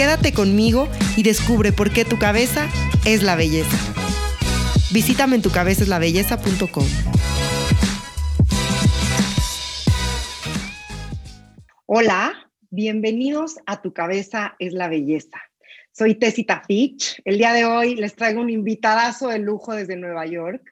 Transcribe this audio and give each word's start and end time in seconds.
Quédate 0.00 0.32
conmigo 0.32 0.88
y 1.14 1.22
descubre 1.24 1.72
por 1.72 1.92
qué 1.92 2.06
tu 2.06 2.18
cabeza 2.18 2.70
es 3.04 3.22
la 3.22 3.36
belleza. 3.36 3.76
Visítame 4.94 5.36
en 5.36 5.42
tucabezaslabelleza.com. 5.42 6.86
Hola, 11.84 12.32
bienvenidos 12.70 13.56
a 13.66 13.82
Tu 13.82 13.92
Cabeza 13.92 14.56
es 14.58 14.72
la 14.72 14.88
Belleza. 14.88 15.36
Soy 15.92 16.14
Tessita 16.14 16.62
Fitch. 16.66 17.20
El 17.26 17.36
día 17.36 17.52
de 17.52 17.66
hoy 17.66 17.94
les 17.94 18.16
traigo 18.16 18.40
un 18.40 18.48
invitadazo 18.48 19.28
de 19.28 19.38
lujo 19.38 19.74
desde 19.74 19.96
Nueva 19.96 20.24
York 20.24 20.62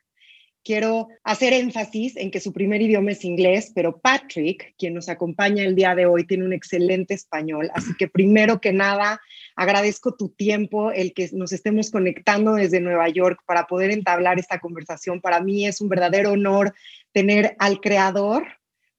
quiero 0.68 1.08
hacer 1.24 1.54
énfasis 1.54 2.14
en 2.18 2.30
que 2.30 2.40
su 2.40 2.52
primer 2.52 2.82
idioma 2.82 3.12
es 3.12 3.24
inglés, 3.24 3.72
pero 3.74 3.98
Patrick, 4.00 4.74
quien 4.76 4.92
nos 4.92 5.08
acompaña 5.08 5.64
el 5.64 5.74
día 5.74 5.94
de 5.94 6.04
hoy, 6.04 6.26
tiene 6.26 6.44
un 6.44 6.52
excelente 6.52 7.14
español. 7.14 7.70
Así 7.72 7.94
que 7.98 8.06
primero 8.06 8.60
que 8.60 8.74
nada, 8.74 9.18
agradezco 9.56 10.14
tu 10.14 10.28
tiempo, 10.28 10.92
el 10.92 11.14
que 11.14 11.30
nos 11.32 11.52
estemos 11.52 11.90
conectando 11.90 12.52
desde 12.52 12.82
Nueva 12.82 13.08
York 13.08 13.40
para 13.46 13.66
poder 13.66 13.90
entablar 13.90 14.38
esta 14.38 14.58
conversación. 14.58 15.22
Para 15.22 15.40
mí 15.40 15.66
es 15.66 15.80
un 15.80 15.88
verdadero 15.88 16.32
honor 16.32 16.74
tener 17.12 17.56
al 17.58 17.80
creador 17.80 18.46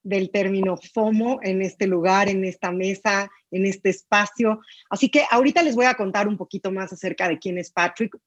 del 0.02 0.32
término 0.32 0.76
FOMO 0.76 1.40
en 1.44 1.62
este 1.62 1.86
lugar, 1.86 2.30
en 2.30 2.46
esta 2.46 2.72
mesa, 2.72 3.30
en 3.52 3.68
este 3.68 3.90
espacio. 3.90 4.60
Así 4.90 5.10
que 5.10 5.24
ahorita 5.30 5.62
les 5.62 5.76
voy 5.76 5.86
a 5.86 5.94
contar 5.94 6.28
un 6.28 6.36
poquito 6.36 6.72
más 6.72 6.92
acerca 6.92 7.30
de 7.30 7.38
quién 7.38 7.60
es 7.60 7.70
Patrick, 7.70 8.18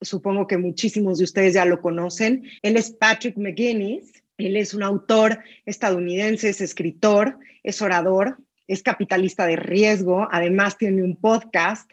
supongo 0.00 0.46
que 0.46 0.58
muchísimos 0.58 1.18
de 1.18 1.24
ustedes 1.24 1.54
ya 1.54 1.64
lo 1.64 1.80
conocen. 1.80 2.44
Él 2.62 2.76
es 2.76 2.90
Patrick 2.90 3.36
McGuinness. 3.36 4.22
Él 4.38 4.56
es 4.56 4.72
un 4.72 4.82
autor 4.82 5.40
estadounidense, 5.66 6.48
es 6.48 6.60
escritor, 6.60 7.38
es 7.62 7.82
orador, 7.82 8.38
es 8.66 8.82
capitalista 8.82 9.46
de 9.46 9.56
riesgo, 9.56 10.28
además 10.30 10.78
tiene 10.78 11.02
un 11.02 11.16
podcast, 11.16 11.90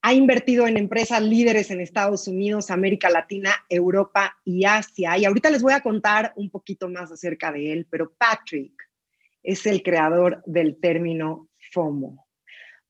ha 0.00 0.14
invertido 0.14 0.66
en 0.66 0.76
empresas 0.76 1.22
líderes 1.22 1.70
en 1.70 1.80
Estados 1.80 2.28
Unidos, 2.28 2.70
América 2.70 3.10
Latina, 3.10 3.50
Europa 3.68 4.36
y 4.44 4.64
Asia. 4.64 5.18
Y 5.18 5.24
ahorita 5.24 5.50
les 5.50 5.62
voy 5.62 5.72
a 5.72 5.80
contar 5.80 6.32
un 6.36 6.50
poquito 6.50 6.88
más 6.88 7.10
acerca 7.10 7.50
de 7.50 7.72
él, 7.72 7.86
pero 7.90 8.12
Patrick 8.12 8.72
es 9.42 9.66
el 9.66 9.82
creador 9.82 10.42
del 10.46 10.78
término 10.78 11.48
FOMO. 11.72 12.23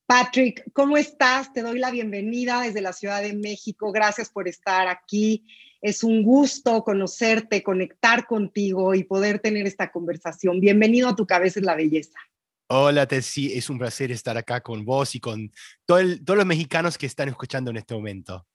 Patrick, 0.06 0.70
¿cómo 0.74 0.98
estás? 0.98 1.50
Te 1.54 1.62
doy 1.62 1.78
la 1.78 1.90
bienvenida 1.90 2.60
desde 2.60 2.82
la 2.82 2.92
Ciudad 2.92 3.22
de 3.22 3.32
México. 3.32 3.90
Gracias 3.90 4.28
por 4.28 4.48
estar 4.48 4.86
aquí. 4.86 5.46
Es 5.80 6.04
un 6.04 6.22
gusto 6.22 6.84
conocerte, 6.84 7.62
conectar 7.62 8.26
contigo 8.26 8.94
y 8.94 9.04
poder 9.04 9.38
tener 9.38 9.66
esta 9.66 9.90
conversación. 9.90 10.60
Bienvenido 10.60 11.08
a 11.08 11.16
Tu 11.16 11.26
Cabeza 11.26 11.58
es 11.58 11.64
la 11.64 11.74
Belleza. 11.74 12.18
Hola, 12.66 13.06
Tessie. 13.06 13.56
Es 13.56 13.70
un 13.70 13.78
placer 13.78 14.10
estar 14.10 14.36
acá 14.36 14.60
con 14.60 14.84
vos 14.84 15.14
y 15.14 15.20
con 15.20 15.50
todos 15.86 16.20
los 16.26 16.46
mexicanos 16.46 16.98
que 16.98 17.06
están 17.06 17.30
escuchando 17.30 17.70
en 17.70 17.78
este 17.78 17.94
momento. 17.94 18.46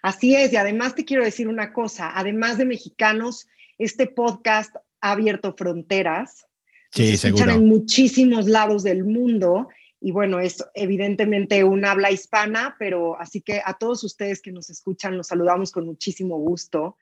Así 0.00 0.36
es, 0.36 0.52
y 0.52 0.56
además 0.56 0.94
te 0.94 1.04
quiero 1.04 1.24
decir 1.24 1.48
una 1.48 1.72
cosa, 1.72 2.12
además 2.14 2.58
de 2.58 2.66
mexicanos, 2.66 3.46
este 3.78 4.06
podcast 4.06 4.74
ha 5.00 5.12
abierto 5.12 5.54
fronteras. 5.56 6.46
Sí, 6.92 7.16
se 7.16 7.28
escuchan 7.28 7.50
en 7.50 7.66
muchísimos 7.66 8.46
lados 8.46 8.82
del 8.84 9.04
mundo 9.04 9.68
y 10.02 10.10
bueno, 10.10 10.40
es 10.40 10.64
evidentemente 10.74 11.62
un 11.62 11.84
habla 11.84 12.10
hispana, 12.10 12.74
pero 12.78 13.18
así 13.20 13.40
que 13.40 13.62
a 13.64 13.74
todos 13.74 14.02
ustedes 14.02 14.42
que 14.42 14.50
nos 14.50 14.68
escuchan, 14.68 15.16
los 15.16 15.28
saludamos 15.28 15.70
con 15.70 15.86
muchísimo 15.86 16.38
gusto. 16.38 16.96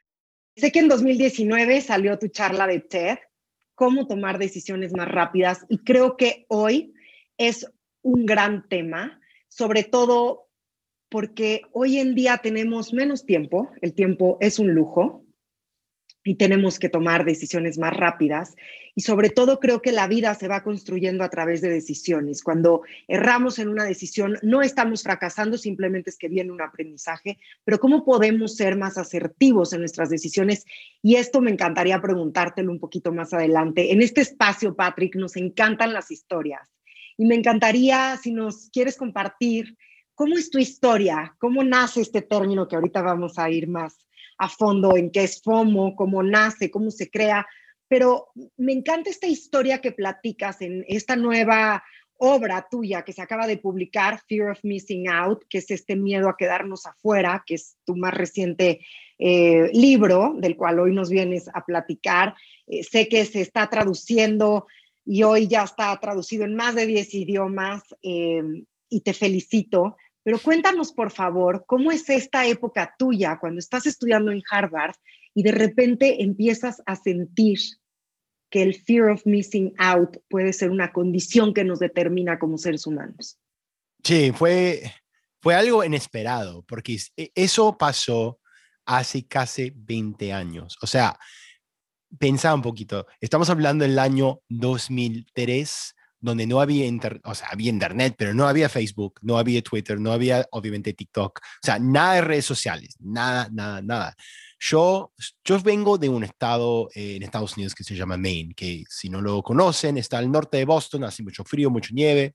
Sé 0.55 0.71
que 0.71 0.81
en 0.81 0.89
2019 0.89 1.81
salió 1.81 2.19
tu 2.19 2.29
charla 2.29 2.67
de 2.67 2.81
TED, 2.81 3.19
cómo 3.75 4.07
tomar 4.07 4.39
decisiones 4.39 4.93
más 4.93 5.09
rápidas, 5.09 5.65
y 5.71 5.79
creo 5.79 6.19
que 6.19 6.45
hoy 6.49 6.93
es 7.39 7.67
un 8.03 8.27
gran 8.27 8.69
tema, 8.69 9.19
sobre 9.49 9.83
todo 9.83 10.51
porque 11.09 11.63
hoy 11.73 11.99
en 11.99 12.15
día 12.15 12.39
tenemos 12.39 12.93
menos 12.93 13.25
tiempo, 13.25 13.71
el 13.81 13.95
tiempo 13.95 14.37
es 14.41 14.59
un 14.59 14.75
lujo, 14.75 15.25
y 16.23 16.35
tenemos 16.35 16.79
que 16.79 16.89
tomar 16.89 17.25
decisiones 17.25 17.79
más 17.79 17.97
rápidas. 17.97 18.55
Y 18.95 19.03
sobre 19.03 19.31
todo 19.31 19.61
creo 19.61 19.81
que 19.81 19.93
la 19.93 20.07
vida 20.07 20.35
se 20.35 20.49
va 20.49 20.63
construyendo 20.63 21.25
a 21.25 21.31
través 21.31 21.61
de 21.61 21.71
decisiones. 21.71 22.43
Cuando 22.43 22.83
erramos 23.09 23.59
en 23.59 23.69
una 23.69 23.85
decisión, 23.85 24.37
no 24.43 24.63
estamos 24.63 25.03
fracasando, 25.03 25.57
simplemente 25.57 26.11
es 26.11 26.19
que 26.19 26.29
viene 26.29 26.53
un 26.53 26.61
aprendizaje, 26.61 27.39
pero 27.65 27.79
¿cómo 27.79 28.05
podemos 28.05 28.57
ser 28.57 28.77
más 28.77 28.99
asertivos 28.99 29.73
en 29.73 29.81
nuestras 29.81 30.11
decisiones? 30.11 30.67
Y 31.03 31.17
esto 31.17 31.41
me 31.41 31.51
encantaría 31.51 32.01
preguntártelo 32.01 32.71
un 32.71 32.81
poquito 32.81 33.13
más 33.13 33.33
adelante. 33.33 33.93
En 33.93 34.03
este 34.03 34.21
espacio, 34.21 34.75
Patrick, 34.75 35.17
nos 35.17 35.37
encantan 35.37 35.93
las 35.93 36.11
historias. 36.11 36.69
Y 37.17 37.27
me 37.27 37.35
encantaría, 37.35 38.19
si 38.23 38.33
nos 38.33 38.71
quieres 38.71 38.97
compartir, 38.97 39.77
¿cómo 40.15 40.37
es 40.37 40.51
tu 40.51 40.59
historia? 40.59 41.35
¿Cómo 41.39 41.63
nace 41.63 42.01
este 42.01 42.23
término 42.23 42.67
que 42.67 42.77
ahorita 42.77 43.03
vamos 43.03 43.39
a 43.39 43.51
ir 43.51 43.69
más 43.69 43.99
a 44.41 44.49
fondo 44.49 44.97
en 44.97 45.11
qué 45.11 45.25
es 45.25 45.43
FOMO, 45.43 45.95
cómo 45.95 46.23
nace, 46.23 46.71
cómo 46.71 46.91
se 46.91 47.11
crea, 47.11 47.47
pero 47.89 48.29
me 48.57 48.73
encanta 48.73 49.11
esta 49.11 49.27
historia 49.27 49.83
que 49.83 49.93
platicas 49.93 50.63
en 50.63 50.83
esta 50.89 51.15
nueva 51.15 51.85
obra 52.17 52.67
tuya 52.71 53.03
que 53.03 53.13
se 53.13 53.21
acaba 53.21 53.47
de 53.47 53.59
publicar, 53.59 54.19
Fear 54.27 54.51
of 54.51 54.61
Missing 54.63 55.11
Out, 55.11 55.45
que 55.49 55.59
es 55.59 55.71
este 55.71 55.95
miedo 55.95 56.31
a 56.31 56.37
quedarnos 56.39 56.87
afuera, 56.87 57.43
que 57.47 57.57
es 57.57 57.77
tu 57.85 57.97
más 57.97 58.15
reciente 58.15 58.81
eh, 59.19 59.71
libro, 59.75 60.35
del 60.39 60.57
cual 60.57 60.81
hoy 60.81 60.95
nos 60.95 61.11
vienes 61.11 61.49
a 61.53 61.65
platicar. 61.67 62.35
Eh, 62.67 62.83
sé 62.83 63.09
que 63.09 63.27
se 63.27 63.43
está 63.43 63.69
traduciendo 63.69 64.67
y 65.05 65.23
hoy 65.23 65.49
ya 65.49 65.65
está 65.65 65.95
traducido 66.01 66.45
en 66.45 66.55
más 66.55 66.75
de 66.75 66.87
10 66.87 67.15
idiomas 67.15 67.83
eh, 68.03 68.43
y 68.89 69.01
te 69.03 69.13
felicito 69.13 69.97
pero 70.23 70.39
cuéntanos, 70.39 70.93
por 70.93 71.11
favor, 71.11 71.65
cómo 71.67 71.91
es 71.93 72.09
esta 72.09 72.47
época 72.47 72.95
tuya 72.99 73.39
cuando 73.41 73.59
estás 73.59 73.87
estudiando 73.87 74.31
en 74.31 74.43
Harvard 74.51 74.95
y 75.35 75.43
de 75.43 75.53
repente 75.53 76.23
empiezas 76.23 76.83
a 76.87 76.97
sentir 76.97 77.59
que 78.51 78.63
el 78.63 78.75
fear 78.75 79.11
of 79.11 79.25
missing 79.25 79.73
out 79.79 80.17
puede 80.29 80.53
ser 80.53 80.71
una 80.71 80.93
condición 80.93 81.55
que 81.55 81.65
nos 81.65 81.79
determina 81.79 82.39
como 82.39 82.59
seres 82.59 82.87
humanos. 82.87 83.39
Sí, 84.03 84.33
fue, 84.33 84.93
fue 85.41 85.55
algo 85.55 85.85
inesperado, 85.85 86.65
porque 86.65 86.99
e, 87.17 87.31
eso 87.35 87.79
pasó 87.79 88.41
hace 88.85 89.27
casi 89.27 89.73
20 89.75 90.33
años. 90.33 90.77
O 90.83 90.87
sea, 90.87 91.19
pensaba 92.19 92.55
un 92.55 92.63
poquito, 92.63 93.07
estamos 93.21 93.51
hablando 93.51 93.85
del 93.85 93.99
año 93.99 94.41
2003, 94.49 95.95
donde 96.21 96.47
no 96.47 96.61
había 96.61 96.87
internet, 96.87 97.23
o 97.25 97.35
sea, 97.35 97.49
había 97.51 97.71
internet, 97.71 98.15
pero 98.17 98.35
no 98.35 98.47
había 98.47 98.69
Facebook, 98.69 99.19
no 99.23 99.39
había 99.39 99.63
Twitter, 99.63 99.99
no 99.99 100.13
había 100.13 100.47
obviamente 100.53 100.93
TikTok, 100.93 101.39
o 101.39 101.67
sea, 101.67 101.79
nada 101.79 102.15
de 102.15 102.21
redes 102.21 102.45
sociales, 102.45 102.97
nada, 103.01 103.49
nada, 103.51 103.81
nada. 103.81 104.15
Yo, 104.59 105.13
yo 105.43 105.59
vengo 105.61 105.97
de 105.97 106.11
un 106.11 106.23
estado 106.23 106.91
eh, 106.95 107.17
en 107.17 107.23
Estados 107.23 107.57
Unidos 107.57 107.75
que 107.75 107.85
se 107.85 107.97
llama 107.97 108.19
Maine, 108.19 108.55
que 108.55 108.85
si 108.89 109.09
no 109.09 109.23
lo 109.23 109.43
conocen, 109.43 109.97
está 109.97 110.19
al 110.19 110.31
norte 110.31 110.59
de 110.59 110.67
Boston, 110.67 111.05
hace 111.05 111.23
mucho 111.23 111.45
frío, 111.45 111.71
mucha 111.71 111.95
nieve. 111.95 112.35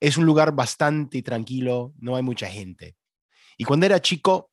Es 0.00 0.16
un 0.16 0.24
lugar 0.24 0.52
bastante 0.52 1.22
tranquilo, 1.22 1.92
no 1.98 2.16
hay 2.16 2.22
mucha 2.22 2.46
gente. 2.48 2.96
Y 3.58 3.64
cuando 3.64 3.84
era 3.84 4.00
chico, 4.00 4.50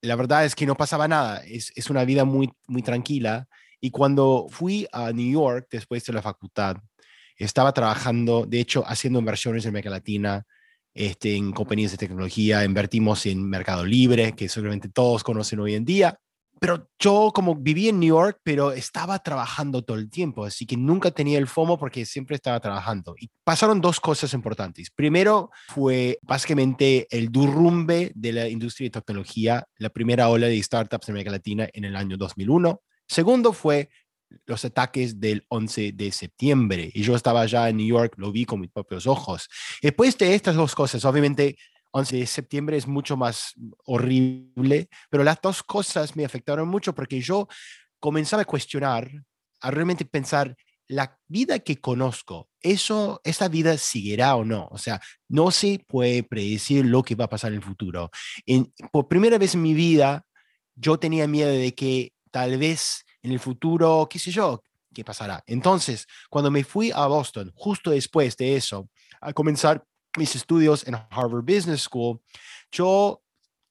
la 0.00 0.14
verdad 0.14 0.44
es 0.44 0.54
que 0.54 0.66
no 0.66 0.76
pasaba 0.76 1.08
nada, 1.08 1.38
es, 1.44 1.72
es 1.74 1.90
una 1.90 2.04
vida 2.04 2.24
muy, 2.24 2.52
muy 2.68 2.82
tranquila. 2.82 3.48
Y 3.80 3.90
cuando 3.90 4.46
fui 4.48 4.86
a 4.92 5.10
New 5.10 5.32
York 5.32 5.66
después 5.70 6.04
de 6.04 6.12
la 6.12 6.22
facultad, 6.22 6.76
estaba 7.36 7.72
trabajando, 7.72 8.46
de 8.46 8.60
hecho, 8.60 8.84
haciendo 8.86 9.18
inversiones 9.18 9.64
en 9.64 9.70
América 9.70 9.90
Latina, 9.90 10.46
este, 10.94 11.34
en 11.36 11.52
compañías 11.52 11.90
de 11.90 11.98
tecnología, 11.98 12.64
invertimos 12.64 13.26
en 13.26 13.48
Mercado 13.48 13.84
Libre, 13.84 14.32
que 14.32 14.48
seguramente 14.48 14.88
todos 14.88 15.24
conocen 15.24 15.60
hoy 15.60 15.74
en 15.74 15.84
día. 15.84 16.18
Pero 16.60 16.88
yo 16.98 17.32
como 17.34 17.56
viví 17.56 17.88
en 17.88 17.98
New 17.98 18.14
York, 18.14 18.38
pero 18.42 18.72
estaba 18.72 19.18
trabajando 19.18 19.82
todo 19.82 19.98
el 19.98 20.08
tiempo, 20.08 20.44
así 20.44 20.64
que 20.64 20.76
nunca 20.76 21.10
tenía 21.10 21.38
el 21.38 21.48
FOMO 21.48 21.76
porque 21.78 22.06
siempre 22.06 22.36
estaba 22.36 22.60
trabajando. 22.60 23.16
Y 23.18 23.28
pasaron 23.42 23.80
dos 23.80 24.00
cosas 24.00 24.32
importantes. 24.34 24.90
Primero 24.90 25.50
fue 25.68 26.18
básicamente 26.22 27.08
el 27.10 27.30
derrumbe 27.30 28.12
de 28.14 28.32
la 28.32 28.48
industria 28.48 28.86
de 28.86 29.00
tecnología, 29.00 29.66
la 29.78 29.90
primera 29.90 30.28
ola 30.28 30.46
de 30.46 30.62
startups 30.62 31.08
en 31.08 31.14
América 31.14 31.32
Latina 31.32 31.68
en 31.72 31.84
el 31.84 31.96
año 31.96 32.16
2001. 32.16 32.80
Segundo 33.06 33.52
fue 33.52 33.90
los 34.46 34.64
ataques 34.64 35.20
del 35.20 35.44
11 35.48 35.92
de 35.92 36.12
septiembre 36.12 36.90
y 36.92 37.02
yo 37.02 37.14
estaba 37.16 37.42
allá 37.42 37.68
en 37.68 37.76
New 37.78 37.86
York, 37.86 38.14
lo 38.16 38.32
vi 38.32 38.44
con 38.44 38.60
mis 38.60 38.70
propios 38.70 39.06
ojos. 39.06 39.48
Después 39.80 40.16
de 40.18 40.34
estas 40.34 40.56
dos 40.56 40.74
cosas, 40.74 41.04
obviamente 41.04 41.56
11 41.92 42.16
de 42.16 42.26
septiembre 42.26 42.76
es 42.76 42.86
mucho 42.86 43.16
más 43.16 43.54
horrible, 43.84 44.88
pero 45.10 45.22
las 45.22 45.40
dos 45.40 45.62
cosas 45.62 46.16
me 46.16 46.24
afectaron 46.24 46.68
mucho 46.68 46.94
porque 46.94 47.20
yo 47.20 47.46
comenzaba 48.00 48.42
a 48.42 48.46
cuestionar, 48.46 49.10
a 49.60 49.70
realmente 49.70 50.04
pensar, 50.04 50.56
la 50.88 51.18
vida 51.28 51.60
que 51.60 51.80
conozco, 51.80 52.50
eso, 52.60 53.20
esa 53.24 53.48
vida 53.48 53.78
seguirá 53.78 54.36
o 54.36 54.44
no. 54.44 54.68
O 54.70 54.78
sea, 54.78 55.00
no 55.28 55.50
se 55.50 55.82
puede 55.86 56.22
predecir 56.22 56.84
lo 56.84 57.02
que 57.02 57.14
va 57.14 57.24
a 57.24 57.30
pasar 57.30 57.52
en 57.52 57.58
el 57.58 57.64
futuro. 57.64 58.10
En, 58.44 58.72
por 58.92 59.08
primera 59.08 59.38
vez 59.38 59.54
en 59.54 59.62
mi 59.62 59.72
vida, 59.72 60.26
yo 60.74 60.98
tenía 60.98 61.26
miedo 61.26 61.50
de 61.50 61.74
que 61.74 62.12
tal 62.30 62.58
vez 62.58 63.03
en 63.24 63.32
el 63.32 63.40
futuro, 63.40 64.06
qué 64.08 64.18
sé 64.18 64.30
yo, 64.30 64.62
qué 64.94 65.02
pasará. 65.02 65.42
Entonces, 65.46 66.06
cuando 66.30 66.50
me 66.50 66.62
fui 66.62 66.92
a 66.94 67.06
Boston, 67.06 67.50
justo 67.56 67.90
después 67.90 68.36
de 68.36 68.54
eso, 68.54 68.88
a 69.20 69.32
comenzar 69.32 69.82
mis 70.16 70.36
estudios 70.36 70.86
en 70.86 70.94
Harvard 70.94 71.42
Business 71.42 71.82
School, 71.82 72.20
yo 72.70 73.22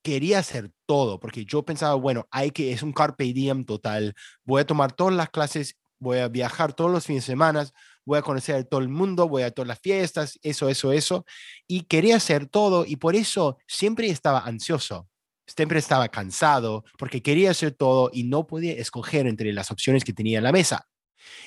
quería 0.02 0.40
hacer 0.40 0.72
todo, 0.86 1.20
porque 1.20 1.46
yo 1.46 1.64
pensaba, 1.64 1.94
bueno, 1.94 2.28
hay 2.32 2.52
que, 2.52 2.74
es 2.74 2.84
un 2.84 2.92
carpe 2.92 3.32
diem 3.32 3.64
total, 3.64 4.14
voy 4.44 4.62
a 4.62 4.66
tomar 4.66 4.92
todas 4.92 5.14
las 5.14 5.30
clases, 5.30 5.78
voy 6.00 6.18
a 6.18 6.28
viajar 6.28 6.74
todos 6.74 6.92
los 6.92 7.06
fines 7.06 7.24
de 7.24 7.32
semana, 7.32 7.66
voy 8.04 8.18
a 8.18 8.24
conocer 8.24 8.56
a 8.56 8.64
todo 8.64 8.82
el 8.82 8.90
mundo, 8.90 9.30
voy 9.30 9.44
a 9.44 9.52
todas 9.52 9.68
las 9.68 9.80
fiestas, 9.80 10.38
eso, 10.42 10.68
eso, 10.68 10.92
eso, 10.92 11.26
y 11.68 11.84
quería 11.84 12.18
hacer 12.18 12.48
todo, 12.48 12.86
y 12.86 12.98
por 12.98 13.16
eso 13.16 13.58
siempre 13.68 14.10
estaba 14.10 14.40
ansioso, 14.40 15.08
siempre 15.46 15.80
estaba 15.80 16.08
cansado, 16.10 16.84
porque 16.98 17.22
quería 17.22 17.52
hacer 17.52 17.72
todo 17.72 18.10
y 18.14 18.24
no 18.24 18.48
podía 18.48 18.74
escoger 18.74 19.28
entre 19.28 19.52
las 19.54 19.72
opciones 19.72 20.04
que 20.04 20.14
tenía 20.14 20.38
en 20.38 20.44
la 20.44 20.52
mesa. 20.52 20.88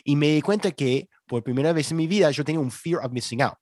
Y 0.04 0.16
me 0.16 0.28
di 0.28 0.42
cuenta 0.42 0.70
que 0.70 1.08
por 1.26 1.42
primera 1.42 1.72
vez 1.72 1.90
en 1.90 1.96
mi 1.96 2.06
vida 2.06 2.30
yo 2.30 2.44
tenía 2.44 2.60
un 2.60 2.70
fear 2.70 3.04
of 3.04 3.12
missing 3.12 3.42
out, 3.42 3.58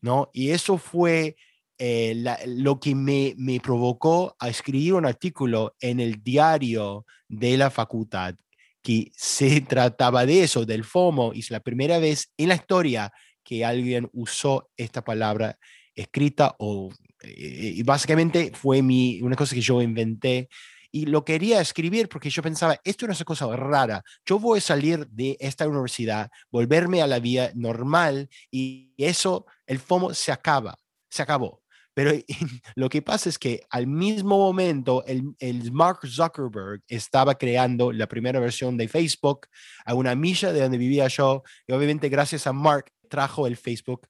¿no? 0.00 0.30
Y 0.32 0.50
eso 0.50 0.78
fue 0.78 1.36
eh, 1.78 2.14
lo 2.46 2.78
que 2.78 2.94
me, 2.94 3.60
provocó 3.60 4.36
a 4.38 4.48
escribir 4.48 4.94
un 4.94 5.06
artículo 5.06 5.76
en 5.80 5.98
el 5.98 6.22
diario 6.22 7.06
de 7.26 7.56
la 7.56 7.70
facultad 7.70 8.34
que 8.82 9.10
se 9.16 9.60
trataba 9.68 10.26
de 10.26 10.42
eso, 10.42 10.66
del 10.66 10.84
FOMO, 10.84 11.32
y 11.32 11.40
es 11.40 11.50
la 11.50 11.60
primera 11.60 11.98
vez 11.98 12.32
en 12.36 12.48
la 12.50 12.56
historia 12.56 13.10
que 13.42 13.64
alguien 13.64 14.08
usó 14.12 14.68
esta 14.76 15.02
palabra 15.02 15.58
escrita 15.94 16.54
o 16.58 16.90
y 17.22 17.82
básicamente 17.82 18.52
fue 18.54 18.82
mi, 18.82 19.20
una 19.22 19.36
cosa 19.36 19.54
que 19.54 19.60
yo 19.60 19.82
inventé 19.82 20.48
y 20.92 21.06
lo 21.06 21.24
quería 21.24 21.60
escribir 21.60 22.08
porque 22.08 22.30
yo 22.30 22.42
pensaba, 22.42 22.80
esto 22.84 23.06
es 23.06 23.20
una 23.20 23.24
cosa 23.24 23.54
rara, 23.56 24.02
yo 24.24 24.38
voy 24.38 24.58
a 24.58 24.62
salir 24.62 25.06
de 25.08 25.36
esta 25.40 25.68
universidad, 25.68 26.30
volverme 26.50 27.02
a 27.02 27.06
la 27.06 27.20
vida 27.20 27.52
normal 27.54 28.28
y 28.50 28.92
eso, 28.96 29.46
el 29.66 29.78
FOMO 29.78 30.14
se 30.14 30.32
acaba, 30.32 30.76
se 31.08 31.22
acabó. 31.22 31.62
Pero 31.94 32.12
lo 32.76 32.88
que 32.88 33.02
pasa 33.02 33.28
es 33.28 33.38
que 33.38 33.62
al 33.70 33.86
mismo 33.86 34.38
momento 34.38 35.04
el, 35.06 35.34
el, 35.38 35.72
Mark 35.72 36.00
Zuckerberg 36.06 36.82
estaba 36.88 37.36
creando 37.36 37.92
la 37.92 38.06
primera 38.06 38.40
versión 38.40 38.76
de 38.76 38.88
Facebook 38.88 39.46
a 39.84 39.94
una 39.94 40.14
milla 40.14 40.52
de 40.52 40.60
donde 40.60 40.78
vivía 40.78 41.08
yo 41.08 41.42
y 41.66 41.72
obviamente 41.72 42.08
gracias 42.08 42.46
a 42.46 42.52
Mark 42.52 42.92
trajo 43.08 43.46
el 43.46 43.56
Facebook 43.56 44.08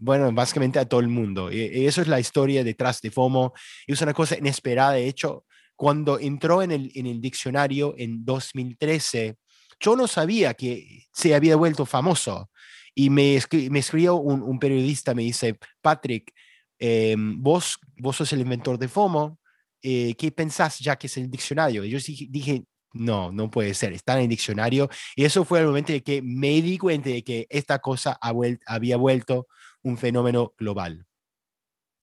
bueno, 0.00 0.32
básicamente 0.32 0.78
a 0.78 0.84
todo 0.84 1.00
el 1.00 1.08
mundo. 1.08 1.52
Y, 1.52 1.86
eso 1.86 2.02
es 2.02 2.08
la 2.08 2.20
historia 2.20 2.64
detrás 2.64 3.00
de 3.00 3.10
FOMO. 3.10 3.52
Y 3.86 3.92
es 3.92 4.02
una 4.02 4.14
cosa 4.14 4.36
inesperada. 4.36 4.92
De 4.92 5.06
hecho, 5.06 5.44
cuando 5.76 6.18
entró 6.18 6.62
en 6.62 6.72
el, 6.72 6.90
en 6.94 7.06
el 7.06 7.20
diccionario 7.20 7.94
en 7.96 8.24
2013, 8.24 9.36
yo 9.80 9.96
no 9.96 10.06
sabía 10.06 10.54
que 10.54 11.06
se 11.12 11.34
había 11.34 11.56
vuelto 11.56 11.86
famoso. 11.86 12.50
Y 12.94 13.10
me, 13.10 13.36
escribió 13.36 14.16
un, 14.16 14.58
periodista, 14.58 15.14
me 15.14 15.22
dice, 15.22 15.56
Patrick, 15.80 16.32
Em, 16.78 17.42
vos, 17.42 17.78
vos 17.96 18.16
sos 18.16 18.32
el 18.32 18.40
inventor 18.40 18.78
de 18.78 18.88
FOMO, 18.88 19.38
eh, 19.82 20.14
¿qué 20.14 20.30
pensás 20.30 20.78
ya 20.78 20.96
que 20.96 21.08
es 21.08 21.16
el 21.16 21.30
diccionario? 21.30 21.84
Y 21.84 21.90
yo 21.90 21.98
dije, 22.28 22.64
no, 22.92 23.32
no 23.32 23.50
puede 23.50 23.74
ser, 23.74 23.92
está 23.92 24.14
en 24.16 24.22
el 24.22 24.28
diccionario. 24.28 24.88
Y 25.16 25.24
eso 25.24 25.44
fue 25.44 25.60
el 25.60 25.66
momento 25.66 25.92
de 25.92 26.02
que 26.02 26.22
me 26.22 26.60
di 26.62 26.78
cuenta 26.78 27.10
de 27.10 27.22
que 27.22 27.46
esta 27.50 27.78
cosa 27.78 28.18
había 28.20 28.96
vuelto 28.96 29.46
un 29.82 29.98
fenómeno 29.98 30.54
global. 30.58 31.06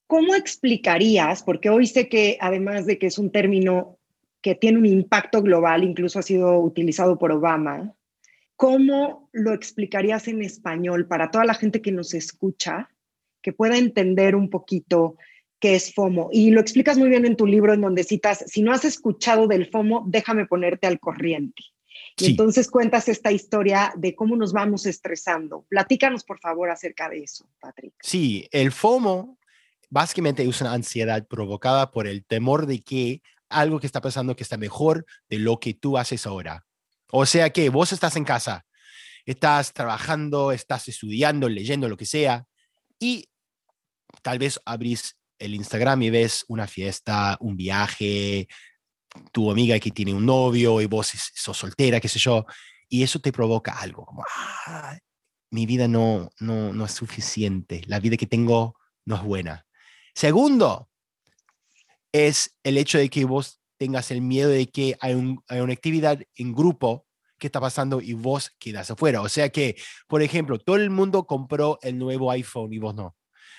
¿Cómo 0.07 0.35
explicarías, 0.35 1.41
porque 1.43 1.69
hoy 1.69 1.87
sé 1.87 2.07
que 2.07 2.37
además 2.39 2.85
de 2.85 2.99
que 2.99 3.07
es 3.07 3.17
un 3.17 3.31
término 3.31 3.97
que 4.41 4.53
tiene 4.53 4.77
un 4.77 4.85
impacto 4.85 5.41
global, 5.41 5.83
incluso 5.83 6.19
ha 6.19 6.21
sido 6.21 6.59
utilizado 6.59 7.17
por 7.17 7.31
Obama, 7.31 7.95
¿cómo 8.55 9.29
lo 9.33 9.53
explicarías 9.53 10.27
en 10.27 10.43
español 10.43 11.07
para 11.07 11.31
toda 11.31 11.45
la 11.45 11.55
gente 11.55 11.81
que 11.81 11.91
nos 11.91 12.13
escucha 12.13 12.89
que 13.41 13.53
pueda 13.53 13.77
entender 13.77 14.35
un 14.35 14.49
poquito 14.49 15.17
qué 15.59 15.75
es 15.75 15.93
FOMO. 15.93 16.29
Y 16.31 16.51
lo 16.51 16.61
explicas 16.61 16.97
muy 16.97 17.09
bien 17.09 17.25
en 17.25 17.35
tu 17.35 17.45
libro 17.45 17.73
en 17.73 17.81
donde 17.81 18.03
citas, 18.03 18.43
si 18.47 18.61
no 18.61 18.73
has 18.73 18.85
escuchado 18.85 19.47
del 19.47 19.67
FOMO, 19.67 20.05
déjame 20.07 20.45
ponerte 20.45 20.87
al 20.87 20.99
corriente. 20.99 21.63
Y 22.17 22.27
entonces 22.27 22.69
cuentas 22.69 23.09
esta 23.09 23.31
historia 23.31 23.93
de 23.97 24.15
cómo 24.15 24.35
nos 24.35 24.53
vamos 24.53 24.85
estresando. 24.85 25.65
Platícanos, 25.67 26.23
por 26.23 26.39
favor, 26.39 26.69
acerca 26.69 27.09
de 27.09 27.23
eso, 27.23 27.49
Patrick. 27.59 27.93
Sí, 28.01 28.47
el 28.51 28.71
FOMO 28.71 29.37
básicamente 29.89 30.43
es 30.43 30.61
una 30.61 30.73
ansiedad 30.73 31.27
provocada 31.27 31.91
por 31.91 32.07
el 32.07 32.25
temor 32.25 32.65
de 32.67 32.81
que 32.81 33.21
algo 33.49 33.79
que 33.79 33.87
está 33.87 34.01
pasando 34.01 34.35
que 34.35 34.43
está 34.43 34.57
mejor 34.57 35.05
de 35.29 35.39
lo 35.39 35.59
que 35.59 35.73
tú 35.73 35.97
haces 35.97 36.25
ahora. 36.25 36.65
O 37.11 37.25
sea 37.25 37.49
que 37.51 37.69
vos 37.69 37.91
estás 37.91 38.15
en 38.15 38.25
casa, 38.25 38.65
estás 39.25 39.73
trabajando, 39.73 40.51
estás 40.51 40.87
estudiando, 40.87 41.49
leyendo, 41.49 41.89
lo 41.89 41.97
que 41.97 42.05
sea, 42.05 42.45
y 42.99 43.29
tal 44.21 44.39
vez 44.39 44.59
abrís 44.65 45.17
el 45.39 45.55
Instagram 45.55 46.01
y 46.03 46.09
ves 46.09 46.45
una 46.47 46.67
fiesta, 46.67 47.37
un 47.39 47.55
viaje, 47.55 48.47
tu 49.31 49.51
amiga 49.51 49.79
que 49.79 49.91
tiene 49.91 50.13
un 50.13 50.25
novio 50.25 50.81
y 50.81 50.85
vos 50.85 51.11
sos 51.33 51.57
soltera, 51.57 51.99
qué 51.99 52.07
sé 52.07 52.19
yo, 52.19 52.45
y 52.89 53.03
eso 53.03 53.19
te 53.19 53.31
provoca 53.31 53.73
algo, 53.79 54.05
como, 54.05 54.23
ah, 54.67 54.97
mi 55.51 55.65
vida 55.65 55.87
no, 55.87 56.29
no, 56.39 56.73
no 56.73 56.85
es 56.85 56.91
suficiente, 56.91 57.81
la 57.87 57.99
vida 57.99 58.17
que 58.17 58.27
tengo 58.27 58.75
no 59.05 59.15
es 59.15 59.23
buena. 59.23 59.65
Segundo, 60.13 60.89
es 62.11 62.57
el 62.63 62.77
hecho 62.77 62.97
de 62.97 63.09
que 63.09 63.25
vos 63.25 63.59
tengas 63.77 64.11
el 64.11 64.21
miedo 64.21 64.49
de 64.49 64.67
que 64.67 64.97
hay, 65.01 65.35
hay 65.47 65.59
una 65.59 65.73
actividad 65.73 66.19
en 66.35 66.53
grupo 66.53 67.05
que 67.37 67.47
está 67.47 67.59
pasando 67.59 68.01
y 68.01 68.13
vos 68.13 68.55
quedas 68.57 68.89
afuera. 68.91 69.21
O 69.21 69.29
sea 69.29 69.49
que, 69.49 69.75
por 70.07 70.21
ejemplo, 70.21 70.57
todo 70.57 70.77
el 70.77 70.89
mundo 70.89 71.25
compró 71.25 71.77
el 71.81 71.97
nuevo 71.97 72.31
iPhone 72.31 72.71
y 72.71 72.79
vos 72.79 72.95
no. 72.95 73.15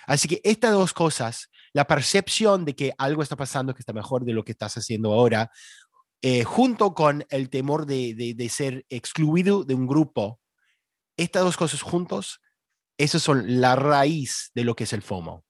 Así 0.06 0.28
que 0.28 0.40
estas 0.44 0.73
dos 0.73 0.93
cosas, 0.93 1.50
la 1.76 1.87
percepción 1.87 2.64
de 2.64 2.75
que 2.75 2.95
algo 2.97 3.23
está 3.23 3.37
pasando 3.37 3.75
que 3.75 3.80
está 3.80 3.92
mejor 3.92 4.25
de 4.25 4.33
lo 4.33 4.47
que 4.47 4.52
estás 4.52 4.78
haciendo 4.78 5.12
ahora, 5.12 5.50
eh, 6.23 6.42
junto 6.42 6.95
con 6.95 7.26
el 7.28 7.50
temor 7.50 7.85
de, 7.85 8.49
ser 8.50 8.87
excluido 8.88 9.62
de 9.62 9.75
un 9.75 9.87
grupo, 9.87 10.40
estas 11.18 11.45
dos 11.45 11.59
cosas 11.59 11.83
juntos, 11.83 12.40
esas 12.97 13.21
son 13.21 13.61
la 13.61 13.76
raíz 13.76 14.52
de 14.54 14.64
lo 14.64 14.75
que 14.75 14.85
es 14.85 14.95
el 14.95 15.02
FOMO. 15.02 15.45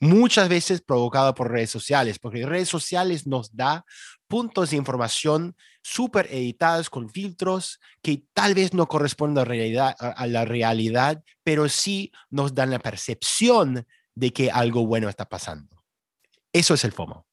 Muchas 0.00 0.48
veces 0.48 0.80
provocado 0.80 1.34
por 1.34 1.50
redes 1.50 1.68
sociales, 1.68 2.18
porque 2.18 2.46
redes 2.46 2.70
sociales 2.70 3.26
nos 3.26 3.54
da 3.54 3.84
puntos 4.26 4.70
de 4.70 4.78
información 4.78 5.54
súper 5.82 6.28
editados 6.30 6.88
con 6.88 7.10
filtros 7.10 7.78
que 8.00 8.24
tal 8.32 8.54
vez 8.54 8.72
no 8.72 8.88
corresponden 8.88 9.42
a, 9.42 9.44
realidad, 9.44 9.96
a 9.98 10.26
la 10.26 10.46
realidad, 10.46 11.22
pero 11.42 11.68
sí 11.68 12.10
nos 12.30 12.54
dan 12.54 12.70
la 12.70 12.78
percepción 12.78 13.86
de 14.14 14.32
que 14.32 14.50
algo 14.50 14.86
bueno 14.86 15.08
está 15.08 15.28
pasando. 15.28 15.82
Eso 16.52 16.74
es 16.74 16.84
el 16.84 16.92
FOMO. 16.92 17.26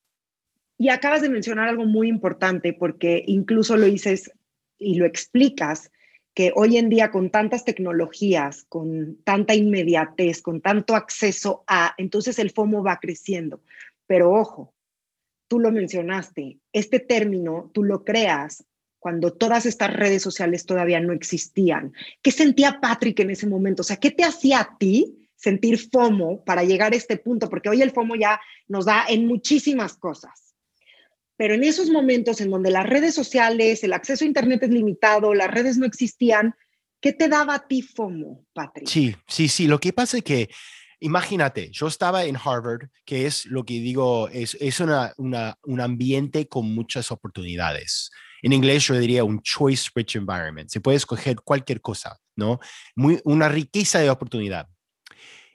Y 0.78 0.90
acabas 0.90 1.22
de 1.22 1.30
mencionar 1.30 1.70
algo 1.70 1.86
muy 1.86 2.08
importante 2.08 2.74
porque 2.74 3.24
incluso 3.28 3.78
lo 3.78 3.86
dices 3.86 4.32
y 4.80 4.96
lo 4.96 5.06
explicas, 5.06 5.92
que 6.34 6.52
hoy 6.56 6.78
en 6.78 6.90
día 6.90 7.12
con 7.12 7.30
tantas 7.30 7.66
tecnologías, 7.66 8.66
con 8.70 9.18
tanta 9.24 9.54
inmediatez, 9.54 10.42
con 10.42 10.62
tanto 10.62 10.96
acceso 10.96 11.64
a, 11.68 11.94
entonces 11.98 12.40
el 12.40 12.52
FOMO 12.52 12.84
va 12.84 13.00
creciendo. 13.00 13.62
Pero 14.08 14.32
ojo, 14.32 14.74
tú 15.48 15.60
lo 15.60 15.72
mencionaste, 15.72 16.60
este 16.72 17.00
término 17.00 17.70
tú 17.74 17.84
lo 17.84 18.04
creas 18.04 18.64
cuando 19.00 19.34
todas 19.34 19.66
estas 19.66 19.94
redes 19.94 20.22
sociales 20.22 20.66
todavía 20.66 21.00
no 21.00 21.12
existían. 21.12 21.92
¿Qué 22.22 22.32
sentía 22.32 22.80
Patrick 22.80 23.20
en 23.20 23.32
ese 23.32 23.48
momento? 23.48 23.82
O 23.82 23.84
sea, 23.84 23.98
¿qué 23.98 24.12
te 24.12 24.24
hacía 24.24 24.62
a 24.62 24.78
ti 24.78 25.28
sentir 25.42 25.80
FOMO 25.90 26.44
para 26.46 26.64
llegar 26.64 26.94
a 26.94 26.96
este 26.96 27.18
punto? 27.18 27.50
Porque 27.50 27.70
hoy 27.70 27.82
el 27.82 27.92
FOMO 27.92 28.16
ya 28.16 28.40
nos 28.68 28.86
da 28.86 29.06
en 29.08 29.26
muchísimas 29.28 29.98
cosas. 29.98 30.56
Pero 31.36 31.56
en 31.56 31.64
esos 31.64 31.90
momentos 31.90 32.40
en 32.40 32.52
donde 32.52 32.70
las 32.70 32.88
redes 32.88 33.16
sociales, 33.16 33.84
el 33.84 33.94
acceso 33.94 34.24
a 34.24 34.28
Internet 34.28 34.62
es 34.64 34.70
limitado, 34.70 35.34
las 35.34 35.50
redes 35.50 35.78
no 35.78 35.88
existían, 35.88 36.54
¿qué 37.00 37.14
te 37.14 37.28
daba 37.28 37.56
a 37.56 37.68
ti 37.68 37.82
FOMO, 37.82 38.46
Patrick? 38.54 38.88
Sí, 38.88 39.16
sí, 39.28 39.48
sí. 39.48 39.66
Lo 39.66 39.80
que 39.80 39.92
pasa 39.92 40.18
es 40.18 40.24
que 40.24 40.50
Imagínate, 41.04 41.72
yo 41.72 41.88
estaba 41.88 42.26
en 42.26 42.38
Harvard, 42.38 42.90
que 43.06 43.26
es 43.26 43.48
lo 43.48 43.66
que 43.66 43.74
digo, 43.74 44.30
es, 44.30 44.56
es 44.62 44.80
una, 44.80 45.16
un 45.18 45.82
ambiente 45.82 46.48
con 46.48 46.72
muchas 46.76 47.12
oportunidades. 47.12 48.12
en 48.44 48.54
inglés 48.54 48.86
yo 48.86 49.00
diría 49.00 49.24
un 49.24 49.42
choice 49.42 49.90
rich 49.96 50.16
environment. 50.16 50.70
Se 50.70 50.80
puede 50.80 50.98
escoger 50.98 51.38
cualquier 51.38 51.82
cosa, 51.82 52.20
¿no? 52.36 52.60
Muy, 52.96 53.20
una 53.24 53.50
riqueza 53.50 53.98
de 53.98 54.12
oportunidad. 54.12 54.68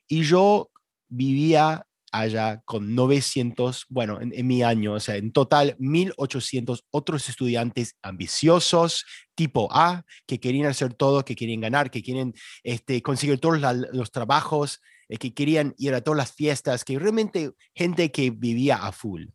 Y 0.09 0.23
yo 0.23 0.71
vivía 1.09 1.87
allá 2.13 2.63
con 2.65 2.95
900, 2.95 3.87
bueno, 3.89 4.19
en, 4.21 4.47
mi 4.47 4.63
año, 4.63 4.95
o 4.95 5.01
sea, 5.01 5.17
en 5.17 5.33
total 5.33 5.77
1800 5.79 6.85
otros 6.91 7.29
estudiantes 7.29 7.97
ambiciosos, 8.03 9.05
tipo 9.35 9.69
A, 9.73 10.05
que 10.27 10.41
querían 10.41 10.67
hacer 10.67 10.95
todo, 10.95 11.25
que 11.25 11.37
querían 11.37 11.61
ganar, 11.61 11.91
que 11.91 12.03
quieren 12.03 12.35
este, 12.63 13.03
conseguir 13.03 13.39
todos 13.39 13.61
los 13.93 14.11
trabajos, 14.11 14.81
eh, 15.09 15.19
que 15.19 15.35
querían 15.35 15.75
ir 15.79 15.95
a 15.95 16.01
todas 16.01 16.19
las 16.19 16.33
fiestas, 16.33 16.85
que 16.85 16.99
realmente 16.99 17.53
gente 17.75 18.11
que 18.11 18.31
vivía 18.31 18.77
a 18.77 18.93
full. 18.93 19.27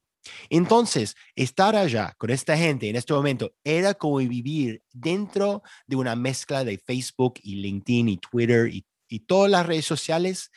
Entonces, 0.50 1.16
estar 1.36 1.76
allá 1.76 2.14
con 2.18 2.30
esta 2.30 2.56
gente 2.56 2.88
en 2.90 2.96
este 2.96 3.14
momento 3.14 3.54
era 3.64 3.96
como 3.96 4.18
vivir 4.18 4.84
dentro 4.92 5.64
de 5.88 5.96
una 5.96 6.16
mezcla 6.16 6.64
de 6.64 6.78
Facebook 6.78 7.36
y 7.42 7.56
LinkedIn 7.56 8.10
y 8.10 8.18
Twitter 8.18 8.68
y, 8.72 8.86
y 9.12 9.20
todas 9.20 9.52
las 9.52 9.66
redes 9.66 9.86
sociales. 9.86 10.52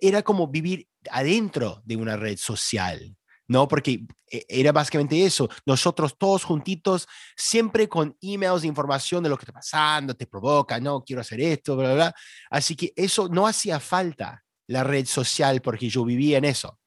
Era 0.00 0.22
como 0.22 0.48
vivir 0.48 0.88
adentro 1.10 1.82
de 1.84 1.96
una 1.96 2.16
red 2.16 2.36
social, 2.36 3.16
¿no? 3.46 3.68
Porque 3.68 4.06
e, 4.30 4.44
era 4.48 4.72
básicamente 4.72 5.24
eso, 5.24 5.48
nosotros 5.66 6.16
todos 6.18 6.44
juntitos, 6.44 7.06
siempre 7.36 7.88
con 7.88 8.16
emails 8.20 8.62
de 8.62 8.68
información 8.68 9.22
de 9.22 9.28
lo 9.28 9.36
que 9.36 9.42
está 9.42 9.52
pasando, 9.52 10.14
te 10.14 10.26
provoca, 10.26 10.80
no, 10.80 11.04
quiero 11.04 11.20
hacer 11.20 11.40
esto, 11.40 11.76
bla, 11.76 11.86
bla, 11.86 11.94
bla. 11.94 12.14
Así 12.50 12.74
que 12.74 12.92
eso 12.96 13.28
no 13.28 13.46
hacía 13.46 13.80
falta 13.80 14.42
la 14.66 14.82
red 14.82 15.06
social 15.06 15.60
porque 15.60 15.88
yo 15.88 16.04
vivía 16.04 16.38
en 16.38 16.46
eso. 16.46 16.78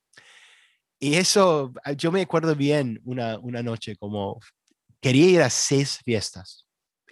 Y 1.00 1.16
eso, 1.16 1.74
ah, 1.84 1.94
yo 1.94 2.12
me 2.12 2.22
acuerdo 2.22 2.56
bien 2.56 3.02
una, 3.04 3.38
una 3.40 3.62
noche 3.62 3.96
como 3.98 4.40
quería 5.02 5.26
ir 5.28 5.42
a 5.42 5.50
seis 5.50 6.00
fiestas 6.06 6.63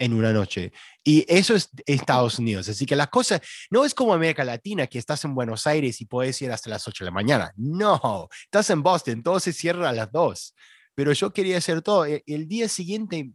en 0.01 0.13
una 0.13 0.33
noche. 0.33 0.73
Y 1.03 1.25
eso 1.27 1.55
es 1.55 1.69
Estados 1.85 2.39
Unidos. 2.39 2.67
Así 2.67 2.87
que 2.87 2.95
la 2.95 3.07
cosa 3.07 3.39
no 3.69 3.85
es 3.85 3.93
como 3.93 4.15
América 4.15 4.43
Latina, 4.43 4.87
que 4.87 4.97
estás 4.97 5.23
en 5.25 5.35
Buenos 5.35 5.67
Aires 5.67 6.01
y 6.01 6.05
puedes 6.05 6.41
ir 6.41 6.51
hasta 6.51 6.71
las 6.71 6.87
8 6.87 7.03
de 7.03 7.11
la 7.11 7.13
mañana. 7.13 7.53
No, 7.55 8.27
estás 8.43 8.71
en 8.71 8.81
Boston, 8.81 9.21
todo 9.21 9.39
se 9.39 9.53
cierra 9.53 9.89
a 9.89 9.93
las 9.93 10.11
2. 10.11 10.55
Pero 10.95 11.13
yo 11.13 11.31
quería 11.31 11.59
hacer 11.59 11.83
todo. 11.83 12.07
E, 12.07 12.23
el, 12.25 12.47
día 12.47 12.67
siguiente 12.67 13.31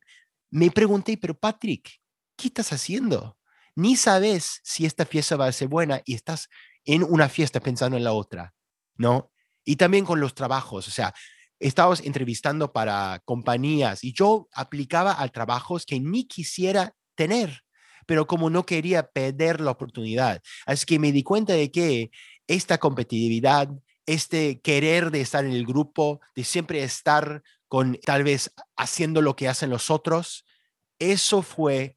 me 0.50 0.72
pregunté, 0.72 1.16
pero 1.16 1.38
Patrick, 1.38 1.88
¿qué 2.36 2.48
estás 2.48 2.72
haciendo? 2.72 3.38
Ni 3.76 3.94
sabes 3.94 4.60
si 4.64 4.84
esta 4.84 5.06
fiesta 5.06 5.36
va 5.36 5.46
a 5.46 5.52
ser 5.52 5.68
buena 5.68 6.02
y 6.04 6.14
estás 6.14 6.48
en 6.84 7.04
una 7.04 7.28
fiesta 7.28 7.60
pensando 7.60 7.96
en 7.96 8.02
la 8.02 8.12
otra, 8.12 8.54
¿no? 8.96 9.30
Y 9.64 9.76
también 9.76 10.04
con 10.04 10.18
los 10.18 10.34
trabajos, 10.34 10.88
o 10.88 10.90
sea, 10.90 11.14
estábamos 11.58 12.00
entrevistando 12.00 12.72
para 12.72 13.22
compañías 13.24 14.04
y 14.04 14.12
yo 14.12 14.48
aplicaba 14.52 15.20
a 15.20 15.28
trabajos 15.28 15.86
que 15.86 16.00
ni 16.00 16.26
quisiera 16.26 16.94
tener, 17.14 17.62
pero 18.06 18.26
como 18.26 18.50
no 18.50 18.64
quería 18.66 19.08
perder 19.08 19.60
la 19.60 19.70
oportunidad. 19.70 20.42
Así 20.66 20.86
que 20.86 20.98
me 20.98 21.12
di 21.12 21.22
cuenta 21.22 21.54
de 21.54 21.70
que 21.70 22.10
esta 22.46 22.78
competitividad, 22.78 23.68
este 24.06 24.60
querer 24.60 25.10
de 25.10 25.20
estar 25.20 25.44
en 25.44 25.52
el 25.52 25.66
grupo, 25.66 26.20
de 26.34 26.44
siempre 26.44 26.82
estar 26.82 27.42
con 27.68 27.98
tal 28.04 28.22
vez 28.22 28.52
haciendo 28.76 29.20
lo 29.22 29.34
que 29.34 29.48
hacen 29.48 29.70
los 29.70 29.90
otros, 29.90 30.46
eso 30.98 31.42
fue 31.42 31.96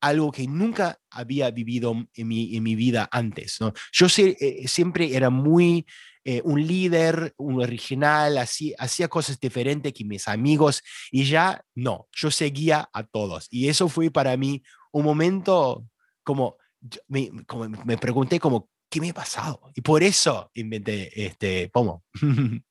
algo 0.00 0.30
que 0.30 0.46
nunca 0.46 1.00
había 1.10 1.50
vivido 1.50 1.94
en 2.14 2.28
mi, 2.28 2.56
en 2.56 2.62
mi 2.62 2.76
vida 2.76 3.08
antes. 3.10 3.60
¿no? 3.60 3.72
Yo 3.92 4.06
eh, 4.18 4.68
siempre 4.68 5.16
era 5.16 5.30
muy 5.30 5.86
eh, 6.30 6.42
un 6.44 6.60
líder, 6.66 7.32
un 7.38 7.62
original, 7.62 8.36
así, 8.36 8.74
hacía 8.78 9.08
cosas 9.08 9.40
diferentes 9.40 9.94
que 9.94 10.04
mis 10.04 10.28
amigos 10.28 10.82
y 11.10 11.24
ya 11.24 11.64
no, 11.74 12.06
yo 12.12 12.30
seguía 12.30 12.90
a 12.92 13.02
todos. 13.04 13.46
Y 13.50 13.70
eso 13.70 13.88
fue 13.88 14.10
para 14.10 14.36
mí 14.36 14.62
un 14.92 15.06
momento 15.06 15.86
como, 16.22 16.58
me, 17.06 17.30
como 17.46 17.70
me 17.70 17.96
pregunté 17.96 18.38
como, 18.38 18.68
¿qué 18.90 19.00
me 19.00 19.08
ha 19.08 19.14
pasado? 19.14 19.72
Y 19.74 19.80
por 19.80 20.02
eso 20.02 20.50
inventé 20.52 21.10
este 21.24 21.70
Pomo. 21.70 22.04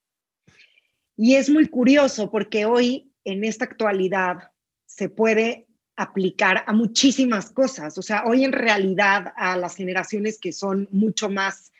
Y 1.19 1.33
es 1.33 1.49
muy 1.49 1.67
curioso 1.67 2.29
porque 2.29 2.65
hoy, 2.65 3.11
en 3.23 3.43
esta 3.43 3.65
actualidad, 3.65 4.51
se 4.85 5.09
puede 5.09 5.65
aplicar 5.95 6.63
a 6.67 6.73
muchísimas 6.73 7.49
cosas. 7.49 7.97
O 7.97 8.03
sea, 8.03 8.23
hoy 8.27 8.43
en 8.43 8.51
realidad 8.51 9.33
a 9.35 9.57
las 9.57 9.75
generaciones 9.75 10.37
que 10.37 10.53
son 10.53 10.87
mucho 10.91 11.27
más 11.27 11.71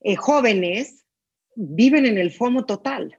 eh, 0.00 0.14
jóvenes 0.14 1.03
viven 1.56 2.06
en 2.06 2.18
el 2.18 2.30
FOMO 2.30 2.64
total. 2.64 3.18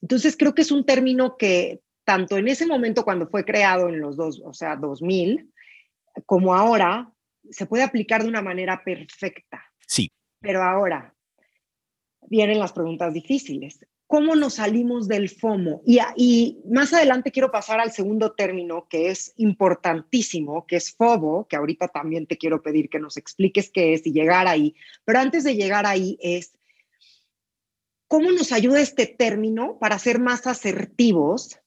Entonces 0.00 0.36
creo 0.36 0.54
que 0.54 0.62
es 0.62 0.70
un 0.70 0.84
término 0.84 1.36
que 1.36 1.80
tanto 2.04 2.36
en 2.38 2.48
ese 2.48 2.66
momento 2.66 3.04
cuando 3.04 3.28
fue 3.28 3.44
creado 3.44 3.88
en 3.88 4.00
los 4.00 4.16
dos, 4.16 4.40
o 4.44 4.54
sea, 4.54 4.76
2000, 4.76 5.52
como 6.24 6.54
ahora, 6.54 7.12
se 7.50 7.66
puede 7.66 7.82
aplicar 7.82 8.22
de 8.22 8.28
una 8.28 8.42
manera 8.42 8.82
perfecta. 8.84 9.62
Sí. 9.86 10.10
Pero 10.40 10.62
ahora 10.62 11.14
vienen 12.22 12.58
las 12.58 12.72
preguntas 12.72 13.12
difíciles 13.12 13.80
cómo 14.08 14.34
nos 14.34 14.54
salimos 14.54 15.06
del 15.06 15.28
FOMO. 15.28 15.82
Y, 15.86 16.00
y, 16.16 16.58
más 16.68 16.92
adelante 16.92 17.30
quiero 17.30 17.52
pasar 17.52 17.78
al 17.78 17.92
segundo 17.92 18.32
término 18.32 18.88
que 18.88 19.10
es 19.10 19.34
importantísimo, 19.36 20.66
que 20.66 20.76
es 20.76 20.92
FOBO, 20.94 21.46
que 21.46 21.56
ahorita 21.56 21.88
también 21.88 22.26
te 22.26 22.38
quiero 22.38 22.62
pedir 22.62 22.88
que 22.88 22.98
nos 22.98 23.18
expliques 23.18 23.70
qué 23.70 23.92
es 23.92 24.06
y 24.06 24.12
llegar 24.12 24.48
ahí. 24.48 24.74
Pero 25.04 25.20
antes 25.20 25.44
de 25.44 25.54
llegar 25.54 25.86
ahí 25.86 26.18
es, 26.20 26.57
¿cómo 28.08 28.32
nos 28.32 28.52
ayuda 28.52 28.80
este 28.80 29.06
término 29.06 29.78
para 29.78 29.98
ser 29.98 30.18
más 30.18 30.46
asertivos 30.46 31.58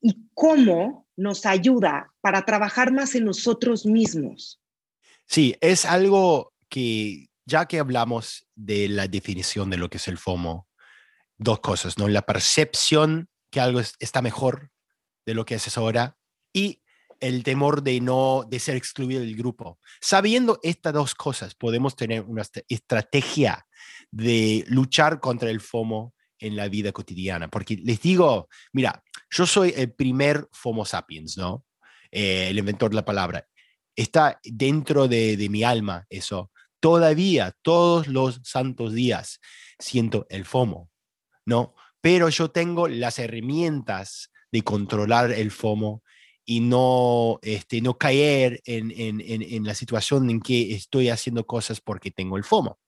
y 0.00 0.28
cómo 0.32 1.06
nos 1.16 1.44
ayuda 1.44 2.14
para 2.20 2.44
trabajar 2.44 2.92
más 2.92 3.14
en 3.14 3.24
nosotros 3.24 3.84
mismos? 3.84 4.60
Sí, 5.26 5.56
es 5.60 5.84
algo 5.84 6.54
que 6.68 7.28
ya 7.44 7.66
que 7.66 7.80
hablamos 7.80 8.46
de 8.54 8.88
la 8.88 9.08
definición 9.08 9.70
de 9.70 9.78
lo 9.78 9.90
que 9.90 9.96
es 9.96 10.06
el 10.08 10.18
FOMO, 10.18 10.68
dos 11.36 11.60
cosas, 11.60 11.98
¿no? 11.98 12.08
La 12.08 12.22
percepción 12.22 13.28
que 13.50 13.60
algo 13.60 13.80
está 13.80 14.22
mejor 14.22 14.70
de 15.26 15.34
lo 15.34 15.44
que 15.44 15.56
es 15.56 15.76
ahora 15.76 16.16
y 16.52 16.82
el 17.20 17.42
temor 17.42 17.82
de 17.82 18.00
no 18.00 18.44
de 18.48 18.58
ser 18.58 18.76
excluido 18.76 19.20
del 19.20 19.36
grupo. 19.36 19.78
Sabiendo 20.00 20.60
estas 20.62 20.92
dos 20.92 21.14
cosas, 21.14 21.54
podemos 21.54 21.96
tener 21.96 22.22
una 22.22 22.42
estrategia 22.68 23.66
de 24.10 24.64
luchar 24.68 25.20
contra 25.20 25.50
el 25.50 25.60
FOMO 25.60 26.14
en 26.38 26.56
la 26.56 26.68
vida 26.68 26.92
cotidiana. 26.92 27.48
Porque 27.48 27.76
les 27.76 28.00
digo, 28.00 28.48
mira, 28.72 29.02
yo 29.30 29.46
soy 29.46 29.74
el 29.76 29.92
primer 29.92 30.48
FOMO 30.52 30.84
sapiens, 30.84 31.36
¿no? 31.36 31.64
Eh, 32.10 32.48
el 32.50 32.58
inventor 32.58 32.90
de 32.90 32.96
la 32.96 33.04
palabra. 33.04 33.46
Está 33.96 34.40
dentro 34.44 35.08
de, 35.08 35.36
de 35.36 35.48
mi 35.48 35.64
alma 35.64 36.06
eso. 36.08 36.52
Todavía, 36.80 37.54
todos 37.62 38.06
los 38.06 38.40
santos 38.44 38.94
días, 38.94 39.40
siento 39.78 40.26
el 40.30 40.44
FOMO. 40.44 40.88
¿no? 41.48 41.74
Pero 42.02 42.28
yo 42.28 42.50
tengo 42.50 42.88
las 42.88 43.18
herramientas 43.18 44.30
de 44.52 44.62
controlar 44.62 45.32
el 45.32 45.50
FOMO 45.50 46.02
y 46.50 46.60
no, 46.60 47.38
este, 47.42 47.82
no 47.82 47.98
caer 47.98 48.62
en, 48.64 48.90
en, 48.96 49.20
en, 49.20 49.64
la 49.64 49.74
situación 49.74 50.30
en 50.30 50.40
que 50.40 50.74
estoy 50.74 51.10
haciendo 51.10 51.46
cosas 51.46 51.82
porque 51.82 52.10
tengo 52.10 52.38
el 52.38 52.42
FOMO. 52.42 52.78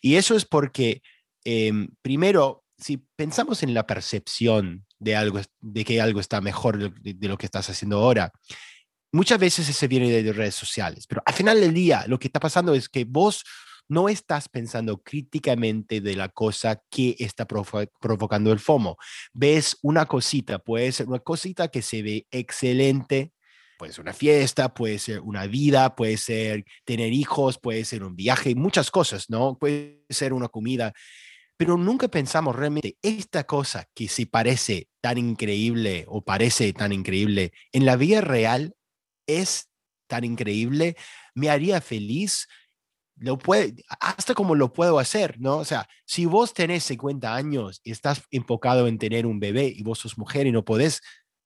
Y 0.00 0.14
eso 0.14 0.34
es 0.34 0.46
porque, 0.46 1.02
em, 1.44 1.88
primero, 2.00 2.64
si 2.78 2.96
pensamos 3.16 3.62
en 3.62 3.74
la 3.74 3.86
percepción 3.86 4.86
de, 4.98 5.16
algo, 5.16 5.38
de 5.60 5.84
que 5.84 6.00
algo 6.00 6.18
está 6.18 6.40
mejor 6.40 6.78
de, 7.02 7.12
de, 7.12 7.28
lo 7.28 7.36
que 7.36 7.44
estás 7.44 7.68
haciendo 7.68 7.98
ahora, 7.98 8.32
muchas 9.12 9.38
veces 9.38 9.68
ese 9.68 9.86
viene 9.86 10.22
de 10.22 10.32
redes 10.32 10.54
sociales, 10.54 11.06
pero 11.06 11.22
al 11.26 11.34
final 11.34 11.60
del 11.60 11.74
día 11.74 12.06
lo 12.06 12.18
que 12.18 12.28
está 12.28 12.40
pasando 12.40 12.74
es 12.74 12.88
que 12.88 13.04
vos 13.04 13.44
no 13.90 14.08
estás 14.08 14.48
pensando 14.48 15.02
críticamente 15.02 16.00
de 16.00 16.14
la 16.14 16.28
cosa 16.28 16.80
que 16.88 17.16
está 17.18 17.46
provocando 17.46 18.52
el 18.52 18.60
FOMO. 18.60 18.96
Ves 19.32 19.76
una 19.82 20.06
cosita, 20.06 20.60
puede 20.60 20.92
ser 20.92 21.08
una 21.08 21.18
cosita 21.18 21.68
que 21.68 21.82
se 21.82 22.00
ve 22.02 22.26
excelente, 22.30 23.32
puede 23.76 23.92
ser 23.92 24.02
una 24.02 24.12
fiesta, 24.12 24.72
puede 24.74 24.98
ser 25.00 25.20
una 25.20 25.46
vida, 25.46 25.96
puede 25.96 26.16
ser 26.18 26.64
tener 26.84 27.12
hijos, 27.12 27.58
puede 27.58 27.84
ser 27.84 28.04
un 28.04 28.14
viaje, 28.14 28.54
muchas 28.54 28.92
cosas, 28.92 29.28
¿no? 29.28 29.58
Puede 29.58 30.04
ser 30.08 30.32
una 30.34 30.48
comida, 30.48 30.92
pero 31.56 31.76
nunca 31.76 32.06
pensamos 32.06 32.54
realmente 32.54 32.96
esta 33.02 33.44
cosa 33.44 33.88
que 33.92 34.06
se 34.06 34.26
parece 34.26 34.88
tan 35.00 35.18
increíble 35.18 36.04
o 36.06 36.22
parece 36.22 36.72
tan 36.72 36.92
increíble 36.92 37.52
en 37.72 37.84
la 37.86 37.96
vida 37.96 38.20
real 38.20 38.74
es 39.26 39.68
tan 40.06 40.24
increíble, 40.24 40.96
me 41.34 41.50
haría 41.50 41.80
feliz, 41.80 42.48
lo 43.20 43.36
puede, 43.36 43.84
hasta 44.00 44.34
como 44.34 44.54
lo 44.54 44.72
puedo 44.72 44.98
hacer, 44.98 45.38
¿no? 45.38 45.58
O 45.58 45.64
sea, 45.64 45.86
si 46.06 46.24
vos 46.24 46.54
tenés 46.54 46.84
50 46.84 47.34
años 47.34 47.80
y 47.84 47.92
estás 47.92 48.22
enfocado 48.30 48.88
en 48.88 48.98
tener 48.98 49.26
un 49.26 49.38
bebé 49.38 49.66
y 49.66 49.82
vos 49.82 49.98
sos 49.98 50.16
mujer 50.16 50.46
y 50.46 50.52
no 50.52 50.64
podés 50.64 51.02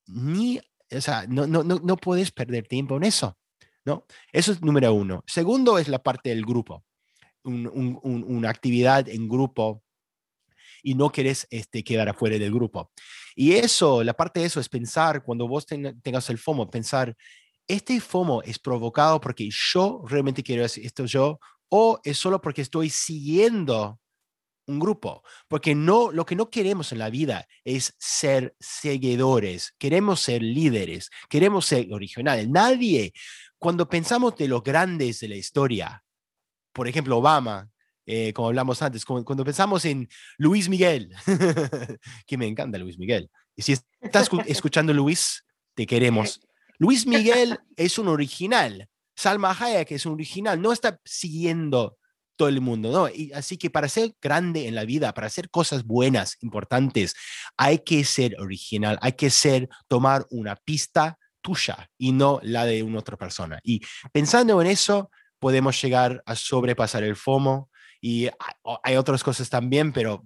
ni, 0.06 0.60
o 0.90 1.00
sea, 1.00 1.26
no, 1.26 1.48
no, 1.48 1.64
no, 1.64 1.80
no 1.82 1.96
podés 1.96 2.30
perder 2.30 2.68
tiempo 2.68 2.96
en 2.96 3.02
eso, 3.02 3.36
¿no? 3.84 4.06
Eso 4.32 4.52
es 4.52 4.62
número 4.62 4.94
uno. 4.94 5.24
Segundo 5.26 5.78
es 5.78 5.88
la 5.88 6.00
parte 6.00 6.28
del 6.30 6.44
grupo, 6.44 6.84
un, 7.42 7.66
un, 7.66 8.24
una 8.24 8.50
actividad 8.50 9.08
en 9.08 9.28
grupo. 9.28 9.82
y 10.80 10.94
no 10.94 11.10
querés 11.10 11.46
este, 11.50 11.82
quedar 11.82 12.08
afuera 12.08 12.38
del 12.38 12.52
grupo. 12.52 12.92
Y 13.34 13.52
eso, 13.54 14.04
la 14.04 14.12
parte 14.12 14.40
de 14.40 14.46
eso 14.46 14.60
es 14.60 14.68
pensar, 14.68 15.24
cuando 15.24 15.48
vos 15.48 15.66
tengas 15.66 16.30
el 16.30 16.38
FOMO, 16.38 16.70
pensar, 16.70 17.16
este 17.66 17.98
FOMO 18.00 18.42
es 18.42 18.58
provocado 18.58 19.20
porque 19.20 19.48
yo 19.50 20.04
realmente 20.06 20.42
quiero 20.42 20.64
hacer 20.64 20.84
esto 20.84 21.06
yo 21.06 21.40
o 21.68 22.00
es 22.04 22.18
solo 22.18 22.40
porque 22.40 22.62
estoy 22.62 22.90
siguiendo 22.90 24.00
un 24.66 24.78
grupo, 24.78 25.22
porque 25.48 25.74
no 25.74 26.10
lo 26.10 26.24
que 26.24 26.36
no 26.36 26.48
queremos 26.48 26.92
en 26.92 26.98
la 26.98 27.10
vida 27.10 27.46
es 27.64 27.94
ser 27.98 28.54
seguidores, 28.60 29.74
queremos 29.78 30.20
ser 30.20 30.42
líderes, 30.42 31.10
queremos 31.28 31.66
ser 31.66 31.92
originales. 31.92 32.48
Nadie 32.48 33.12
cuando 33.58 33.88
pensamos 33.88 34.36
de 34.36 34.48
los 34.48 34.62
grandes 34.62 35.20
de 35.20 35.28
la 35.28 35.36
historia, 35.36 36.04
por 36.72 36.88
ejemplo, 36.88 37.18
Obama, 37.18 37.70
eh, 38.04 38.32
como 38.34 38.48
hablamos 38.48 38.82
antes, 38.82 39.04
cuando 39.04 39.44
pensamos 39.44 39.84
en 39.86 40.08
Luis 40.36 40.68
Miguel, 40.68 41.14
que 42.26 42.36
me 42.36 42.46
encanta 42.46 42.76
Luis 42.76 42.98
Miguel, 42.98 43.30
y 43.56 43.62
si 43.62 43.74
estás 44.00 44.28
escuchando 44.46 44.92
Luis, 44.92 45.44
te 45.74 45.86
queremos. 45.86 46.40
Luis 46.78 47.06
Miguel 47.06 47.58
es 47.76 47.98
un 47.98 48.08
original, 48.08 48.88
Salma 49.16 49.56
Hayek 49.58 49.92
es 49.92 50.06
un 50.06 50.14
original, 50.14 50.60
no 50.60 50.72
está 50.72 51.00
siguiendo 51.04 51.96
todo 52.36 52.48
el 52.48 52.60
mundo, 52.60 52.90
¿no? 52.90 53.08
Y 53.08 53.32
así 53.32 53.56
que 53.56 53.70
para 53.70 53.88
ser 53.88 54.14
grande 54.20 54.66
en 54.66 54.74
la 54.74 54.84
vida, 54.84 55.14
para 55.14 55.28
hacer 55.28 55.50
cosas 55.50 55.84
buenas, 55.84 56.36
importantes, 56.40 57.14
hay 57.56 57.78
que 57.78 58.04
ser 58.04 58.36
original, 58.40 58.98
hay 59.00 59.12
que 59.12 59.30
ser, 59.30 59.68
tomar 59.88 60.26
una 60.30 60.56
pista 60.56 61.18
tuya 61.40 61.90
y 61.98 62.12
no 62.12 62.40
la 62.42 62.64
de 62.64 62.82
una 62.82 63.00
otra 63.00 63.16
persona. 63.16 63.60
Y 63.62 63.82
pensando 64.12 64.60
en 64.60 64.66
eso, 64.66 65.10
podemos 65.38 65.80
llegar 65.80 66.22
a 66.26 66.34
sobrepasar 66.34 67.04
el 67.04 67.16
FOMO 67.16 67.70
y 68.00 68.28
hay 68.82 68.96
otras 68.96 69.22
cosas 69.22 69.48
también, 69.48 69.92
pero 69.92 70.24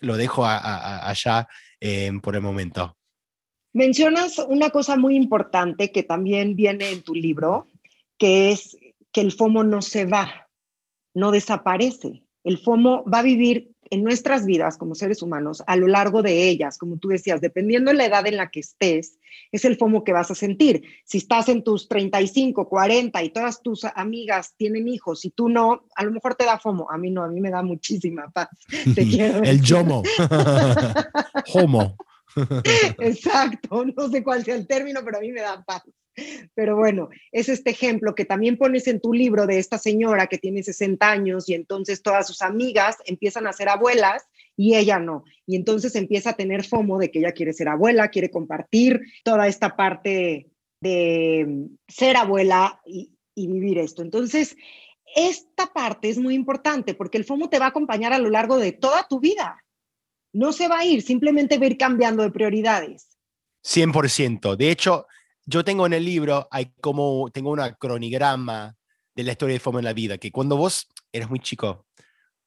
lo 0.00 0.16
dejo 0.16 0.44
allá 0.44 1.48
em, 1.80 2.20
por 2.20 2.34
el 2.34 2.42
momento. 2.42 2.96
Mencionas 3.72 4.38
una 4.38 4.70
cosa 4.70 4.96
muy 4.96 5.14
importante 5.14 5.92
que 5.92 6.02
también 6.02 6.56
viene 6.56 6.90
en 6.90 7.02
tu 7.02 7.14
libro, 7.14 7.68
que 8.18 8.50
es 8.50 8.76
que 9.12 9.20
el 9.20 9.32
FOMO 9.32 9.64
no 9.64 9.82
se 9.82 10.04
va, 10.04 10.48
no 11.14 11.30
desaparece. 11.30 12.24
El 12.44 12.58
FOMO 12.58 13.04
va 13.04 13.20
a 13.20 13.22
vivir 13.22 13.72
en 13.90 14.04
nuestras 14.04 14.44
vidas 14.44 14.76
como 14.76 14.94
seres 14.94 15.22
humanos 15.22 15.62
a 15.66 15.76
lo 15.76 15.86
largo 15.86 16.22
de 16.22 16.48
ellas, 16.48 16.78
como 16.78 16.98
tú 16.98 17.08
decías, 17.08 17.40
dependiendo 17.40 17.90
de 17.90 17.96
la 17.96 18.06
edad 18.06 18.26
en 18.26 18.36
la 18.36 18.50
que 18.50 18.60
estés, 18.60 19.18
es 19.50 19.64
el 19.64 19.76
FOMO 19.76 20.04
que 20.04 20.12
vas 20.12 20.30
a 20.30 20.34
sentir. 20.34 20.82
Si 21.04 21.18
estás 21.18 21.48
en 21.48 21.64
tus 21.64 21.88
35, 21.88 22.68
40 22.68 23.22
y 23.22 23.30
todas 23.30 23.62
tus 23.62 23.84
amigas 23.84 24.54
tienen 24.56 24.88
hijos 24.88 25.24
y 25.24 25.30
tú 25.30 25.48
no, 25.48 25.86
a 25.94 26.04
lo 26.04 26.12
mejor 26.12 26.34
te 26.34 26.44
da 26.44 26.58
FOMO. 26.58 26.90
A 26.90 26.98
mí 26.98 27.10
no, 27.10 27.24
a 27.24 27.28
mí 27.28 27.40
me 27.40 27.50
da 27.50 27.62
muchísima 27.62 28.30
paz. 28.30 28.48
Te 28.94 29.06
quiero. 29.06 29.42
el 29.42 29.62
YOMO. 29.62 30.02
Homo. 31.54 31.96
Exacto, 32.98 33.84
no 33.84 34.08
sé 34.10 34.22
cuál 34.22 34.44
sea 34.44 34.54
el 34.54 34.66
término, 34.66 35.00
pero 35.04 35.18
a 35.18 35.20
mí 35.20 35.32
me 35.32 35.40
da 35.40 35.62
paz. 35.64 35.82
Pero 36.54 36.76
bueno, 36.76 37.08
es 37.32 37.48
este 37.48 37.70
ejemplo 37.70 38.14
que 38.14 38.24
también 38.24 38.56
pones 38.56 38.86
en 38.86 39.00
tu 39.00 39.12
libro 39.12 39.46
de 39.46 39.58
esta 39.58 39.78
señora 39.78 40.26
que 40.26 40.38
tiene 40.38 40.62
60 40.62 41.08
años 41.10 41.48
y 41.48 41.54
entonces 41.54 42.02
todas 42.02 42.26
sus 42.26 42.42
amigas 42.42 42.96
empiezan 43.06 43.46
a 43.46 43.52
ser 43.52 43.68
abuelas 43.68 44.24
y 44.56 44.74
ella 44.74 44.98
no. 44.98 45.24
Y 45.46 45.56
entonces 45.56 45.94
empieza 45.94 46.30
a 46.30 46.36
tener 46.36 46.64
FOMO 46.64 46.98
de 46.98 47.10
que 47.10 47.20
ella 47.20 47.32
quiere 47.32 47.52
ser 47.52 47.68
abuela, 47.68 48.08
quiere 48.08 48.30
compartir 48.30 49.00
toda 49.22 49.46
esta 49.46 49.76
parte 49.76 50.48
de 50.80 51.68
ser 51.86 52.16
abuela 52.16 52.80
y, 52.84 53.12
vivir 53.36 53.78
esto. 53.78 54.02
Entonces, 54.02 54.56
esta 55.14 55.72
parte 55.72 56.08
es 56.08 56.18
muy 56.18 56.34
importante 56.34 56.94
porque 56.94 57.18
el 57.18 57.24
FOMO 57.24 57.48
te 57.48 57.60
va 57.60 57.66
a 57.66 57.68
acompañar 57.68 58.12
a 58.12 58.18
lo 58.18 58.30
largo 58.30 58.58
de 58.58 58.72
toda 58.72 59.06
tu 59.08 59.20
vida. 59.20 59.64
No 60.32 60.52
se 60.52 60.66
va 60.66 60.80
a 60.80 60.84
ir, 60.84 61.02
simplemente 61.02 61.56
va 61.56 61.64
a 61.64 61.68
ir 61.68 61.78
cambiando 61.78 62.24
de 62.24 62.32
prioridades. 62.32 63.16
100%. 63.64 64.56
De 64.56 64.70
hecho, 64.72 65.06
yo 65.48 65.64
tengo 65.64 65.86
en 65.86 65.94
el 65.94 66.04
libro, 66.04 66.46
hay 66.50 66.72
como, 66.82 67.30
tengo 67.32 67.50
una 67.50 67.72
cronigrama 67.74 68.76
de 69.14 69.22
la 69.22 69.32
historia 69.32 69.54
de 69.54 69.60
FOMO 69.60 69.78
en 69.78 69.86
la 69.86 69.94
vida, 69.94 70.18
que 70.18 70.30
cuando 70.30 70.58
vos 70.58 70.86
eres 71.10 71.30
muy 71.30 71.40
chico, 71.40 71.86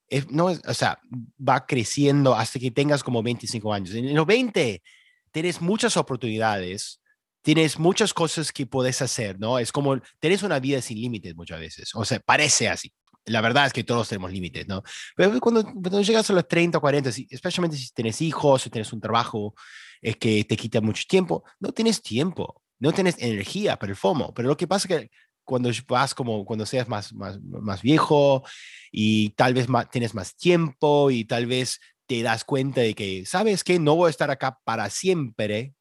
es, 0.08 0.30
no, 0.30 0.46
o 0.46 0.74
sea, 0.76 1.00
va 1.40 1.66
creciendo 1.66 2.36
hasta 2.36 2.60
que 2.60 2.70
tengas 2.70 3.04
como 3.04 3.24
25 3.24 3.74
años. 3.74 3.96
En 3.96 4.14
los 4.14 4.28
20 4.28 4.84
tienes 5.32 5.62
muchas 5.62 5.98
oportunidades, 5.98 7.02
tienes 7.42 7.80
muchas 7.80 8.14
cosas 8.14 8.52
que 8.52 8.68
puedes 8.68 9.02
hacer, 9.02 9.40
¿no? 9.40 9.58
Es 9.58 9.72
como, 9.72 10.00
tienes 10.20 10.44
una 10.44 10.60
vida 10.60 10.80
sin 10.80 11.02
límites 11.02 11.36
muchas 11.36 11.60
veces, 11.60 11.96
o 11.96 12.06
sea, 12.06 12.20
parece 12.20 12.70
así. 12.70 12.94
La 13.26 13.42
verdad 13.42 13.66
es 13.66 13.74
que 13.74 13.84
todos 13.84 14.10
tenemos 14.10 14.32
límites, 14.32 14.68
¿no? 14.68 14.84
Pero 15.16 15.40
cuando, 15.40 15.64
cuando 15.64 16.02
llegas 16.04 16.30
a 16.30 16.34
los 16.34 16.48
30 16.48 16.78
o 16.78 16.82
40, 16.82 17.10
especialmente 17.32 17.78
si 17.78 17.92
tienes 17.94 18.22
hijos 18.22 18.68
o 18.68 18.70
tienes 18.70 18.94
un 18.94 19.02
trabajo 19.02 19.56
es 20.02 20.18
que 20.18 20.44
te 20.44 20.56
quita 20.56 20.82
mucho 20.82 21.04
tiempo, 21.08 21.44
no 21.60 21.72
tienes 21.72 22.02
tiempo 22.02 22.62
no 22.82 22.92
tienes 22.92 23.16
energía 23.20 23.78
para 23.78 23.92
el 23.92 23.96
FOMO, 23.96 24.34
pero 24.34 24.50
lo 24.50 24.58
que 24.58 24.68
pasa 24.68 24.88
es 24.88 25.00
que 25.00 25.12
cuando 25.44 25.70
vas 25.88 26.16
como 26.16 26.44
cuando 26.46 26.66
seas 26.66 26.90
más, 26.90 27.14
más, 27.14 27.40
más 27.42 27.82
viejo 27.82 28.44
y 28.92 29.30
tal 29.32 29.54
vez 29.54 29.68
tienes 29.92 30.16
más 30.16 30.36
tiempo 30.36 31.12
y 31.12 31.26
tal 31.26 31.46
vez 31.46 31.80
te 32.08 32.24
das 32.24 32.44
cuenta 32.44 32.82
de 32.82 32.96
que, 32.96 33.26
¿sabes 33.26 33.64
qué? 33.64 33.78
No 33.78 33.96
voy 33.96 34.08
a 34.08 34.10
estar 34.10 34.32
acá 34.32 34.60
para 34.64 34.90
siempre. 34.90 35.76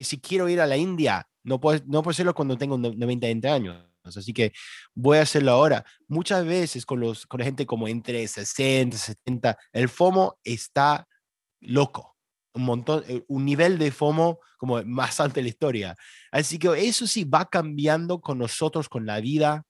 Si 0.00 0.20
quiero 0.20 0.48
ir 0.48 0.60
a 0.60 0.66
la 0.66 0.76
India, 0.76 1.28
no 1.44 1.60
puedo, 1.60 1.80
no 1.86 2.02
puedo 2.02 2.10
hacerlo 2.10 2.34
cuando 2.34 2.58
tengo 2.58 2.76
90, 2.76 3.54
años. 3.54 3.86
Así 4.02 4.32
que 4.32 4.52
voy 4.94 5.18
a 5.18 5.22
hacerlo 5.22 5.52
ahora. 5.52 5.84
Muchas 6.08 6.44
veces 6.44 6.84
con, 6.84 7.00
los, 7.00 7.24
con 7.26 7.38
la 7.38 7.46
gente 7.46 7.66
como 7.66 7.86
entre 7.86 8.26
60, 8.26 8.96
70, 8.96 9.56
el 9.72 9.88
FOMO 9.88 10.38
está 10.42 11.06
loco 11.60 12.15
un 12.56 12.64
montón, 12.64 13.04
eh, 13.06 13.22
un 13.28 13.44
nivel 13.44 13.78
de 13.78 13.90
FOMO 13.90 14.40
como 14.56 14.82
más 14.84 15.20
alto 15.20 15.36
de 15.36 15.42
la 15.42 15.48
historia. 15.48 15.96
Así 16.32 16.58
que 16.58 16.68
eso 16.88 17.06
sí 17.06 17.24
va 17.24 17.48
cambiando 17.48 18.20
con 18.20 18.38
nosotros, 18.38 18.88
con 18.88 19.06
la 19.06 19.20
vida. 19.20 19.64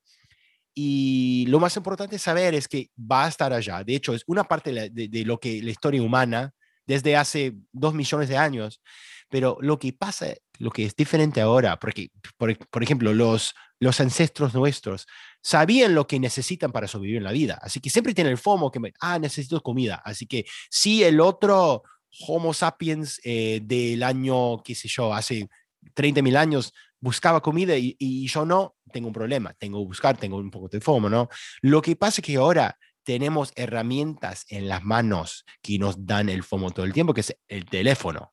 Y 0.74 1.46
lo 1.48 1.58
más 1.58 1.76
importante 1.76 2.18
saber 2.18 2.54
es 2.54 2.68
que 2.68 2.90
va 2.98 3.24
a 3.24 3.28
estar 3.28 3.52
allá. 3.52 3.82
De 3.82 3.94
hecho, 3.94 4.14
es 4.14 4.22
una 4.26 4.44
parte 4.44 4.90
de, 4.90 5.24
lo 5.24 5.38
que 5.38 5.62
la 5.62 5.70
historia 5.70 6.02
humana 6.02 6.52
desde 6.86 7.16
hace 7.16 7.54
dos 7.72 7.94
millones 7.94 8.28
de 8.28 8.36
años. 8.36 8.80
Pero 9.28 9.58
lo 9.60 9.78
que 9.78 9.92
pasa, 9.92 10.28
lo 10.58 10.70
que 10.70 10.84
es 10.84 10.94
diferente 10.94 11.40
ahora, 11.40 11.78
porque, 11.80 12.10
por, 12.36 12.56
por 12.68 12.82
ejemplo, 12.82 13.12
los, 13.12 13.54
los 13.80 14.00
ancestros 14.00 14.54
nuestros 14.54 15.06
sabían 15.42 15.94
lo 15.94 16.06
que 16.06 16.18
necesitan 16.18 16.72
para 16.72 16.88
sobrevivir 16.88 17.18
en 17.18 17.24
la 17.24 17.32
vida. 17.32 17.58
Así 17.62 17.80
que 17.80 17.90
siempre 17.90 18.14
tienen 18.14 18.32
el 18.32 18.38
FOMO 18.38 18.70
que, 18.70 18.80
ah, 19.00 19.18
necesito 19.18 19.62
comida. 19.62 20.02
Así 20.04 20.26
que 20.26 20.44
si 20.70 21.04
el 21.04 21.20
otro 21.20 21.82
Homo 22.26 22.54
sapiens 22.54 23.20
eh, 23.24 23.60
del 23.62 24.02
año, 24.02 24.62
qué 24.62 24.74
sé 24.74 24.88
yo, 24.88 25.12
hace 25.12 25.48
30.000 25.94 26.36
años, 26.36 26.72
buscaba 27.00 27.40
comida 27.40 27.76
y, 27.76 28.26
yo 28.26 28.44
no, 28.44 28.76
tengo 28.92 29.08
un 29.08 29.12
problema, 29.12 29.54
tengo 29.54 29.80
que 29.80 29.86
buscar, 29.86 30.16
tengo 30.16 30.38
un 30.38 30.50
poco 30.50 30.68
de 30.68 30.80
FOMO, 30.80 31.08
¿no? 31.08 31.28
Lo 31.62 31.82
que 31.82 31.96
pasa 31.96 32.20
es 32.20 32.26
que 32.26 32.36
ahora 32.36 32.78
tenemos 33.04 33.52
herramientas 33.54 34.44
en 34.48 34.68
las 34.68 34.82
manos 34.82 35.44
que 35.62 35.78
nos 35.78 36.04
dan 36.04 36.28
el 36.28 36.42
FOMO 36.42 36.72
todo 36.72 36.84
el 36.84 36.92
tiempo, 36.92 37.14
que 37.14 37.20
es 37.20 37.36
el 37.48 37.64
teléfono. 37.66 38.32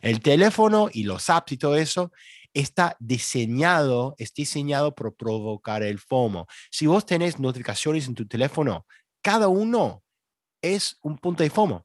El 0.00 0.20
teléfono 0.20 0.88
y 0.92 1.02
los 1.04 1.28
apps 1.28 1.52
y 1.52 1.56
todo 1.56 1.76
eso 1.76 2.12
está 2.54 2.96
diseñado, 3.00 4.14
es 4.18 4.32
diseñado 4.34 4.94
para 4.94 5.10
provocar 5.10 5.82
el 5.82 5.98
FOMO. 5.98 6.46
Si 6.70 6.86
vos 6.86 7.04
tenés 7.04 7.40
notificaciones 7.40 8.06
en 8.06 8.14
tu 8.14 8.26
teléfono, 8.26 8.86
cada 9.22 9.48
uno 9.48 10.04
es 10.62 10.98
un 11.02 11.18
punto 11.18 11.42
de 11.42 11.50
FOMO. 11.50 11.84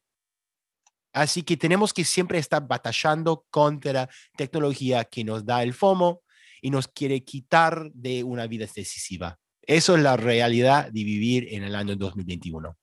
Así 1.13 1.43
que 1.43 1.57
tenemos 1.57 1.93
que 1.93 2.03
siempre 2.03 2.37
estar 2.37 2.67
batallando 2.67 3.45
contra 3.49 4.09
tecnología 4.35 5.03
que 5.05 5.23
nos 5.23 5.45
da 5.45 5.63
el 5.63 5.73
FOMO 5.73 6.21
y 6.61 6.69
nos 6.69 6.87
quiere 6.87 7.23
quitar 7.23 7.91
de 7.93 8.23
una 8.23 8.47
vida 8.47 8.65
decisiva. 8.73 9.39
Eso 9.61 9.95
es 9.95 10.03
la 10.03 10.17
realidad 10.17 10.85
de 10.85 11.03
vivir 11.03 11.53
en 11.53 11.63
el 11.63 11.75
año 11.75 11.95
2021. 11.95 12.77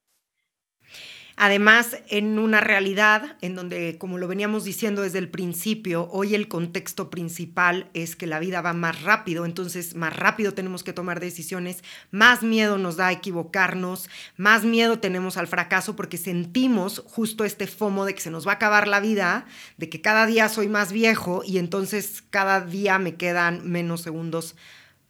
Además, 1.37 1.99
en 2.09 2.38
una 2.38 2.61
realidad 2.61 3.37
en 3.40 3.57
donde, 3.57 3.99
como 3.99 4.18
lo 4.18 4.29
veníamos 4.29 4.62
diciendo 4.62 5.03
desde 5.03 5.18
el 5.18 5.29
principio, 5.29 6.09
hoy 6.12 6.35
el 6.37 6.47
contexto 6.47 7.11
principal 7.11 7.90
es 7.92 8.14
que 8.14 8.29
la 8.29 8.38
vida 8.38 8.62
va 8.62 8.73
más 8.73 9.03
rápido, 9.03 9.44
entonces 9.44 9.97
más 9.97 10.14
rápido 10.14 10.55
tenemos 10.55 10.85
que 10.85 10.92
tomar 10.92 11.18
decisiones, 11.18 11.83
más 12.12 12.44
miedo 12.44 12.79
nos 12.79 12.97
da 12.97 13.09
a 13.09 13.12
equivocarnos, 13.12 14.09
más 14.37 14.64
miedo 14.64 15.01
tenemos 15.01 15.37
al 15.37 15.49
fracaso 15.49 15.97
porque 15.97 16.18
sentimos 16.18 17.03
justo 17.07 17.44
este 17.44 17.66
fomo 17.66 18.05
de 18.05 18.14
que 18.14 18.20
se 18.20 18.31
nos 18.31 18.47
va 18.47 18.53
a 18.53 18.57
acabar 18.57 18.87
la 18.87 19.01
vida, 19.01 19.47
de 19.77 19.88
que 19.88 20.01
cada 20.01 20.27
día 20.27 20.49
soy 20.49 20.68
más 20.68 20.92
viejo 20.92 21.42
y 21.44 21.59
entonces 21.59 22.23
cada 22.31 22.61
día 22.61 23.01
me 23.01 23.16
quedan 23.16 23.68
menos 23.68 24.03
segundos 24.03 24.55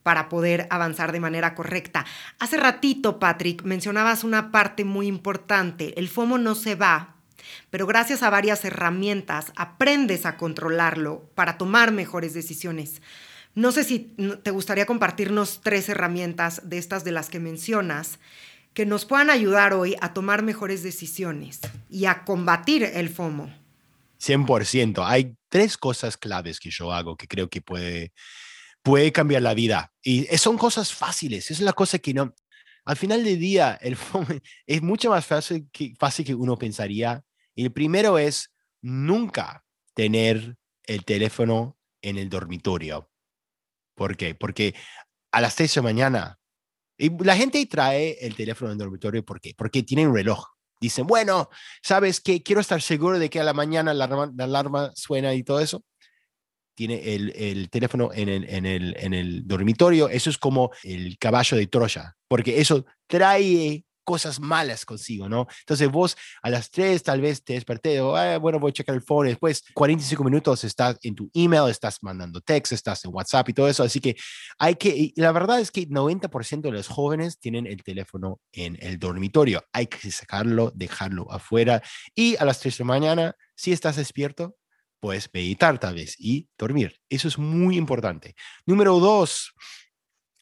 para 0.05 0.29
poder 0.29 0.69
avanzar 0.71 1.11
de 1.11 1.19
manera 1.19 1.57
correcta. 1.57 2.07
Hace 2.39 2.57
ratito, 2.59 3.19
Patrick, 3.19 3.65
mencionabas 3.65 4.23
una 4.23 4.53
parte 4.53 4.85
muy 4.85 5.09
importante. 5.09 5.99
El 5.99 6.09
FOMO 6.09 6.39
no 6.39 6.55
se 6.55 6.77
va, 6.77 7.17
pero 7.71 7.89
gracias 7.89 8.23
a 8.23 8.31
varias 8.31 8.65
herramientas 8.65 9.53
aprendes 9.57 10.27
a 10.27 10.37
controlarlo 10.37 11.29
para 11.35 11.59
tomar 11.59 11.91
mejores 11.91 12.35
decisiones. 12.35 13.03
No 13.57 13.73
sé 13.73 13.83
si 13.83 14.15
te 14.43 14.51
gustaría 14.51 14.87
compartirnos 14.87 15.61
tres 15.63 15.89
herramientas 15.89 16.69
de 16.69 16.79
estas 16.79 17.03
de 17.03 17.13
las 17.13 17.31
que 17.31 17.41
mencionas 17.41 18.19
que 18.75 18.85
nos 18.85 19.05
puedan 19.05 19.31
ayudar 19.31 19.73
hoy 19.73 19.97
a 20.01 20.13
tomar 20.13 20.43
mejores 20.43 20.83
decisiones 20.83 21.61
y 21.89 22.07
a 22.07 22.25
combatir 22.25 22.83
el 22.83 23.09
FOMO. 23.09 23.51
100%. 24.21 25.05
Hay 25.07 25.35
tres 25.49 25.77
cosas 25.79 26.17
claves 26.17 26.59
que 26.59 26.71
yo 26.71 26.93
hago 26.93 27.17
que 27.17 27.29
creo 27.29 27.49
que 27.49 27.61
puede, 27.61 28.13
puede 28.85 29.11
cambiar 29.13 29.43
la 29.43 29.55
vida. 29.55 29.93
Y 30.03 30.27
son 30.37 30.59
cosas 30.59 30.93
fáciles. 30.93 31.51
Es 31.51 31.61
la 31.61 31.73
cosa 31.73 31.99
que 31.99 32.15
no... 32.15 32.35
Al 32.85 32.97
final 32.97 33.25
del 33.25 33.41
día, 33.41 33.79
el 33.81 33.97
es 34.67 34.83
mucho 34.83 35.11
más 35.11 35.25
fácil 35.27 35.69
que, 35.73 35.95
fácil 35.99 36.27
que 36.27 36.35
uno 36.35 36.57
pensaría. 36.57 37.25
El 37.57 37.73
primero 37.73 38.19
es 38.19 38.53
nunca 38.83 39.65
tener 39.95 40.57
el 40.87 41.05
teléfono 41.05 41.79
en 42.03 42.19
el 42.19 42.29
dormitorio. 42.29 43.11
¿Por 43.95 44.19
qué? 44.19 44.35
Porque 44.35 44.75
a 45.33 45.41
las 45.41 45.57
3 45.57 45.75
de 45.75 45.79
la 45.79 45.83
mañana, 45.83 46.39
y 46.99 47.11
la 47.25 47.37
gente 47.37 47.65
trae 47.65 48.19
el 48.21 48.37
teléfono 48.37 48.71
en 48.71 48.73
el 48.73 48.79
dormitorio, 48.79 49.25
¿por 49.25 49.41
qué? 49.41 49.55
Porque 49.57 49.83
tienen 49.83 50.09
un 50.09 50.15
reloj. 50.15 50.45
Dicen, 50.79 51.07
bueno, 51.07 51.49
¿sabes 51.83 52.21
qué? 52.21 52.43
Quiero 52.43 52.61
estar 52.61 52.83
seguro 52.83 53.19
de 53.19 53.31
que 53.31 53.41
a 53.41 53.45
la 53.45 53.55
mañana 53.55 53.95
la 53.95 54.05
alarma, 54.05 54.93
suena 54.95 55.33
y 55.33 55.43
todo 55.43 55.61
eso. 55.61 55.83
Tiene 56.75 57.15
el, 57.15 57.33
el 57.37 57.71
teléfono 57.71 58.11
en 58.13 58.29
el, 58.29 58.45
en, 58.49 58.67
el, 58.67 58.97
en 58.99 59.15
el 59.15 59.47
dormitorio. 59.47 60.09
Eso 60.09 60.31
es 60.31 60.39
como 60.39 60.71
el 60.83 61.19
caballo 61.19 61.57
de 61.57 61.67
Troya, 61.67 62.17
porque 62.29 62.61
eso 62.61 62.85
trae 63.07 63.85
cosas 64.05 64.39
malas 64.39 64.85
consigo, 64.85 65.29
¿no? 65.29 65.47
Entonces 65.61 65.91
vos 65.91 66.17
a 66.43 66.51
las 66.51 66.71
3 66.71 67.03
tal 67.03 67.21
vez 67.21 67.43
te 67.43 67.55
desperté, 67.55 68.01
o, 68.01 68.15
ah, 68.15 68.39
bueno, 68.39 68.61
voy 68.61 68.71
a 68.71 68.73
checar 68.73 68.95
el 68.95 69.03
phone, 69.03 69.29
después 69.29 69.65
45 69.75 70.23
minutos 70.23 70.63
estás 70.63 70.99
en 71.03 71.15
tu 71.15 71.31
email, 71.35 71.71
estás 71.71 71.99
mandando 72.03 72.41
text, 72.41 72.73
estás 72.73 73.05
en 73.05 73.13
WhatsApp 73.13 73.49
y 73.49 73.55
todo 73.55 73.69
eso, 73.69 73.83
así 73.83 74.01
que 74.01 74.15
hay 74.59 74.77
que, 74.77 75.13
la 75.17 75.33
verdad 75.33 75.59
es 75.59 75.71
que 75.71 75.89
90% 75.89 76.61
de 76.61 76.73
los 76.73 76.87
jóvenes 76.87 77.39
tienen 77.41 77.67
el 77.67 77.83
teléfono 77.83 78.41
en 78.53 78.77
el 78.81 78.99
dormitorio, 78.99 79.65
hay 79.73 79.87
que 79.87 80.11
sacarlo, 80.11 80.71
dejarlo 80.75 81.31
afuera 81.33 81.83
y 82.15 82.37
a 82.37 82.45
las 82.45 82.61
3 82.61 82.79
de 82.79 82.85
la 82.85 82.89
mañana, 82.89 83.37
si 83.57 83.73
estás 83.73 83.97
despierto, 83.97 84.57
puedes 85.05 85.29
meditar 85.35 85.79
tal 85.79 85.97
vez 85.97 86.17
y 86.19 86.49
dormir. 86.57 86.99
Eso 87.11 87.29
es 87.29 87.37
muy 87.37 87.77
importante. 87.77 88.35
Número 88.65 88.99
dos, 89.01 89.53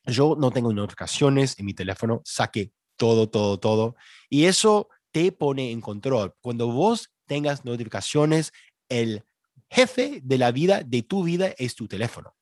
yo 0.07 0.37
no 0.38 0.53
tengo 0.53 0.72
notificaciones 0.72 1.59
en 1.59 1.66
mi 1.66 1.75
teléfono, 1.75 2.22
saque 2.25 2.70
todo, 2.96 3.29
todo, 3.29 3.59
todo. 3.59 3.96
Y 4.31 4.44
eso 4.44 4.88
te 5.11 5.33
pone 5.33 5.72
en 5.72 5.81
control. 5.81 6.37
Cuando 6.40 6.68
vos 6.68 7.11
tengas 7.27 7.64
notificaciones, 7.64 8.53
el 8.88 9.25
jefe 9.68 10.20
de 10.22 10.38
la 10.38 10.53
vida, 10.53 10.85
de 10.87 11.03
tu 11.03 11.25
vida, 11.25 11.53
es 11.59 11.75
tu 11.75 11.88
teléfono. 11.88 12.37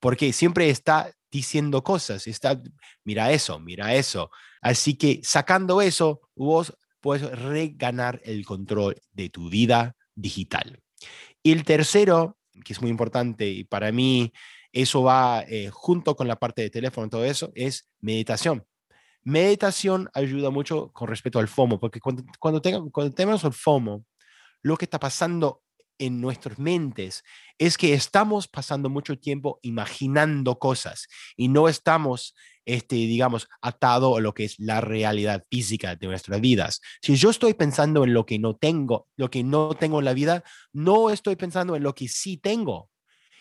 Porque 0.00 0.32
siempre 0.32 0.70
está 0.70 1.14
diciendo 1.30 1.84
cosas, 1.84 2.26
está, 2.26 2.60
mira 3.04 3.30
eso, 3.30 3.60
mira 3.60 3.94
eso. 3.94 4.32
Así 4.60 4.94
que 4.94 5.20
sacando 5.22 5.82
eso, 5.82 6.20
vos 6.34 6.76
puedes 7.00 7.30
reganar 7.30 8.20
el 8.24 8.44
control 8.44 9.00
de 9.12 9.30
tu 9.30 9.48
vida 9.48 9.94
digital. 10.16 10.82
Y 11.48 11.52
el 11.52 11.64
tercero, 11.64 12.36
que 12.62 12.74
es 12.74 12.82
muy 12.82 12.90
importante 12.90 13.48
y 13.48 13.64
para 13.64 13.90
mí 13.90 14.34
eso 14.70 15.02
va 15.02 15.44
eh, 15.48 15.70
junto 15.72 16.14
con 16.14 16.28
la 16.28 16.36
parte 16.36 16.60
de 16.60 16.68
teléfono, 16.68 17.08
todo 17.08 17.24
eso, 17.24 17.52
es 17.54 17.88
meditación. 18.00 18.66
Meditación 19.22 20.10
ayuda 20.12 20.50
mucho 20.50 20.92
con 20.92 21.08
respecto 21.08 21.38
al 21.38 21.48
FOMO, 21.48 21.80
porque 21.80 22.00
cuando, 22.00 22.22
cuando, 22.38 22.60
cuando 22.92 23.14
tenemos 23.14 23.44
el 23.44 23.54
FOMO, 23.54 24.04
lo 24.60 24.76
que 24.76 24.84
está 24.84 25.00
pasando 25.00 25.62
en 25.98 26.20
nuestras 26.20 26.58
mentes 26.58 27.24
es 27.58 27.76
que 27.76 27.94
estamos 27.94 28.48
pasando 28.48 28.88
mucho 28.88 29.18
tiempo 29.18 29.58
imaginando 29.62 30.58
cosas 30.58 31.08
y 31.36 31.48
no 31.48 31.68
estamos, 31.68 32.34
este, 32.64 32.96
digamos, 32.96 33.48
atados 33.60 34.18
a 34.18 34.20
lo 34.20 34.32
que 34.32 34.44
es 34.44 34.58
la 34.58 34.80
realidad 34.80 35.44
física 35.50 35.96
de 35.96 36.06
nuestras 36.06 36.40
vidas. 36.40 36.80
Si 37.02 37.16
yo 37.16 37.30
estoy 37.30 37.54
pensando 37.54 38.04
en 38.04 38.14
lo 38.14 38.26
que 38.26 38.38
no 38.38 38.56
tengo, 38.56 39.08
lo 39.16 39.30
que 39.30 39.42
no 39.42 39.74
tengo 39.74 39.98
en 39.98 40.04
la 40.04 40.14
vida, 40.14 40.44
no 40.72 41.10
estoy 41.10 41.36
pensando 41.36 41.76
en 41.76 41.82
lo 41.82 41.94
que 41.94 42.08
sí 42.08 42.36
tengo 42.36 42.90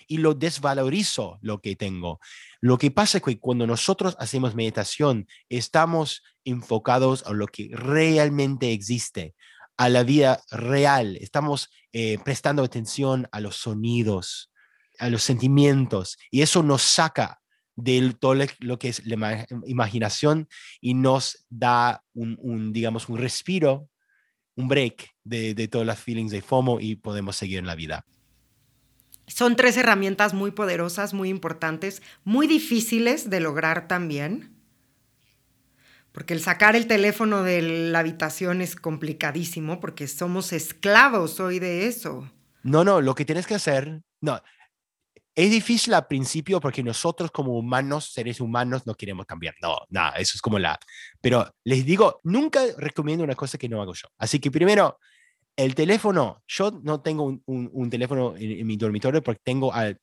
y 0.08 0.18
lo 0.18 0.34
desvalorizo 0.34 1.38
lo 1.42 1.62
que 1.62 1.76
tengo. 1.76 2.20
Lo 2.62 2.78
que 2.78 2.92
pasa 2.92 3.18
es 3.18 3.24
que 3.24 3.40
cuando 3.40 3.68
nosotros 3.68 4.16
hacemos 4.20 4.56
meditación, 4.56 5.28
estamos 5.50 6.24
enfocados 6.46 7.26
a 7.28 7.34
lo 7.34 7.48
que 7.48 7.70
realmente 7.74 8.72
existe, 8.72 9.36
a 9.78 9.90
la 9.90 10.04
vida 10.04 10.42
real. 10.52 11.18
Estamos 11.18 11.70
eh, 11.94 12.18
prestando 12.24 12.64
atención 12.64 13.28
a 13.32 13.40
los 13.40 13.56
sonidos, 13.56 14.52
a 15.00 15.10
los 15.10 15.24
sentimientos, 15.24 16.18
y 16.32 16.42
eso 16.42 16.64
nos 16.64 16.82
saca 16.82 17.40
de 17.76 18.16
todo 18.20 18.36
lo 18.60 18.80
que 18.80 18.90
es 18.90 19.06
la 19.06 19.46
imaginación 19.68 20.50
y 20.82 20.96
nos 20.96 21.46
da 21.50 22.04
un, 22.14 22.74
digamos, 22.74 23.08
un 23.08 23.20
respiro, 23.20 23.88
un 24.56 24.68
break 24.68 25.12
de, 25.24 25.54
de 25.54 25.68
todas 25.68 25.86
las 25.86 26.00
feelings 26.00 26.32
de 26.32 26.42
FOMO 26.42 26.80
y 26.80 26.96
podemos 26.96 27.36
seguir 27.36 27.60
en 27.60 27.68
la 27.68 27.76
vida. 27.76 28.04
Son 29.28 29.56
tres 29.56 29.78
herramientas 29.78 30.34
muy 30.34 30.52
poderosas, 30.52 31.14
muy 31.14 31.30
importantes, 31.30 32.02
muy 32.24 32.48
difíciles 32.48 33.30
de 33.30 33.42
lograr 33.42 33.88
también. 33.88 34.57
Porque 36.18 36.34
el 36.34 36.42
sacar 36.42 36.76
el 36.76 36.88
teléfono 36.88 37.44
de 37.44 37.62
la 37.62 38.00
habitación 38.00 38.64
es 38.64 38.76
complicadísimo 38.76 39.80
porque 39.80 40.08
somos 40.08 40.52
esclavos 40.52 41.40
hoy 41.40 41.60
de 41.60 41.86
eso. 41.86 42.28
No, 42.64 42.84
no, 42.84 43.02
lo 43.02 43.14
que 43.14 43.24
tienes 43.24 43.46
que 43.46 43.54
hacer, 43.54 44.02
no, 44.20 44.42
es 45.36 45.52
difícil 45.52 45.94
al 45.94 46.08
principio 46.08 46.60
porque 46.60 46.82
nosotros 46.82 47.30
como 47.30 47.56
humanos, 47.56 48.14
seres 48.14 48.42
humanos, 48.42 48.88
no 48.88 48.96
queremos 48.96 49.28
cambiar. 49.28 49.54
No, 49.62 49.78
nada, 49.90 50.16
eso 50.16 50.32
es 50.34 50.42
como 50.42 50.58
la... 50.58 50.80
Pero 51.22 51.54
les 51.64 51.86
digo, 51.86 52.20
nunca 52.24 52.62
recomiendo 52.80 53.24
una 53.24 53.36
cosa 53.36 53.60
que 53.60 53.70
no 53.70 53.80
hago 53.80 53.94
yo. 53.94 54.08
Así 54.18 54.40
que 54.40 54.50
primero, 54.50 54.98
el 55.56 55.76
teléfono, 55.76 56.42
yo 56.48 56.82
no 56.82 57.00
tengo 57.00 57.40
un, 57.46 57.90
teléfono 57.92 58.34
en, 58.36 58.66
mi 58.66 58.76
dormitorio 58.76 59.22
porque 59.22 59.42
tengo 59.44 59.72
al... 59.72 60.02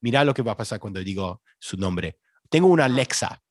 Mira 0.00 0.24
lo 0.24 0.32
que 0.32 0.42
va 0.42 0.52
a 0.52 0.56
pasar 0.56 0.78
cuando 0.78 1.00
digo 1.00 1.42
su 1.58 1.76
nombre. 1.76 2.18
Tengo 2.48 2.68
una 2.68 2.84
Alexa. 2.84 3.42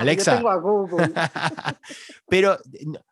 Alexa. 0.00 0.32
Yo 0.32 0.36
tengo 0.38 0.50
a 0.50 0.56
Google. 0.56 1.12
pero, 2.28 2.58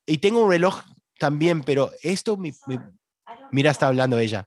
y 0.06 0.18
tengo 0.18 0.44
un 0.44 0.50
reloj 0.50 0.82
también, 1.18 1.62
pero 1.62 1.90
esto, 2.02 2.38
mira, 3.50 3.70
está 3.70 3.88
hablando 3.88 4.18
ella. 4.18 4.46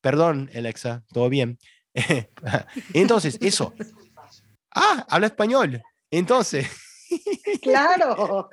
Perdón, 0.00 0.50
Alexa, 0.54 1.02
todo 1.12 1.28
bien. 1.28 1.58
Entonces, 2.94 3.38
eso. 3.40 3.74
Ah, 4.74 5.06
habla 5.08 5.26
español. 5.26 5.82
Entonces. 6.10 6.68
Claro. 7.62 8.50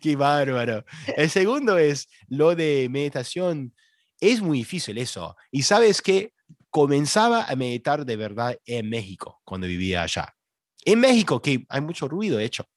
Qué 0.00 0.14
bárbaro. 0.14 0.84
El 1.16 1.28
segundo 1.28 1.76
es 1.76 2.08
lo 2.28 2.54
de 2.54 2.86
meditación. 2.88 3.74
Es 4.20 4.40
muy 4.40 4.58
difícil 4.58 4.98
eso. 4.98 5.36
Y 5.50 5.62
sabes 5.62 6.00
que 6.00 6.32
comenzaba 6.70 7.44
a 7.44 7.56
meditar 7.56 8.06
de 8.06 8.16
verdad 8.16 8.56
en 8.66 8.88
México 8.88 9.40
cuando 9.44 9.66
vivía 9.66 10.02
allá. 10.02 10.32
En 10.84 11.00
México, 11.00 11.40
que 11.40 11.64
hay 11.68 11.80
mucho 11.80 12.08
ruido, 12.08 12.38
de 12.38 12.44
hecho. 12.44 12.68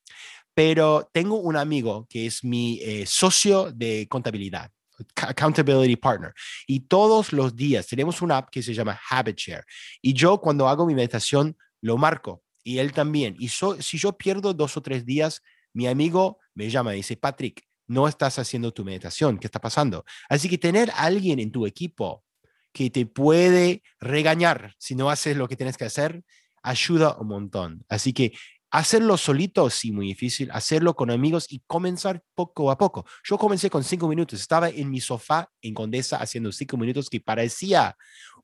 Pero 0.57 1.07
tengo 1.13 1.35
un 1.35 1.55
amigo 1.55 2.07
que 2.09 2.25
es 2.25 2.43
mi 2.43 2.79
eh, 2.81 3.05
socio 3.05 3.71
de 3.71 4.07
contabilidad, 4.09 4.71
accountability 5.15 5.97
partner. 5.97 6.33
Y 6.65 6.79
todos 6.79 7.31
los 7.31 7.55
días 7.55 7.85
tenemos 7.85 8.23
una 8.23 8.37
app 8.37 8.49
que 8.49 8.63
se 8.63 8.73
llama 8.73 8.99
Habit 9.07 9.37
Share. 9.37 9.65
Y 10.01 10.15
yo 10.15 10.41
cuando 10.41 10.67
hago 10.67 10.87
mi 10.87 10.95
meditación 10.95 11.55
lo 11.79 11.95
marco 11.99 12.41
y 12.63 12.79
él 12.79 12.91
también. 12.91 13.35
Y 13.37 13.49
si 13.49 13.99
yo 13.99 14.17
pierdo 14.17 14.51
dos 14.51 14.75
o 14.77 14.81
tres 14.81 15.05
días, 15.05 15.43
mi 15.73 15.85
amigo 15.85 16.39
me 16.55 16.71
llama 16.71 16.95
y 16.95 16.97
dice, 16.97 17.17
Patrick, 17.17 17.63
no 17.85 18.07
estás 18.07 18.39
haciendo 18.39 18.73
tu 18.73 18.83
meditación, 18.83 19.37
¿qué 19.37 19.45
está 19.45 19.61
pasando? 19.61 20.05
Así 20.27 20.49
que 20.49 20.57
tener 20.57 20.91
alguien 20.95 21.39
en 21.39 21.51
tu 21.51 21.67
equipo 21.67 22.25
que 22.73 22.89
te 22.89 23.05
puede 23.05 23.83
regañar 23.99 24.73
si 24.79 24.95
no 24.95 25.11
haces 25.11 25.37
lo 25.37 25.47
que 25.47 25.55
tienes 25.55 25.77
que 25.77 25.85
hacer, 25.85 26.23
ayuda 26.63 27.15
un 27.19 27.27
montón. 27.27 27.85
Así 27.89 28.11
que 28.11 28.33
hacerlo 28.71 29.17
solito, 29.17 29.69
sí, 29.69 29.91
muy 29.91 30.07
difícil, 30.07 30.49
hacerlo 30.51 30.95
con 30.95 31.11
amigos 31.11 31.47
y 31.49 31.61
comenzar 31.67 32.23
poco 32.35 32.71
a 32.71 32.77
poco. 32.77 33.05
Yo 33.23 33.37
comencé 33.37 33.69
con 33.69 33.83
cinco 33.83 34.07
minutos, 34.07 34.39
estaba 34.39 34.69
en 34.69 34.89
mi 34.89 35.01
sofá 35.01 35.49
en 35.61 35.73
Condesa 35.73 36.17
haciendo 36.17 36.51
cinco 36.51 36.77
minutos 36.77 37.09
que 37.09 37.19
parecía 37.21 37.95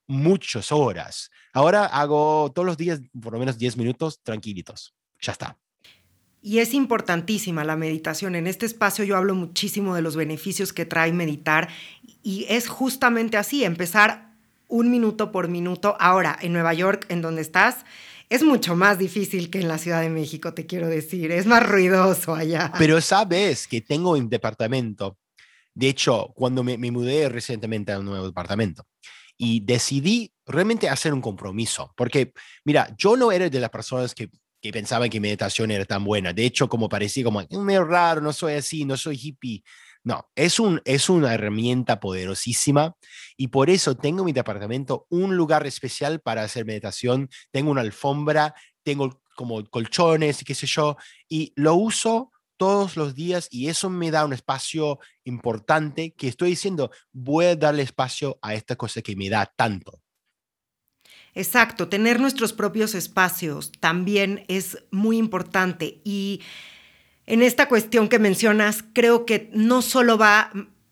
muchas 0.08 0.72
horas. 0.72 1.30
Ahora 1.54 1.86
hago 1.86 2.52
todos 2.54 2.66
los 2.66 2.78
días 2.78 3.02
por 3.22 3.34
lo 3.34 3.40
menos 3.40 3.58
10 3.58 3.78
minutos 3.78 4.22
tranquilitos. 4.22 4.96
Ya 5.22 5.32
está. 5.32 5.58
Y 6.42 6.60
es 6.60 6.74
importantísima 6.74 7.64
la 7.64 7.78
meditación. 7.78 8.36
En 8.36 8.48
este 8.48 8.66
espacio 8.66 9.06
yo 9.06 9.16
hablo 9.16 9.34
muchísimo 9.34 9.96
de 9.96 10.02
los 10.02 10.18
beneficios 10.18 10.74
que 10.74 10.86
trae 10.86 11.14
meditar 11.14 11.70
y 12.22 12.46
es 12.50 12.68
justamente 12.68 13.38
así, 13.38 13.64
empezar 13.64 14.34
un 14.68 14.92
minuto 14.92 15.32
por 15.32 15.48
minuto. 15.48 15.96
Ahora, 16.00 16.38
en 16.42 16.52
Nueva 16.52 16.74
York, 16.74 17.06
en 17.10 17.22
donde 17.22 17.42
estás, 17.42 17.86
es 18.30 18.44
mucho 18.44 18.76
más 18.76 18.98
difícil 18.98 19.50
que 19.50 19.60
en 19.60 19.68
la 19.68 19.78
Ciudad 19.78 20.02
de 20.02 20.10
México, 20.10 20.54
te 20.54 20.66
quiero 20.66 20.88
decir. 20.88 21.32
Es 21.32 21.46
más 21.46 21.68
ruidoso 21.68 22.36
allá. 22.36 22.72
Pero 22.78 23.00
sabes 23.02 23.68
que 23.68 23.82
tengo 23.82 24.12
un 24.12 24.30
departamento. 24.30 25.18
De 25.74 25.90
hecho, 25.90 26.32
cuando 26.36 26.64
me, 26.64 26.78
mudé 26.78 27.30
recientemente 27.30 27.92
a 27.92 28.00
un 28.00 28.06
nuevo 28.06 28.28
departamento, 28.28 28.86
y 29.38 29.62
decidí 29.62 30.32
realmente 30.46 30.88
hacer 30.88 31.14
un 31.14 31.22
compromiso, 31.22 31.92
porque 31.98 32.34
mira, 32.64 32.94
yo 32.98 33.18
no 33.18 33.32
era 33.32 33.50
de 33.50 33.60
las 33.60 33.72
personas 33.72 34.14
que 34.14 34.30
que 34.64 34.72
pensaba 34.72 35.10
que 35.10 35.20
meditación 35.20 35.72
era 35.72 35.84
tan 35.84 36.06
buena. 36.06 36.32
De 36.32 36.46
hecho, 36.46 36.70
como 36.70 36.88
parecía 36.88 37.26
como, 37.26 37.42
es 37.42 37.50
medio 37.52 37.84
raro, 37.84 38.22
no 38.22 38.32
soy 38.32 38.54
así, 38.54 38.86
no 38.86 38.96
soy 38.96 39.20
hippie. 39.22 39.62
No, 40.04 40.30
es, 40.36 40.60
un, 40.60 40.82
es 40.84 41.10
una 41.10 41.34
herramienta 41.34 42.02
poderosísima 42.02 42.98
y 43.38 43.48
por 43.48 43.70
eso 43.70 43.96
tengo 43.96 44.20
en 44.20 44.26
mi 44.26 44.34
departamento 44.34 45.08
un 45.10 45.38
lugar 45.38 45.66
especial 45.66 46.20
para 46.20 46.44
hacer 46.44 46.66
meditación. 46.66 47.30
Tengo 47.52 47.72
una 47.72 47.82
alfombra, 47.82 48.54
tengo 48.84 49.22
como 49.36 49.64
colchones 49.66 50.42
y 50.42 50.46
qué 50.46 50.56
sé 50.56 50.68
yo, 50.68 50.98
y 51.30 51.54
lo 51.56 51.76
uso 51.76 52.32
todos 52.58 52.98
los 52.98 53.16
días 53.16 53.48
y 53.50 53.70
eso 53.70 53.90
me 53.90 54.12
da 54.12 54.26
un 54.26 54.34
espacio 54.34 55.00
importante 55.24 56.14
que 56.14 56.28
estoy 56.28 56.52
diciendo, 56.52 56.92
voy 57.12 57.46
a 57.46 57.56
darle 57.56 57.84
espacio 57.84 58.38
a 58.42 58.54
esta 58.54 58.76
cosa 58.76 59.02
que 59.02 59.16
me 59.16 59.30
da 59.30 59.52
tanto. 59.56 60.02
Exacto, 61.34 61.90
tener 61.90 62.20
nuestros 62.20 62.54
propios 62.54 62.94
espacios 62.94 63.72
también 63.80 64.46
es 64.48 64.78
muy 64.92 65.18
importante 65.18 66.02
y 66.04 66.42
en 67.26 67.42
esta 67.42 67.68
cuestión 67.68 68.10
que 68.10 68.20
mencionas, 68.20 68.84
creo 68.94 69.26
que 69.26 69.50
no 69.54 69.82
solo 69.82 70.18
va 70.18 70.52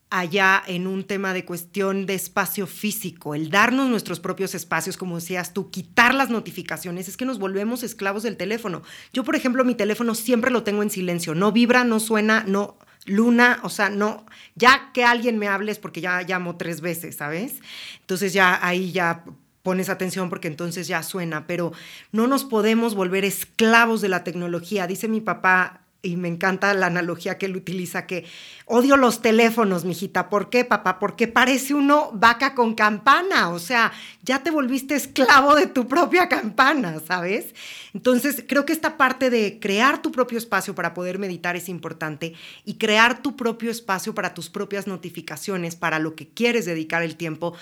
allá 0.10 0.62
en 0.67 0.88
un 0.88 1.06
tema 1.06 1.34
de 1.34 1.46
cuestión 1.46 2.06
de 2.06 2.15
espacio 2.15 2.67
físico, 2.67 3.34
el 3.34 3.50
darnos 3.50 3.89
nuestros 3.89 4.20
propios 4.20 4.54
espacios, 4.54 4.98
como 4.98 5.15
decías 5.15 5.54
tú, 5.54 5.72
quitar 5.72 6.13
las 6.13 6.30
notificaciones, 6.30 7.08
es 7.08 7.15
que 7.15 7.26
nos 7.26 7.39
volvemos 7.39 7.82
esclavos 7.82 8.24
del 8.24 8.36
teléfono. 8.36 8.84
Yo, 9.13 9.24
por 9.24 9.36
ejemplo, 9.36 9.63
mi 9.63 9.74
teléfono 9.74 10.13
siempre 10.13 10.52
lo 10.52 10.63
tengo 10.63 10.84
en 10.84 10.89
silencio, 10.89 11.34
no 11.34 11.54
vibra, 11.54 11.86
no 11.86 12.02
suena, 12.02 12.44
no 12.46 12.78
luna, 13.06 13.60
o 13.63 13.70
sea, 13.70 13.89
no, 13.89 14.26
ya 14.56 14.91
que 14.94 15.06
alguien 15.06 15.39
me 15.39 15.48
hable 15.48 15.72
es 15.72 15.80
porque 15.80 16.02
ya 16.02 16.22
llamo 16.24 16.58
tres 16.58 16.82
veces, 16.82 17.15
¿sabes? 17.15 17.62
Entonces 18.02 18.34
ya 18.34 18.60
ahí 18.62 18.91
ya 18.91 19.24
pones 19.63 19.89
atención 19.89 20.30
porque 20.30 20.48
entonces 20.48 20.88
ya 20.88 21.04
suena, 21.04 21.48
pero 21.48 21.72
no 22.12 22.28
nos 22.28 22.44
podemos 22.44 22.96
volver 22.96 23.26
esclavos 23.26 24.02
de 24.02 24.10
la 24.10 24.24
tecnología. 24.24 24.88
Dice 24.88 25.08
mi 25.08 25.22
papá, 25.22 25.81
y 26.03 26.17
me 26.17 26.27
encanta 26.27 26.73
la 26.73 26.87
analogía 26.87 27.37
que 27.37 27.45
él 27.45 27.55
utiliza, 27.55 28.07
que 28.07 28.25
odio 28.65 28.97
los 28.97 29.21
teléfonos, 29.21 29.85
mijita. 29.85 30.29
¿Por 30.29 30.49
qué, 30.49 30.65
papá? 30.65 30.97
Porque 30.97 31.27
parece 31.27 31.75
uno 31.75 32.09
vaca 32.13 32.55
con 32.55 32.73
campana. 32.73 33.49
O 33.49 33.59
sea, 33.59 33.91
ya 34.23 34.41
te 34.41 34.49
volviste 34.49 34.95
esclavo 34.95 35.55
de 35.55 35.67
tu 35.67 35.87
propia 35.87 36.27
campana, 36.27 36.99
¿sabes? 37.05 37.53
Entonces, 37.93 38.43
creo 38.47 38.65
que 38.65 38.73
esta 38.73 38.97
parte 38.97 39.29
de 39.29 39.59
crear 39.59 40.01
tu 40.01 40.11
propio 40.11 40.37
espacio 40.37 40.73
para 40.73 40.93
poder 40.93 41.19
meditar 41.19 41.55
es 41.55 41.69
importante 41.69 42.33
y 42.65 42.75
crear 42.75 43.21
tu 43.21 43.35
propio 43.35 43.69
espacio 43.69 44.15
para 44.15 44.33
tus 44.33 44.49
propias 44.49 44.87
notificaciones, 44.87 45.75
para 45.75 45.99
lo 45.99 46.15
que 46.15 46.27
quieres 46.27 46.65
dedicar 46.65 47.03
el 47.03 47.15
tiempo 47.15 47.53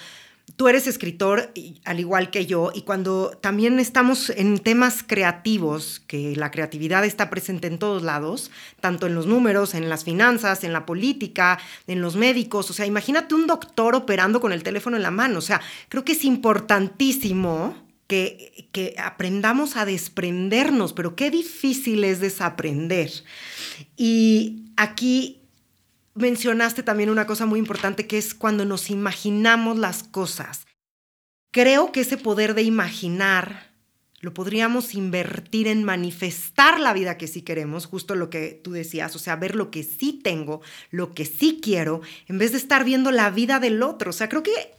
tú 0.55 0.67
eres 0.67 0.87
escritor 0.87 1.53
al 1.85 1.99
igual 1.99 2.31
que 2.31 2.45
yo 2.45 2.71
y 2.73 2.81
cuando 2.81 3.31
también 3.41 3.79
estamos 3.79 4.29
en 4.29 4.59
temas 4.59 5.03
creativos, 5.03 6.01
que 6.07 6.35
la 6.35 6.51
creatividad 6.51 7.05
está 7.05 7.29
presente 7.29 7.67
en 7.67 7.79
todos 7.79 8.03
lados, 8.03 8.51
tanto 8.79 9.07
en 9.07 9.15
los 9.15 9.25
números, 9.25 9.73
en 9.73 9.89
las 9.89 10.03
finanzas, 10.03 10.63
en 10.63 10.73
la 10.73 10.85
política, 10.85 11.59
en 11.87 12.01
los 12.01 12.15
médicos, 12.15 12.69
o 12.69 12.73
sea, 12.73 12.85
imagínate 12.85 13.35
un 13.35 13.47
doctor 13.47 13.95
operando 13.95 14.39
con 14.41 14.51
el 14.51 14.63
teléfono 14.63 14.97
en 14.97 15.03
la 15.03 15.11
mano, 15.11 15.39
o 15.39 15.41
sea, 15.41 15.61
creo 15.87 16.05
que 16.05 16.13
es 16.13 16.23
importantísimo 16.25 17.75
que, 18.07 18.67
que 18.71 18.95
aprendamos 18.97 19.77
a 19.77 19.85
desprendernos, 19.85 20.93
pero 20.93 21.15
qué 21.15 21.29
difícil 21.29 22.03
es 22.03 22.19
desaprender. 22.19 23.11
Y 23.95 24.71
aquí 24.77 25.38
mencionaste 26.15 26.83
también 26.83 27.09
una 27.09 27.27
cosa 27.27 27.45
muy 27.45 27.59
importante 27.59 28.07
que 28.07 28.17
es 28.17 28.33
cuando 28.33 28.65
nos 28.65 28.89
imaginamos 28.89 29.77
las 29.77 30.03
cosas. 30.03 30.65
Creo 31.51 31.91
que 31.91 32.01
ese 32.01 32.17
poder 32.17 32.53
de 32.53 32.63
imaginar 32.63 33.69
lo 34.21 34.33
podríamos 34.33 34.95
invertir 34.95 35.67
en 35.67 35.83
manifestar 35.83 36.79
la 36.79 36.93
vida 36.93 37.17
que 37.17 37.27
sí 37.27 37.41
queremos, 37.41 37.85
justo 37.85 38.15
lo 38.15 38.29
que 38.29 38.59
tú 38.63 38.71
decías, 38.71 39.15
o 39.15 39.19
sea, 39.19 39.37
ver 39.37 39.55
lo 39.55 39.71
que 39.71 39.83
sí 39.83 40.19
tengo, 40.21 40.61
lo 40.91 41.13
que 41.13 41.25
sí 41.25 41.59
quiero, 41.63 42.01
en 42.27 42.37
vez 42.37 42.51
de 42.51 42.57
estar 42.57 42.83
viendo 42.83 43.11
la 43.11 43.29
vida 43.29 43.59
del 43.59 43.81
otro. 43.81 44.09
O 44.09 44.13
sea, 44.13 44.27
creo 44.27 44.43
que 44.43 44.78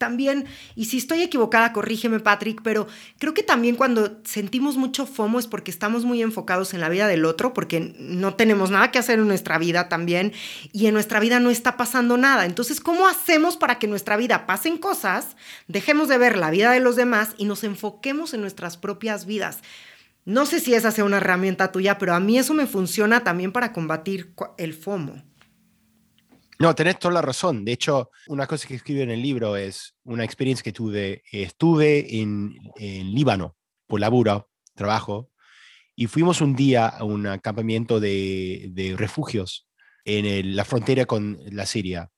también, 0.00 0.46
y 0.74 0.86
si 0.86 0.96
estoy 0.96 1.20
equivocada, 1.20 1.74
corrígeme 1.74 2.20
Patrick, 2.20 2.62
pero 2.62 2.88
creo 3.18 3.34
que 3.34 3.42
también 3.42 3.76
cuando 3.76 4.18
sentimos 4.24 4.78
mucho 4.78 5.04
FOMO 5.04 5.38
es 5.38 5.46
porque 5.46 5.70
estamos 5.70 6.06
muy 6.06 6.22
enfocados 6.22 6.72
en 6.72 6.80
la 6.80 6.88
vida 6.88 7.06
del 7.06 7.26
otro, 7.26 7.52
porque 7.52 7.94
no 7.98 8.34
tenemos 8.34 8.70
nada 8.70 8.90
que 8.90 8.98
hacer 8.98 9.18
en 9.18 9.28
nuestra 9.28 9.58
vida 9.58 9.90
también, 9.90 10.32
y 10.72 10.86
en 10.86 10.94
nuestra 10.94 11.20
vida 11.20 11.38
no 11.38 11.50
está 11.50 11.76
pasando 11.76 12.16
nada. 12.16 12.46
Entonces, 12.46 12.80
¿cómo 12.80 13.06
hacemos 13.08 13.58
para 13.58 13.78
que 13.78 13.84
en 13.84 13.90
nuestra 13.90 14.16
vida 14.16 14.46
pasen 14.46 14.78
cosas, 14.78 15.36
dejemos 15.68 16.08
de 16.08 16.16
ver 16.16 16.38
la 16.38 16.50
vida 16.50 16.72
de 16.72 16.80
los 16.80 16.96
demás 16.96 17.34
y 17.36 17.44
nos 17.44 17.62
enfoquemos 17.62 18.32
en 18.32 18.40
nuestras 18.40 18.78
propias 18.78 19.26
vidas? 19.26 19.58
No 20.24 20.46
sé 20.46 20.60
si 20.60 20.72
esa 20.72 20.92
sea 20.92 21.04
una 21.04 21.18
herramienta 21.18 21.72
tuya, 21.72 21.98
pero 21.98 22.14
a 22.14 22.20
mí 22.20 22.38
eso 22.38 22.54
me 22.54 22.66
funciona 22.66 23.22
también 23.22 23.52
para 23.52 23.74
combatir 23.74 24.32
el 24.56 24.72
FOMO. 24.72 25.29
No, 26.60 26.74
tenés 26.74 26.98
toda 26.98 27.14
la 27.14 27.22
razón. 27.22 27.64
De 27.64 27.72
hecho, 27.72 28.10
una 28.26 28.46
cosa 28.46 28.68
que 28.68 28.74
escribo 28.74 29.00
en 29.00 29.10
el 29.10 29.22
libro 29.22 29.56
es 29.56 29.94
una 30.04 30.24
experiencia 30.24 30.62
que 30.62 30.74
tuve. 30.74 31.22
Estuve 31.32 32.20
en, 32.20 32.54
en 32.76 33.14
Líbano 33.14 33.56
por 33.86 33.98
laburo, 33.98 34.50
trabajo, 34.74 35.30
y 35.96 36.06
fuimos 36.06 36.42
un 36.42 36.54
día 36.54 36.86
a 36.86 37.02
un 37.04 37.26
acampamiento 37.26 37.98
de, 37.98 38.68
de 38.72 38.94
refugios 38.94 39.68
en 40.04 40.54
la 40.54 40.66
frontera 40.66 41.06
con 41.06 41.38
la 41.50 41.64
Siria. 41.64 42.10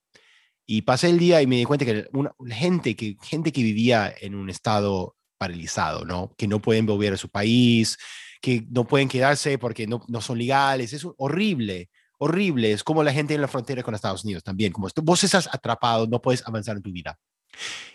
Y 0.67 0.83
pasé 0.83 1.11
el 1.11 1.21
día 1.21 1.41
y 1.41 1.47
me 1.47 1.59
di 1.59 1.65
cuenta 1.65 1.85
que 1.85 2.09
gente, 2.49 2.97
que 2.97 3.17
gente 3.23 3.53
que 3.53 3.63
vivía 3.63 4.13
en 4.21 4.35
un 4.35 4.51
estado 4.51 5.15
paralizado, 5.39 6.05
¿no? 6.05 6.35
Que 6.37 6.49
no 6.49 6.61
pueden 6.61 6.87
volver 6.87 7.13
a 7.13 7.17
su 7.17 7.29
país, 7.29 7.97
que 8.41 8.67
no 8.71 8.89
pueden 8.89 9.09
quedarse 9.09 9.57
porque 9.57 9.87
no, 9.87 10.05
no 10.09 10.21
son 10.21 10.39
legales. 10.39 10.93
Es 10.93 11.07
horrible 11.17 11.91
horrible. 12.23 12.73
Es 12.73 12.85
como 12.85 13.03
la 13.03 13.13
gente 13.13 13.35
en 13.35 13.41
la 13.41 13.49
frontera 13.49 13.83
con 13.83 13.95
Estados 13.95 14.25
Unidos 14.25 14.45
también. 14.45 14.73
Como 14.73 14.89
vos 15.03 15.25
estás 15.25 15.49
atrapado, 15.53 16.07
no 16.07 16.23
puedes 16.23 16.47
avanzar 16.47 16.77
en 16.77 16.83
tu 16.83 16.93
vida. 16.93 17.19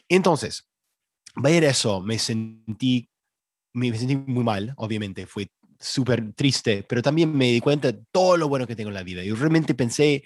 Entonces, 0.10 0.68
ver 1.36 1.63
eso, 1.63 2.02
me 2.02 2.20
sentí, 2.20 3.10
me 3.74 3.98
sentí 3.98 4.16
muy 4.18 4.44
mal, 4.44 4.74
obviamente. 4.76 5.26
Fue 5.26 5.50
súper 5.80 6.34
triste, 6.34 6.84
pero 6.84 7.02
también 7.02 7.36
me 7.36 7.52
di 7.52 7.62
cuenta 7.62 7.92
de 7.92 8.04
todo 8.12 8.36
lo 8.36 8.50
bueno 8.50 8.68
que 8.68 8.76
tengo 8.76 8.90
en 8.90 8.96
la 8.96 9.04
vida. 9.04 9.24
Y 9.24 9.32
realmente 9.32 9.74
pensé, 9.74 10.24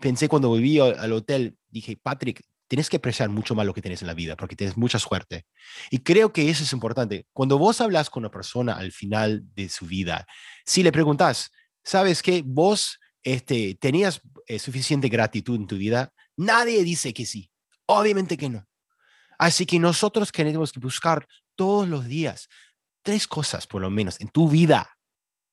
pensé 0.00 0.28
cuando 0.28 0.48
volví 0.48 0.78
al 0.78 1.12
hotel, 1.12 1.58
dije, 1.68 1.98
Patrick, 2.02 2.42
tienes 2.66 2.88
que 2.88 2.96
apreciar 2.96 3.28
mucho 3.28 3.54
más 3.54 3.66
lo 3.66 3.74
que 3.74 3.82
tienes 3.82 4.00
en 4.00 4.08
la 4.08 4.14
vida 4.14 4.36
porque 4.36 4.56
tienes 4.56 4.76
mucha 4.78 4.98
suerte. 4.98 5.44
Y 5.90 5.98
creo 5.98 6.32
que 6.32 6.48
eso 6.48 6.62
es 6.62 6.72
importante. 6.72 7.26
Cuando 7.34 7.58
vos 7.58 7.80
hablas 7.82 8.08
con 8.08 8.22
una 8.22 8.30
persona 8.30 8.74
al 8.74 8.92
final 8.92 9.42
de 9.54 9.68
su 9.68 9.84
vida, 9.84 10.26
si 10.64 10.82
le 10.82 10.92
preguntas, 10.92 11.50
¿sabes 11.84 12.22
qué? 12.22 12.42
Vos 12.44 12.98
este, 13.22 13.74
¿tenías 13.74 14.20
eh, 14.46 14.58
suficiente 14.58 15.08
gratitud 15.08 15.56
en 15.56 15.66
tu 15.66 15.76
vida? 15.76 16.12
Nadie 16.36 16.82
dice 16.84 17.12
que 17.12 17.26
sí. 17.26 17.50
Obviamente 17.86 18.36
que 18.36 18.48
no. 18.48 18.66
Así 19.38 19.66
que 19.66 19.78
nosotros 19.78 20.32
tenemos 20.32 20.72
que 20.72 20.80
buscar 20.80 21.26
todos 21.54 21.88
los 21.88 22.06
días 22.06 22.48
tres 23.02 23.26
cosas, 23.26 23.66
por 23.66 23.80
lo 23.82 23.90
menos, 23.90 24.20
en 24.20 24.28
tu 24.28 24.48
vida 24.48 24.98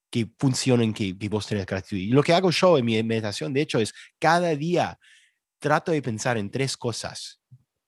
que 0.09 0.29
funcionen, 0.37 0.93
que, 0.93 1.17
que 1.17 1.29
vos 1.29 1.47
tenés 1.47 1.65
gratitud. 1.65 1.97
Y 1.97 2.07
lo 2.07 2.23
que 2.23 2.33
hago 2.33 2.51
yo 2.51 2.77
en 2.77 2.85
mi 2.85 3.01
meditación, 3.03 3.53
de 3.53 3.61
hecho, 3.61 3.79
es 3.79 3.93
cada 4.19 4.55
día 4.55 4.99
trato 5.59 5.91
de 5.91 6.01
pensar 6.01 6.37
en 6.37 6.51
tres 6.51 6.77
cosas 6.77 7.41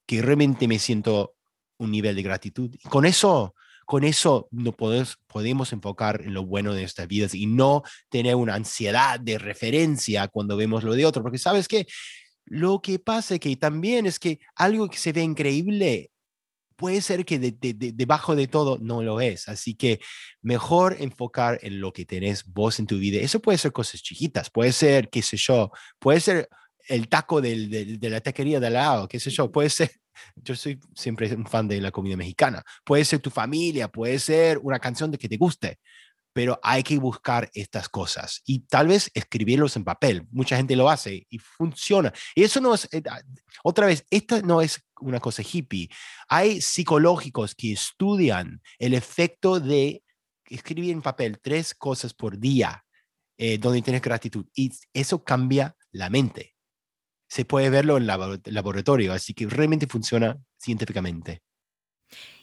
que 0.06 0.22
realmente 0.22 0.68
me 0.68 0.80
siento 0.80 1.36
un 1.78 1.92
nivel 1.92 2.16
de 2.16 2.24
gratitud. 2.24 2.74
Y 2.74 2.88
con 2.90 3.06
eso 3.06 3.56
con 3.88 4.04
eso 4.04 4.50
no 4.52 4.74
podemos, 4.74 5.18
podemos 5.28 5.72
enfocar 5.72 6.22
en 6.22 6.34
lo 6.34 6.46
bueno 6.46 6.74
de 6.74 6.82
nuestras 6.82 7.08
vidas 7.08 7.34
y 7.34 7.46
no 7.46 7.84
tener 8.10 8.36
una 8.36 8.56
ansiedad 8.56 9.18
de 9.18 9.38
referencia 9.38 10.28
cuando 10.28 10.58
vemos 10.58 10.84
lo 10.84 10.94
de 10.94 11.06
otro, 11.06 11.24
porque 11.24 11.38
sabes 11.38 11.70
que 11.70 11.88
lo 12.44 12.82
que 12.82 13.00
pasa 13.00 13.40
que 13.40 13.56
también 13.56 14.06
es 14.06 14.20
que 14.20 14.42
algo 14.58 14.90
que 14.90 14.98
se 14.98 15.14
ve 15.14 15.22
increíble 15.22 16.12
puede 16.76 17.00
ser 17.00 17.24
que 17.24 17.40
debajo 17.40 18.36
de 18.36 18.48
todo 18.48 18.78
no 18.82 19.02
lo 19.04 19.22
es. 19.22 19.48
Así 19.48 19.74
que 19.74 20.02
mejor 20.42 20.98
enfocar 21.00 21.58
en 21.62 21.80
lo 21.80 21.94
que 21.94 22.06
tenés 22.06 22.44
vos 22.46 22.80
en 22.80 22.88
tu 22.88 22.98
vida. 22.98 23.22
Eso 23.22 23.40
puede 23.40 23.58
ser 23.58 23.72
cosas 23.72 24.04
chiquitas, 24.04 24.50
puede 24.50 24.74
ser, 24.74 25.10
qué 25.10 25.22
sé 25.22 25.38
yo, 25.38 25.72
puede 25.98 26.20
ser 26.20 26.50
el 26.90 27.08
taco 27.08 27.40
de 27.40 27.98
la 28.02 28.20
taquería 28.20 28.60
de 28.60 28.68
al 28.68 28.74
lado, 28.74 29.08
qué 29.08 29.18
sé 29.18 29.30
yo, 29.30 29.50
puede 29.50 29.70
ser 29.70 29.92
yo 30.36 30.56
soy 30.56 30.80
siempre 30.96 31.34
un 31.36 31.46
fan 31.46 31.68
de 31.68 31.82
la 31.82 31.92
comida 31.92 32.18
mexicana. 32.18 32.64
Puede 32.84 33.06
ser 33.06 33.20
tu 33.20 33.30
familia, 33.30 33.88
puede 33.88 34.20
ser 34.20 34.60
una 34.60 34.80
canción 34.80 35.12
de 35.12 35.18
que 35.18 35.30
te 35.30 35.38
guste, 35.38 35.80
pero 36.34 36.60
hay 36.62 36.84
que 36.84 37.00
buscar 37.00 37.50
estas 37.54 37.90
cosas 37.90 38.42
y 38.46 38.60
tal 38.60 38.88
vez 38.88 39.10
escribirlos 39.14 39.76
en 39.76 39.84
papel. 39.84 40.28
Mucha 40.30 40.56
gente 40.56 40.76
lo 40.76 40.90
hace 40.90 41.26
y 41.30 41.40
funciona. 41.40 42.14
Y 42.36 42.44
eso 42.44 42.62
no 42.62 42.76
es, 42.76 42.88
eh, 42.92 43.02
ah, 43.10 43.22
otra 43.64 43.88
vez, 43.88 44.06
esta 44.10 44.42
no 44.42 44.62
es 44.62 44.84
una 45.02 45.20
cosa 45.20 45.42
hippie. 45.42 45.90
Hay 46.28 46.62
psicológicos 46.62 47.56
que 47.56 47.74
estudian 47.74 48.62
el 48.78 48.94
efecto 48.94 49.60
de 49.60 50.04
escribir 50.50 50.92
en 50.92 51.02
papel 51.02 51.40
tres 51.42 51.74
cosas 51.74 52.14
por 52.14 52.38
día 52.38 52.84
eh, 53.38 53.58
donde 53.58 53.82
tienes 53.82 54.02
gratitud 54.02 54.46
y 54.56 54.72
eso 54.94 55.24
cambia 55.24 55.76
la 55.92 56.10
mente 56.10 56.57
se 57.28 57.46
puede 57.46 57.70
verlo 57.70 57.98
en 57.98 58.10
el 58.10 58.54
laboratorio, 58.54 59.14
así 59.14 59.34
que 59.34 59.48
realmente 59.48 59.88
funciona 59.88 60.38
científicamente. 60.58 61.42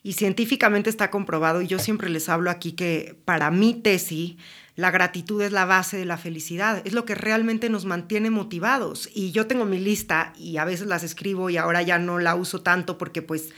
Y 0.03 0.13
científicamente 0.13 0.91
está 0.91 1.11
comprobado, 1.11 1.63
y 1.63 1.67
yo 1.67 1.79
siempre 1.79 2.11
les 2.11 2.29
hablo 2.29 2.51
aquí 2.51 2.73
que 2.73 3.19
para 3.25 3.51
mi 3.51 3.73
tesis, 3.73 4.37
la 4.77 4.91
gratitud 4.91 5.41
es 5.41 5.53
la 5.53 5.65
base 5.65 5.97
de 5.97 6.05
la 6.05 6.19
felicidad, 6.19 6.83
es 6.85 6.93
lo 6.93 7.07
que 7.07 7.15
realmente 7.15 7.71
nos 7.71 7.87
mantiene 7.87 8.29
motivados. 8.29 9.09
Y 9.15 9.31
yo 9.31 9.47
tengo 9.47 9.65
mi 9.65 9.79
lista 9.79 10.35
y 10.37 10.59
a 10.59 10.67
veces 10.67 10.87
las 10.89 11.05
escribo 11.05 11.49
y 11.49 11.57
ahora 11.57 11.81
ya 11.81 11.99
no 11.99 12.19
la 12.19 12.35
uso 12.35 12.61
tanto 12.61 12.99
porque 12.99 13.23
pues 13.23 13.51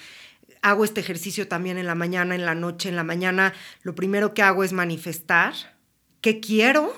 hago 0.62 0.84
este 0.84 1.00
ejercicio 1.00 1.48
también 1.48 1.78
en 1.78 1.86
la 1.86 1.94
mañana, 1.94 2.34
en 2.34 2.44
la 2.44 2.54
noche, 2.54 2.88
en 2.88 2.96
la 2.96 3.04
mañana. 3.04 3.52
Lo 3.82 3.94
primero 3.94 4.34
que 4.34 4.42
hago 4.42 4.62
es 4.62 4.72
manifestar 4.72 5.54
qué 6.20 6.38
quiero 6.38 6.94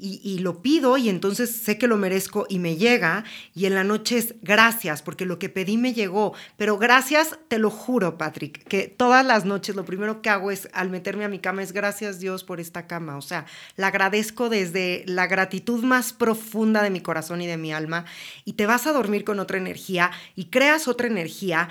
y, 0.00 0.38
lo 0.38 0.62
pido 0.62 0.96
y 0.96 1.08
entonces 1.08 1.50
sé 1.50 1.76
que 1.76 1.86
lo 1.86 1.96
merezco 1.96 2.46
y 2.48 2.58
me 2.58 2.76
llega 2.76 3.24
y 3.54 3.66
en 3.66 3.74
la 3.74 3.84
noche 3.84 4.18
es 4.18 4.34
gracias 4.42 5.02
porque 5.02 5.26
lo 5.26 5.38
que 5.38 5.48
pedí 5.48 5.76
me 5.76 5.92
llegó, 5.92 6.34
pero 6.56 6.78
gracias, 6.78 7.38
te 7.48 7.58
lo 7.58 7.70
juro 7.70 8.16
Patrick, 8.16 8.64
que 8.64 8.88
todas 8.88 9.24
las 9.24 9.44
noches 9.44 9.76
lo 9.76 9.84
primero 9.84 10.22
que 10.22 10.30
hago 10.30 10.50
es 10.50 10.68
al 10.72 10.90
meterme 10.90 11.24
a 11.24 11.28
mi 11.28 11.38
cama 11.38 11.62
es 11.62 11.72
gracias 11.72 12.18
Dios 12.18 12.44
por 12.44 12.60
esta 12.60 12.86
cama, 12.86 13.16
o 13.16 13.22
sea, 13.22 13.46
la 13.76 13.88
agradezco 13.88 14.48
desde 14.48 15.04
la 15.06 15.26
gratitud 15.26 15.84
más 15.84 16.12
profunda 16.12 16.82
de 16.82 16.90
mi 16.90 17.00
corazón 17.00 17.42
y 17.42 17.46
de 17.46 17.56
mi 17.56 17.72
alma. 17.72 18.04
Y 18.44 18.54
te 18.54 18.66
vas 18.66 18.86
a 18.86 18.92
dormir 18.92 19.24
con 19.24 19.38
otra 19.38 19.58
energía 19.58 20.10
y 20.36 20.46
creas 20.46 20.88
otra 20.88 21.06
energía. 21.06 21.68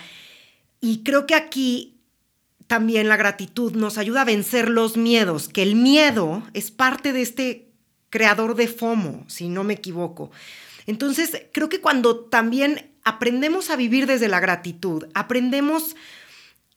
Y 0.82 1.04
creo 1.04 1.26
que 1.26 1.36
aquí 1.36 2.00
también 2.68 3.08
la 3.08 3.18
gratitud 3.18 3.74
nos 3.74 3.98
ayuda 3.98 4.22
a 4.22 4.26
vencer 4.26 4.70
los 4.70 4.96
miedos, 4.96 5.50
que 5.50 5.64
el 5.64 5.76
miedo 5.76 6.44
es 6.54 6.72
parte 6.72 7.14
de 7.14 7.22
este 7.22 7.69
creador 8.10 8.56
de 8.56 8.68
FOMO, 8.68 9.26
si 9.28 9.50
no 9.50 9.64
me 9.64 9.76
equivoco. 9.76 10.32
Entonces, 10.86 11.44
creo 11.52 11.70
que 11.70 11.82
cuando 11.82 12.26
también 12.26 12.92
aprendemos 13.04 13.70
a 13.70 13.76
vivir 13.76 14.08
desde 14.08 14.28
la 14.28 14.40
gratitud, 14.40 15.06
aprendemos 15.14 15.96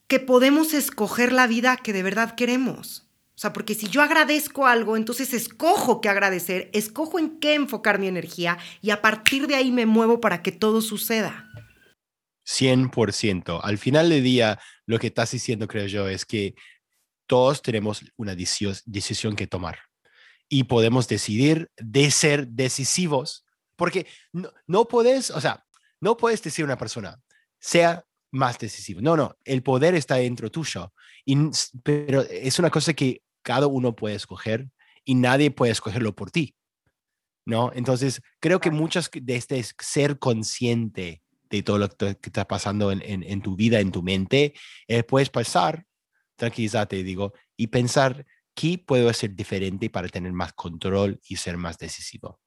que 0.06 0.20
podemos 0.20 0.74
escoger 0.74 1.32
la 1.32 1.46
vida 1.46 1.76
que 1.76 1.92
de 1.92 2.02
verdad 2.02 2.34
queremos. 2.34 3.06
O 3.34 3.38
sea, 3.42 3.52
porque 3.52 3.74
si 3.74 3.88
yo 3.88 4.02
agradezco 4.02 4.66
algo, 4.66 4.96
entonces 4.96 5.32
escojo 5.32 6.00
qué 6.00 6.08
agradecer, 6.08 6.70
escojo 6.74 7.18
en 7.18 7.40
qué 7.40 7.54
enfocar 7.54 7.98
mi 7.98 8.06
energía 8.06 8.58
y 8.82 8.90
a 8.90 9.00
partir 9.00 9.46
de 9.46 9.54
ahí 9.54 9.72
me 9.72 9.86
muevo 9.86 10.20
para 10.20 10.42
que 10.42 10.52
todo 10.52 10.80
suceda. 10.82 11.48
100%. 12.46 13.60
Al 13.62 13.78
final 13.78 14.10
del 14.10 14.22
día, 14.22 14.58
lo 14.86 14.98
que 14.98 15.06
estás 15.06 15.30
diciendo, 15.30 15.66
creo 15.66 15.86
yo, 15.86 16.08
es 16.08 16.26
que 16.26 16.54
todos 17.26 17.62
tenemos 17.62 18.04
una 18.16 18.36
decisión 18.36 19.34
que 19.34 19.46
tomar 19.46 19.78
y 20.52 20.64
podemos 20.64 21.08
decidir 21.08 21.70
de 21.78 22.10
ser 22.10 22.46
decisivos, 22.46 23.46
porque 23.74 24.06
no, 24.32 24.52
no 24.66 24.86
puedes, 24.86 25.30
o 25.30 25.40
sea, 25.40 25.64
no 25.98 26.18
puedes 26.18 26.42
decir 26.42 26.64
a 26.64 26.66
una 26.66 26.76
persona, 26.76 27.18
sea 27.58 28.04
más 28.30 28.58
decisivo. 28.58 29.00
No, 29.00 29.16
no, 29.16 29.34
el 29.46 29.62
poder 29.62 29.94
está 29.94 30.16
dentro 30.16 30.50
tuyo, 30.50 30.92
y, 31.24 31.38
pero 31.82 32.20
es 32.20 32.58
una 32.58 32.68
cosa 32.68 32.92
que 32.92 33.22
cada 33.40 33.66
uno 33.66 33.96
puede 33.96 34.14
escoger 34.14 34.68
y 35.06 35.14
nadie 35.14 35.50
puede 35.50 35.72
escogerlo 35.72 36.14
por 36.14 36.30
ti. 36.30 36.54
¿No? 37.46 37.72
Entonces, 37.74 38.20
creo 38.38 38.60
que 38.60 38.70
muchas 38.70 39.10
de 39.10 39.36
este 39.36 39.64
ser 39.80 40.18
consciente 40.18 41.22
de 41.48 41.62
todo 41.62 41.78
lo 41.78 41.88
que 41.88 42.18
está 42.22 42.46
pasando 42.46 42.92
en, 42.92 43.00
en, 43.02 43.40
tu 43.40 43.56
vida, 43.56 43.80
en 43.80 43.90
tu 43.90 44.02
mente, 44.02 44.52
eh, 44.86 45.02
puedes 45.02 45.30
pasar, 45.30 45.86
tranquilízate, 46.36 47.02
digo, 47.02 47.32
y 47.56 47.68
pensar, 47.68 48.26
¿Qué 48.54 48.78
puedo 48.78 49.08
hacer 49.08 49.34
diferente 49.34 49.88
para 49.90 50.08
tener 50.08 50.32
más 50.32 50.52
control 50.52 51.20
y 51.28 51.36
ser 51.36 51.56
más 51.56 51.78
decisivo? 51.78 52.40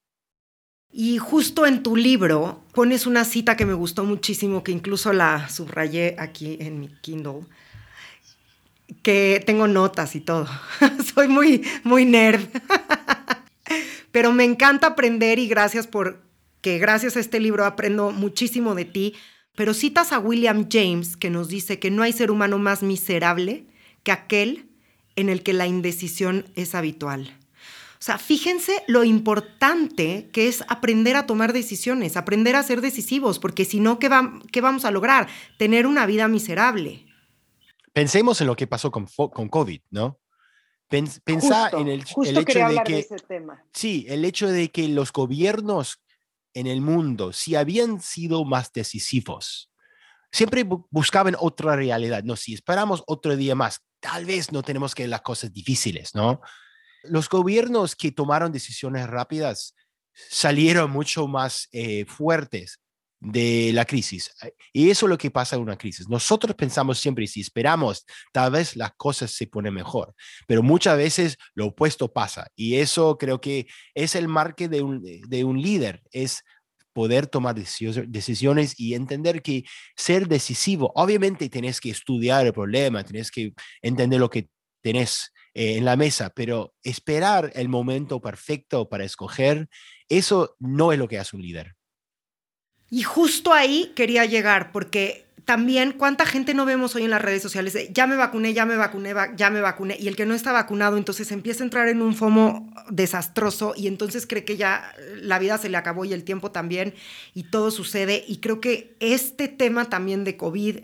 Y 0.91 1.17
justo 1.17 1.65
en 1.65 1.83
tu 1.83 1.95
libro 1.95 2.63
pones 2.73 3.05
una 3.05 3.25
cita 3.25 3.57
que 3.57 3.65
me 3.65 3.73
gustó 3.73 4.05
muchísimo, 4.05 4.63
que 4.63 4.71
incluso 4.71 5.11
la 5.11 5.49
subrayé 5.49 6.15
aquí 6.19 6.57
en 6.61 6.79
mi 6.79 6.87
Kindle, 7.01 7.41
que 9.01 9.43
tengo 9.45 9.67
notas 9.67 10.15
y 10.15 10.21
todo. 10.21 10.47
Soy 11.13 11.27
muy, 11.27 11.65
muy 11.83 12.05
nerd. 12.05 12.47
Pero 14.11 14.31
me 14.31 14.45
encanta 14.45 14.87
aprender 14.87 15.39
y 15.39 15.47
gracias 15.47 15.87
por 15.87 16.23
que 16.61 16.77
gracias 16.79 17.17
a 17.17 17.19
este 17.19 17.39
libro 17.39 17.65
aprendo 17.65 18.11
muchísimo 18.11 18.73
de 18.73 18.85
ti. 18.85 19.15
Pero 19.55 19.73
citas 19.73 20.13
a 20.13 20.19
William 20.19 20.67
James 20.71 21.17
que 21.17 21.29
nos 21.29 21.49
dice 21.49 21.79
que 21.79 21.91
no 21.91 22.03
hay 22.03 22.13
ser 22.13 22.31
humano 22.31 22.57
más 22.57 22.83
miserable 22.83 23.67
que 24.03 24.11
aquel 24.11 24.69
en 25.15 25.30
el 25.30 25.43
que 25.43 25.54
la 25.54 25.67
indecisión 25.67 26.45
es 26.56 26.75
habitual. 26.75 27.38
O 27.93 28.04
sea, 28.06 28.17
fíjense 28.17 28.84
lo 28.88 29.04
importante 29.04 30.30
que 30.32 30.47
es 30.47 30.63
aprender 30.67 31.15
a 31.15 31.25
tomar 31.25 31.54
decisiones, 31.54 32.17
aprender 32.17 32.56
a 32.56 32.63
ser 32.63 32.82
decisivos, 32.82 33.39
porque 33.39 33.65
si 33.65 33.80
no, 33.80 33.97
¿qué, 33.99 34.10
vamos 34.62 34.86
a 34.86 34.91
lograr? 34.91 35.28
Tener 35.58 35.88
una 35.88 36.06
vida 36.06 36.28
miserable. 36.28 37.06
Pensemos 37.93 38.41
en 38.41 38.47
lo 38.47 38.56
que 38.56 38.67
pasó 38.67 38.91
con, 38.91 39.08
con 39.08 39.49
COVID, 39.49 39.82
¿no? 39.89 40.19
Pensá 40.88 41.69
en 41.69 41.88
el, 41.88 42.04
el 42.25 42.38
hecho 42.38 42.67
de 42.67 42.82
que... 42.86 42.99
ese 42.99 43.15
tema. 43.15 43.63
Sí, 43.73 44.06
el 44.08 44.23
hecho 44.23 44.47
de 44.47 44.69
que 44.69 44.88
los 44.88 45.12
gobiernos 45.12 46.01
en 46.54 46.67
el 46.67 46.82
mundo, 46.82 47.34
si 47.34 47.56
habían 47.56 48.01
sido 48.01 48.45
más 48.45 48.71
decisivos, 48.71 49.71
siempre 50.36 50.65
buscaban 50.89 51.38
otra 51.39 51.78
realidad. 51.78 52.21
No, 52.26 52.36
si 52.36 52.54
esperamos 52.54 53.04
otro 53.08 53.38
día 53.38 53.56
más, 53.56 53.80
tal 54.02 54.26
vez 54.26 54.52
no 54.52 54.63
tenemos 54.63 54.93
que 54.93 55.08
las 55.08 55.21
cosas 55.21 55.54
difíciles, 55.54 56.13
¿no? 56.13 56.41
Los 57.04 57.30
gobiernos 57.30 57.95
que 57.95 58.12
tomaron 58.12 58.52
decisiones 58.52 59.08
rápidas 59.08 59.76
salieron 60.13 60.91
mucho 60.91 61.28
más 61.28 61.69
eh, 61.71 62.04
fuertes 62.06 62.82
de 63.21 63.71
la 63.74 63.86
crisis. 63.86 64.30
Y 64.74 64.89
eso 64.89 65.06
es 65.06 65.10
lo 65.10 65.17
que 65.17 65.32
pasa 65.32 65.56
en 65.56 65.62
una 65.62 65.78
crisis. 65.78 66.10
Nosotros 66.10 66.54
pensamos 66.54 67.00
siempre, 67.00 67.28
si 67.28 67.39
esperamos, 67.39 68.06
tal 68.34 68.52
vez 68.52 68.76
las 68.76 68.91
cosas 68.98 69.32
se 69.32 69.48
ponen 69.48 69.74
mejor, 69.74 70.13
pero 70.48 70.62
muchas 70.62 70.98
veces 70.98 71.38
lo 71.54 71.67
opuesto 71.67 72.12
pasa. 72.12 72.48
Y 72.58 72.76
eso 72.76 73.17
creo 73.17 73.39
que 73.39 73.67
es 73.93 74.15
el 74.15 74.28
marque 74.28 74.67
de 74.67 74.82
un, 74.82 75.02
de 75.02 75.43
un 75.45 75.62
líder, 75.62 76.04
es 76.12 76.43
poder 76.95 77.27
tomar 77.27 77.53
decisiones 77.55 78.79
y 78.79 78.93
entender 78.93 79.41
que 79.41 79.65
ser 79.97 80.29
decisivo, 80.29 80.93
obviamente 80.95 81.49
tenés 81.49 81.81
que 81.81 81.89
estudiar 81.89 82.45
el 82.45 82.53
problema, 82.53 83.03
tenés 83.03 83.31
que 83.31 83.51
entender 83.81 84.17
lo 84.17 84.29
que 84.29 84.47
tenés 84.81 85.34
eh, 85.53 85.75
en 85.75 85.84
la 85.84 85.97
mesa, 85.97 86.31
pero 86.34 86.73
esperar 86.84 87.51
el 87.53 87.67
momento 87.67 88.21
perfecto 88.21 88.88
para 88.88 89.03
escoger, 89.03 89.67
eso 90.08 90.55
no 90.58 90.93
es 90.93 90.97
lo 90.97 91.10
que 91.10 91.19
hace 91.19 91.36
un 91.36 91.41
líder. 91.41 91.75
Y 92.89 93.03
justo 93.03 93.51
ahí 93.51 93.91
quería 93.93 94.23
llegar, 94.23 94.71
porque 94.71 95.24
también 95.45 95.91
cuánta 95.91 96.25
gente 96.25 96.55
no 96.55 96.65
vemos 96.65 96.95
hoy 96.95 97.03
en 97.03 97.12
las 97.12 97.21
redes 97.21 97.43
sociales 97.43 97.73
de 97.73 97.89
ya 97.93 98.08
me 98.08 98.15
vacuné, 98.15 98.53
ya 98.55 98.65
me 98.65 98.75
vacuné, 98.75 99.13
ya 99.36 99.51
me 99.51 99.62
vacuné, 99.62 99.95
y 99.99 100.08
el 100.08 100.15
que 100.15 100.25
no 100.25 100.34
está 100.34 100.51
vacunado 100.51 100.97
entonces 100.97 101.31
empieza 101.31 101.63
a 101.63 101.65
entrar 101.65 101.88
en 101.88 102.01
un 102.01 102.15
FOMO 102.15 102.73
desastroso 102.89 103.73
y 103.77 103.88
entonces 103.88 104.25
cree 104.25 104.43
que 104.43 104.58
ya 104.58 104.91
la 105.21 105.38
vida 105.38 105.60
se 105.60 105.69
le 105.69 105.77
acabó 105.77 106.03
y 106.03 106.13
el 106.13 106.23
tiempo 106.23 106.51
también 106.51 106.95
y 107.36 107.43
todo 107.43 107.69
sucede. 107.69 108.25
Y 108.27 108.38
creo 108.38 108.60
que 108.60 108.95
este 108.99 109.47
tema 109.47 109.86
también 109.86 110.23
de 110.23 110.36
COVID, 110.36 110.79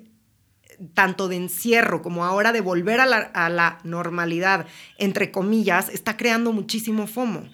tanto 0.93 1.27
de 1.27 1.37
encierro 1.37 2.03
como 2.03 2.23
ahora 2.23 2.51
de 2.51 2.61
volver 2.61 2.99
a 2.99 3.07
la, 3.07 3.79
normalidad, 3.83 4.67
entre 4.99 5.31
comillas, 5.31 5.89
está 5.89 6.17
creando 6.17 6.53
muchísimo 6.53 7.07
FOMO. 7.07 7.49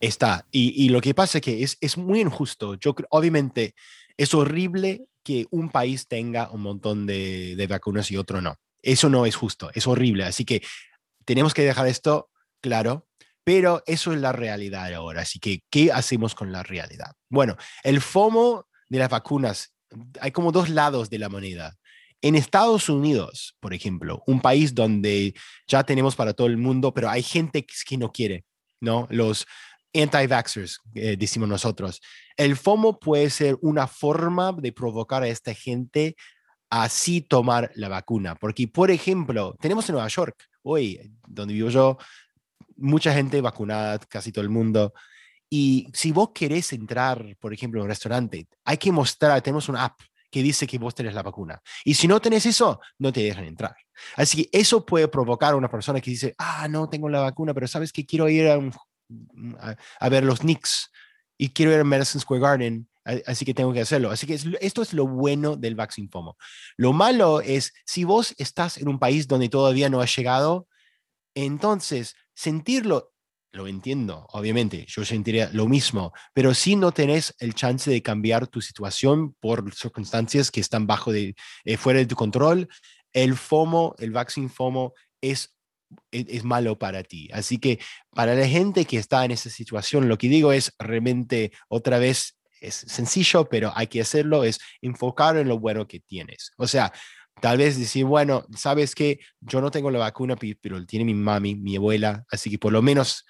Está, 0.00 0.46
y, 0.50 0.88
lo 0.88 1.00
que 1.00 1.14
pasa 1.14 1.38
es 1.38 1.42
que 1.42 1.62
es, 1.62 1.78
es 1.80 1.96
muy 1.96 2.20
injusto. 2.20 2.74
Yo 2.74 2.92
obviamente, 3.10 3.76
es 4.16 4.34
horrible 4.34 5.06
que 5.24 5.46
un 5.50 5.70
país 5.70 6.08
tenga 6.08 6.50
un 6.50 6.62
montón 6.62 7.06
de, 7.06 7.66
vacunas 7.68 8.10
y 8.10 8.16
otro 8.16 8.40
no. 8.40 8.56
Eso 8.82 9.08
no 9.08 9.26
es 9.26 9.36
justo, 9.36 9.70
es 9.74 9.86
horrible. 9.86 10.24
Así 10.24 10.44
que 10.44 10.62
tenemos 11.24 11.54
que 11.54 11.62
dejar 11.62 11.86
esto 11.86 12.30
claro, 12.60 13.06
pero 13.44 13.82
eso 13.86 14.12
es 14.12 14.20
la 14.20 14.32
realidad 14.32 14.92
ahora. 14.92 15.22
Así 15.22 15.38
que, 15.38 15.62
¿qué 15.70 15.92
hacemos 15.92 16.34
con 16.34 16.52
la 16.52 16.62
realidad? 16.62 17.12
Bueno, 17.28 17.56
el 17.84 18.00
FOMO 18.00 18.66
de 18.88 18.98
las 18.98 19.08
vacunas, 19.08 19.74
hay 20.20 20.32
como 20.32 20.52
dos 20.52 20.68
lados 20.68 21.10
de 21.10 21.18
la 21.18 21.28
moneda. 21.28 21.76
En 22.20 22.36
Estados 22.36 22.88
Unidos, 22.88 23.56
por 23.58 23.74
ejemplo, 23.74 24.22
un 24.26 24.40
país 24.40 24.74
donde 24.74 25.34
ya 25.66 25.82
tenemos 25.82 26.14
para 26.14 26.34
todo 26.34 26.46
el 26.46 26.56
mundo, 26.56 26.94
pero 26.94 27.10
hay 27.10 27.22
gente 27.22 27.66
que 27.66 27.98
no 27.98 28.12
quiere, 28.12 28.44
¿no? 28.80 29.08
Los 29.10 29.46
anti-vaxxers, 29.94 30.80
eh, 30.94 31.16
decimos 31.18 31.48
nosotros. 31.48 32.00
El 32.36 32.56
FOMO 32.56 32.98
puede 32.98 33.30
ser 33.30 33.56
una 33.60 33.86
forma 33.86 34.52
de 34.52 34.72
provocar 34.72 35.22
a 35.22 35.28
esta 35.28 35.54
gente 35.54 36.16
a 36.70 36.84
así 36.84 37.20
tomar 37.20 37.70
la 37.74 37.88
vacuna. 37.88 38.34
Porque, 38.34 38.66
por 38.68 38.90
ejemplo, 38.90 39.54
tenemos 39.60 39.88
en 39.88 39.94
Nueva 39.94 40.08
York, 40.08 40.44
hoy, 40.62 41.12
donde 41.28 41.54
vivo 41.54 41.68
yo, 41.68 41.98
mucha 42.76 43.12
gente 43.12 43.40
vacunada, 43.40 43.98
casi 43.98 44.32
todo 44.32 44.42
el 44.42 44.50
mundo. 44.50 44.92
Y 45.50 45.88
si 45.92 46.12
vos 46.12 46.30
querés 46.34 46.72
entrar, 46.72 47.36
por 47.38 47.52
ejemplo, 47.52 47.80
a 47.80 47.84
un 47.84 47.90
restaurante, 47.90 48.48
hay 48.64 48.78
que 48.78 48.90
mostrar, 48.90 49.42
tenemos 49.42 49.68
una 49.68 49.84
app 49.84 50.00
que 50.30 50.42
dice 50.42 50.66
que 50.66 50.78
vos 50.78 50.94
tenés 50.94 51.12
la 51.12 51.22
vacuna. 51.22 51.60
Y 51.84 51.92
si 51.92 52.08
no 52.08 52.18
tenés 52.18 52.46
eso, 52.46 52.80
no 52.98 53.12
te 53.12 53.20
dejan 53.22 53.44
entrar. 53.44 53.76
Así 54.16 54.44
que 54.44 54.58
eso 54.58 54.86
puede 54.86 55.06
provocar 55.08 55.52
a 55.52 55.56
una 55.56 55.70
persona 55.70 56.00
que 56.00 56.10
dice, 56.10 56.34
ah, 56.38 56.66
no 56.68 56.88
tengo 56.88 57.10
la 57.10 57.20
vacuna, 57.20 57.52
pero 57.52 57.68
sabes 57.68 57.92
que 57.92 58.06
quiero 58.06 58.30
ir 58.30 58.48
a 58.48 58.56
un 58.56 58.72
a, 60.00 60.08
ver 60.08 60.24
los 60.24 60.40
Knicks 60.40 60.90
y 61.38 61.50
quiero 61.50 61.72
ir 61.72 61.80
a 61.80 61.84
Madison 61.84 62.20
Square 62.20 62.42
Garden 62.42 62.88
así 63.26 63.44
que 63.44 63.52
tengo 63.52 63.72
que 63.72 63.80
hacerlo. 63.80 64.12
Así 64.12 64.28
que 64.28 64.38
esto 64.60 64.80
es 64.80 64.92
lo 64.92 65.08
bueno 65.08 65.56
del 65.56 65.74
Vaccine 65.74 66.08
FOMO. 66.08 66.36
Lo 66.76 66.92
malo 66.92 67.40
es, 67.40 67.72
si 67.84 68.04
vos 68.04 68.32
estás 68.38 68.78
en 68.78 68.86
un 68.86 69.00
país 69.00 69.26
donde 69.26 69.48
todavía 69.48 69.88
no 69.88 70.00
has 70.00 70.14
llegado, 70.14 70.68
entonces 71.34 72.14
sentirlo 72.34 73.12
lo 73.52 73.66
entiendo, 73.66 74.26
obviamente, 74.30 74.86
yo 74.88 75.04
sentiría 75.04 75.50
lo 75.52 75.68
mismo, 75.68 76.12
pero 76.32 76.54
si 76.54 76.74
no 76.74 76.92
tenés 76.92 77.34
el 77.38 77.54
chance 77.54 77.90
de 77.90 78.02
cambiar 78.02 78.46
tu 78.46 78.62
situación 78.62 79.34
por 79.34 79.74
circunstancias 79.74 80.50
que 80.50 80.60
están 80.60 80.86
bajo 80.86 81.12
de, 81.12 81.34
eh, 81.64 81.76
fuera 81.76 81.98
de 81.98 82.06
tu 82.06 82.16
control, 82.16 82.68
el 83.12 83.36
FOMO, 83.36 83.94
el 83.98 84.10
vaccine 84.10 84.48
FOMO 84.48 84.94
es, 85.20 85.54
es, 86.10 86.44
malo 86.44 86.78
para 86.78 87.02
ti. 87.02 87.28
Así 87.32 87.58
que 87.58 87.78
para 88.10 88.34
la 88.34 88.46
gente 88.46 88.84
que 88.84 88.98
está 88.98 89.24
en 89.24 89.30
esa 89.30 89.50
situación, 89.50 90.08
lo 90.08 90.18
que 90.18 90.28
digo 90.28 90.52
es 90.52 90.72
realmente 90.78 91.52
otra 91.68 91.98
vez, 91.98 92.38
es 92.60 92.74
sencillo, 92.74 93.48
pero 93.48 93.72
hay 93.74 93.86
que 93.88 94.00
hacerlo, 94.00 94.44
es 94.44 94.60
enfocar 94.80 95.36
en 95.36 95.48
lo 95.48 95.58
bueno 95.58 95.86
que 95.86 96.00
tienes. 96.00 96.52
O 96.56 96.66
sea, 96.66 96.92
Tal 97.40 97.56
vez 97.56 97.78
decir, 97.78 98.04
bueno, 98.04 98.44
sabes 98.56 98.94
que 98.94 99.18
yo 99.40 99.60
no 99.60 99.70
tengo 99.70 99.90
la 99.90 99.98
vacuna, 99.98 100.36
pero 100.60 100.84
tiene 100.86 101.04
mi 101.04 101.14
mami, 101.14 101.56
mi 101.56 101.76
abuela, 101.76 102.24
así 102.30 102.50
que 102.50 102.58
por 102.58 102.72
lo 102.72 102.82
menos 102.82 103.24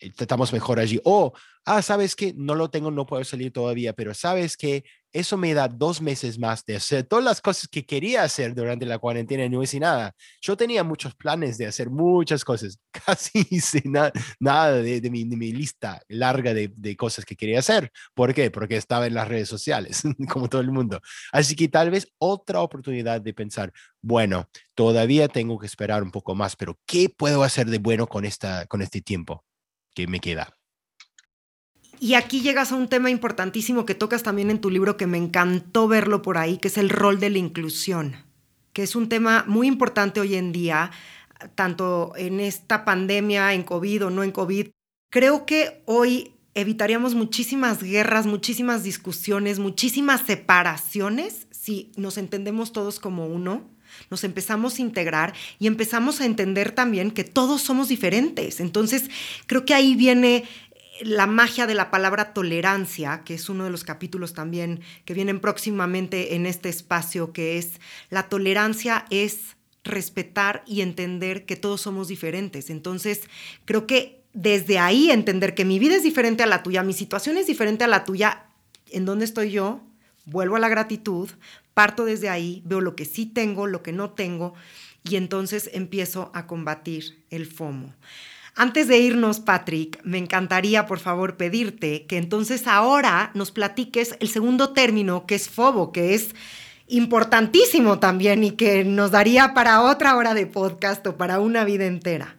eh, 0.00 0.12
estamos 0.18 0.52
mejor 0.52 0.80
allí. 0.80 1.00
O, 1.04 1.32
ah, 1.64 1.80
sabes 1.80 2.14
que 2.14 2.34
no 2.36 2.54
lo 2.54 2.68
tengo, 2.68 2.90
no 2.90 3.06
puedo 3.06 3.24
salir 3.24 3.52
todavía, 3.52 3.92
pero 3.94 4.12
sabes 4.12 4.56
que 4.56 4.84
eso 5.14 5.38
me 5.38 5.54
da 5.54 5.68
dos 5.68 6.02
meses 6.02 6.38
más 6.38 6.64
de 6.66 6.76
hacer 6.76 7.04
todas 7.04 7.24
las 7.24 7.40
cosas 7.40 7.68
que 7.68 7.86
quería 7.86 8.22
hacer 8.22 8.54
durante 8.54 8.84
la 8.84 8.98
cuarentena 8.98 9.44
y 9.44 9.48
no 9.48 9.62
hice 9.62 9.80
nada. 9.80 10.14
Yo 10.42 10.56
tenía 10.56 10.84
muchos 10.84 11.14
planes 11.14 11.56
de 11.56 11.66
hacer 11.66 11.88
muchas 11.88 12.44
cosas, 12.44 12.78
casi 13.06 13.46
hice 13.48 13.82
nada 14.40 14.72
de, 14.72 15.10
mi, 15.10 15.24
lista 15.52 16.02
larga 16.08 16.52
de, 16.52 16.70
de, 16.76 16.96
cosas 16.96 17.24
que 17.24 17.36
quería 17.36 17.60
hacer. 17.60 17.90
¿Por 18.12 18.34
qué? 18.34 18.50
Porque 18.50 18.76
estaba 18.76 19.06
en 19.06 19.14
las 19.14 19.28
redes 19.28 19.48
sociales, 19.48 20.02
como 20.28 20.48
todo 20.48 20.60
el 20.60 20.70
mundo. 20.70 21.00
Así 21.32 21.56
que 21.56 21.68
tal 21.68 21.90
vez 21.90 22.08
otra 22.18 22.60
oportunidad 22.60 23.22
de 23.22 23.32
pensar, 23.32 23.72
bueno, 24.02 24.50
todavía 24.74 25.28
tengo 25.28 25.58
que 25.58 25.66
esperar 25.66 26.02
un 26.02 26.10
poco 26.10 26.34
más, 26.34 26.56
pero 26.56 26.78
¿qué 26.84 27.08
puedo 27.08 27.42
hacer 27.44 27.68
de 27.70 27.78
bueno 27.78 28.06
con, 28.06 28.24
esta, 28.24 28.66
con 28.66 28.82
este 28.82 29.00
tiempo? 29.00 29.44
que 29.94 30.06
me 30.06 30.20
queda. 30.20 30.54
Y 32.04 32.16
aquí 32.16 32.42
llegas 32.42 32.70
a 32.70 32.74
un 32.74 32.88
tema 32.88 33.08
importantísimo 33.08 33.86
que 33.86 33.94
tocas 33.94 34.22
también 34.22 34.50
en 34.50 34.60
tu 34.60 34.68
libro, 34.68 34.98
que 34.98 35.06
me 35.06 35.16
encantó 35.16 35.88
verlo 35.88 36.20
por 36.20 36.36
ahí, 36.36 36.58
que 36.58 36.68
es 36.68 36.76
el 36.76 36.90
rol 36.90 37.18
de 37.18 37.30
la 37.30 37.38
inclusión, 37.38 38.14
que 38.74 38.82
es 38.82 38.94
un 38.94 39.08
tema 39.08 39.46
muy 39.48 39.68
importante 39.68 40.20
hoy 40.20 40.34
en 40.34 40.52
día, 40.52 40.90
tanto 41.54 42.12
en 42.18 42.40
esta 42.40 42.84
pandemia, 42.84 43.54
en 43.54 43.62
COVID 43.62 44.04
o 44.04 44.10
no 44.10 44.22
en 44.22 44.32
COVID. 44.32 44.68
Creo 45.10 45.46
que 45.46 45.82
hoy 45.86 46.32
evitaríamos 46.52 47.14
muchísimas 47.14 47.82
guerras, 47.82 48.26
muchísimas 48.26 48.82
discusiones, 48.82 49.58
muchísimas 49.58 50.20
separaciones 50.20 51.46
si 51.52 51.90
nos 51.96 52.18
entendemos 52.18 52.74
todos 52.74 53.00
como 53.00 53.26
uno 53.28 53.72
nos 54.10 54.24
empezamos 54.24 54.78
a 54.78 54.82
integrar 54.82 55.34
y 55.60 55.68
empezamos 55.68 56.20
a 56.20 56.26
entender 56.26 56.72
también 56.72 57.12
que 57.12 57.22
todos 57.22 57.62
somos 57.62 57.88
diferentes. 57.88 58.58
Entonces, 58.58 59.08
creo 59.46 59.64
que 59.64 59.72
ahí 59.72 59.94
viene 59.94 60.44
la 61.02 61.26
magia 61.26 61.66
de 61.66 61.74
la 61.74 61.90
palabra 61.90 62.32
tolerancia, 62.32 63.22
que 63.24 63.34
es 63.34 63.48
uno 63.48 63.64
de 63.64 63.70
los 63.70 63.84
capítulos 63.84 64.32
también 64.32 64.80
que 65.04 65.14
vienen 65.14 65.40
próximamente 65.40 66.34
en 66.34 66.46
este 66.46 66.68
espacio, 66.68 67.32
que 67.32 67.58
es 67.58 67.80
la 68.10 68.28
tolerancia 68.28 69.04
es 69.10 69.56
respetar 69.82 70.62
y 70.66 70.80
entender 70.80 71.46
que 71.46 71.56
todos 71.56 71.82
somos 71.82 72.08
diferentes. 72.08 72.70
Entonces, 72.70 73.22
creo 73.64 73.86
que 73.86 74.22
desde 74.32 74.78
ahí 74.78 75.10
entender 75.10 75.54
que 75.54 75.64
mi 75.64 75.78
vida 75.78 75.96
es 75.96 76.02
diferente 76.02 76.42
a 76.42 76.46
la 76.46 76.62
tuya, 76.62 76.82
mi 76.82 76.92
situación 76.92 77.36
es 77.36 77.46
diferente 77.46 77.84
a 77.84 77.88
la 77.88 78.04
tuya, 78.04 78.46
¿en 78.90 79.04
dónde 79.04 79.24
estoy 79.24 79.50
yo? 79.50 79.80
Vuelvo 80.26 80.56
a 80.56 80.60
la 80.60 80.68
gratitud, 80.68 81.28
parto 81.74 82.04
desde 82.04 82.28
ahí, 82.28 82.62
veo 82.64 82.80
lo 82.80 82.96
que 82.96 83.04
sí 83.04 83.26
tengo, 83.26 83.66
lo 83.66 83.82
que 83.82 83.92
no 83.92 84.10
tengo, 84.10 84.54
y 85.02 85.16
entonces 85.16 85.70
empiezo 85.72 86.30
a 86.34 86.46
combatir 86.46 87.22
el 87.30 87.46
FOMO. 87.46 87.94
Antes 88.56 88.86
de 88.86 88.98
irnos, 88.98 89.40
Patrick, 89.40 90.00
me 90.04 90.18
encantaría, 90.18 90.86
por 90.86 91.00
favor, 91.00 91.36
pedirte 91.36 92.06
que 92.06 92.18
entonces 92.18 92.68
ahora 92.68 93.32
nos 93.34 93.50
platiques 93.50 94.16
el 94.20 94.28
segundo 94.28 94.70
término, 94.70 95.26
que 95.26 95.34
es 95.34 95.48
FOBO, 95.48 95.90
que 95.90 96.14
es 96.14 96.34
importantísimo 96.86 97.98
también 97.98 98.44
y 98.44 98.52
que 98.52 98.84
nos 98.84 99.10
daría 99.10 99.54
para 99.54 99.82
otra 99.82 100.16
hora 100.16 100.34
de 100.34 100.46
podcast 100.46 101.04
o 101.06 101.16
para 101.16 101.40
una 101.40 101.64
vida 101.64 101.86
entera. 101.86 102.36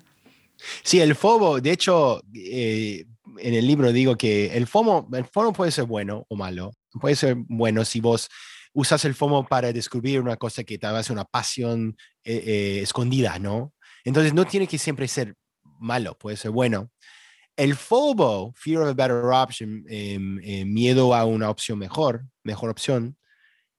Sí, 0.84 1.01
el 1.01 1.16
FOBO, 1.16 1.59
de 1.59 1.72
hecho, 1.72 2.22
eh, 2.34 3.05
en 3.38 3.53
el 3.53 3.68
libro 3.68 3.91
digo 3.91 4.16
que 4.16 4.55
el 4.55 4.68
FOMO, 4.68 5.09
el 5.13 5.26
FOMO 5.26 5.51
puede 5.51 5.72
ser 5.72 5.86
bueno 5.86 6.26
o 6.30 6.36
malo. 6.36 6.72
Puede 6.99 7.16
ser 7.16 7.36
bueno 7.36 7.84
si 7.84 7.99
vos 7.99 8.30
usas 8.74 9.03
el 9.05 9.16
FOMO 9.16 9.47
para 9.47 9.74
descubrir 9.74 10.22
una 10.22 10.38
cosa 10.38 10.63
que 10.63 10.78
tal 10.78 10.95
vez 10.95 11.09
una 11.09 11.26
pasión 11.26 11.97
eh, 12.24 12.43
eh, 12.45 12.80
escondida, 12.82 13.38
¿no? 13.39 13.74
Entonces 14.03 14.34
no 14.34 14.45
tiene 14.45 14.68
que 14.68 14.78
siempre 14.78 15.07
ser 15.07 15.36
malo, 15.80 16.17
puede 16.17 16.38
ser 16.38 16.51
bueno. 16.51 16.91
El 17.55 17.76
FOBO, 17.76 18.53
Fear 18.55 18.82
of 18.82 18.89
a 18.89 18.93
Better 18.93 19.23
Option, 19.32 19.86
em, 19.88 20.39
em, 20.43 20.73
miedo 20.73 21.15
a 21.15 21.26
una 21.26 21.49
opción 21.49 21.80
mejor, 21.80 22.26
mejor 22.43 22.69
opción, 22.69 23.17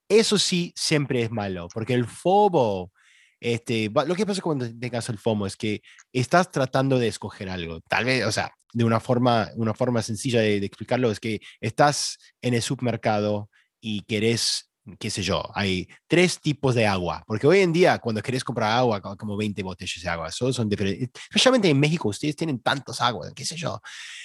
eso 0.09 0.38
sí 0.38 0.72
siempre 0.76 1.22
es 1.22 1.30
malo, 1.30 1.68
porque 1.72 1.94
el 1.94 2.07
FOBO, 2.07 2.92
este, 3.40 3.90
lo 3.90 4.14
que 4.14 4.24
pasa 4.24 4.40
cuando 4.40 4.66
tengas 4.78 5.09
el 5.09 5.18
FOMO 5.18 5.47
es 5.47 5.57
que 5.57 5.82
estás 6.12 6.51
tratando 6.51 6.99
de 6.99 7.09
escoger 7.09 7.49
algo, 7.51 7.80
tal 7.82 8.05
vez, 8.05 8.24
o 8.24 8.32
sea, 8.32 8.53
de 8.72 8.84
una 8.84 9.01
forma, 9.01 9.51
una 9.57 9.74
forma 9.74 10.03
sencilla 10.03 10.40
de, 10.40 10.57
explicarlo 10.57 11.11
es 11.11 11.20
que 11.20 11.40
estás 11.61 12.18
en 12.42 12.55
el 12.55 12.62
supermercado 12.62 13.51
y 13.80 14.03
querés 14.03 14.65
qué 14.99 15.11
sé 15.11 15.22
yo, 15.22 15.51
hay 15.55 15.89
tres 16.07 16.41
tipos 16.41 16.74
de 16.74 16.87
agua, 16.87 17.24
porque 17.26 17.47
hoy 17.47 17.61
en 17.61 17.72
día 17.72 17.99
cuando 17.99 18.22
querés 18.22 18.45
comprar 18.45 18.72
agua, 18.72 19.01
como 19.16 19.37
20 19.37 19.62
botellas 19.62 20.03
de 20.03 20.09
agua, 20.09 20.30
todos 20.37 20.57
son 20.57 20.68
diferentes. 20.68 21.11
Especialmente 21.28 21.68
en 21.68 21.80
México, 21.80 22.09
ustedes 22.09 22.37
tienen 22.37 22.61
tantos 22.61 23.01
aguas, 23.01 23.32
qué 23.34 23.45
sé 23.45 23.57
yo. 23.57 23.80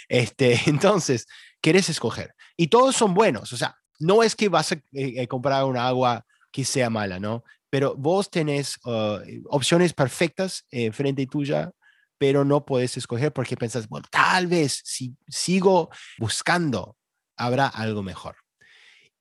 Este, 0.08 0.60
entonces, 0.68 1.26
querés 1.62 1.90
escoger. 1.90 2.34
Y 2.56 2.68
todos 2.68 2.96
son 2.96 3.14
buenos, 3.14 3.52
o 3.54 3.58
sea, 3.58 3.76
no 4.00 4.24
es 4.24 4.36
que 4.36 4.50
vas 4.50 4.72
a 4.72 4.76
eh, 4.76 4.84
eh, 4.94 5.28
comprar 5.28 5.64
una 5.66 5.88
agua 5.88 6.26
que 6.52 6.66
sea 6.66 6.90
mala, 6.90 7.20
¿no? 7.20 7.44
Pero 7.70 7.96
vos 7.96 8.30
tenés 8.30 8.78
uh, 8.86 9.20
opciones 9.50 9.94
perfectas 9.94 10.66
eh, 10.72 10.92
frente 10.92 11.26
tuya, 11.26 11.72
pero 12.18 12.44
no 12.44 12.66
puedes 12.66 12.98
escoger 12.98 13.32
porque 13.32 13.56
pensás, 13.56 13.88
bueno, 13.88 14.08
tal 14.12 14.48
vez 14.48 14.82
si 14.84 15.16
sigo 15.28 15.90
buscando, 16.20 16.98
habrá 17.38 17.68
algo 17.68 18.04
mejor. 18.04 18.36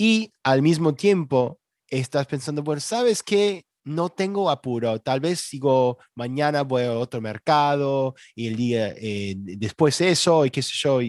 Y 0.02 0.32
al 0.44 0.62
mismo 0.62 0.94
tiempo 0.94 1.60
estás 1.86 2.26
pensando, 2.26 2.62
bueno, 2.62 2.80
¿sabes 2.80 3.22
qué? 3.22 3.66
No 3.84 4.08
tengo 4.08 4.48
apuro, 4.48 4.98
tal 4.98 5.20
vez 5.20 5.40
sigo 5.40 5.98
mañana, 6.14 6.62
voy 6.62 6.84
a 6.84 6.92
otro 6.94 7.20
mercado 7.20 8.14
y 8.34 8.46
el 8.46 8.56
día 8.56 8.94
eh, 8.96 9.34
después 9.36 10.00
eso 10.00 10.46
y 10.46 10.50
qué 10.50 10.62
sé 10.62 10.72
yo. 10.74 11.00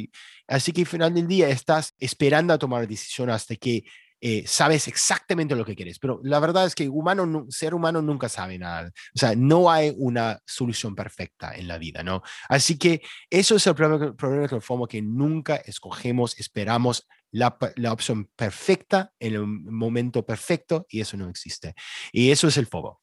Así 0.46 0.74
que 0.74 0.82
al 0.82 0.88
final 0.88 1.14
del 1.14 1.26
día 1.26 1.48
estás 1.48 1.94
esperando 2.00 2.54
a 2.54 2.58
tomar 2.58 2.86
decisión 2.86 3.30
hasta 3.30 3.56
que 3.56 3.86
eh, 4.20 4.44
sabes 4.46 4.90
exactamente 4.90 5.56
lo 5.56 5.64
que 5.64 5.74
quieres. 5.74 5.98
Pero 5.98 6.20
la 6.24 6.42
verdad 6.42 6.66
es 6.66 6.76
que 6.76 6.90
humano, 6.90 7.46
ser 7.48 7.74
humano 7.74 8.02
nunca 8.02 8.28
sabe 8.28 8.60
nada. 8.60 8.92
O 9.16 9.18
sea, 9.18 9.36
no 9.38 9.72
hay 9.72 9.96
una 9.98 10.38
solución 10.46 10.96
perfecta 10.96 11.56
en 11.56 11.70
la 11.70 11.78
vida, 11.78 12.04
¿no? 12.04 12.24
Así 12.50 12.78
que 12.78 13.02
eso 13.30 13.56
es 13.56 13.66
el 13.68 13.74
problema, 13.74 14.14
problema 14.18 14.50
con 14.50 14.58
el 14.58 14.62
FOMO, 14.62 14.86
que 14.86 15.02
nunca 15.02 15.56
escogemos, 15.56 16.38
esperamos 16.38 17.08
la, 17.32 17.58
opción 17.92 18.30
perfecta 18.36 19.14
en 19.20 19.34
el 19.34 19.46
momento 19.46 20.26
perfecto 20.26 20.86
y 20.90 21.02
eso 21.02 21.18
no 21.18 21.30
existe. 21.30 21.74
Y 22.12 22.32
eso 22.32 22.48
es 22.48 22.58
el 22.58 22.68
fuego. 22.68 23.02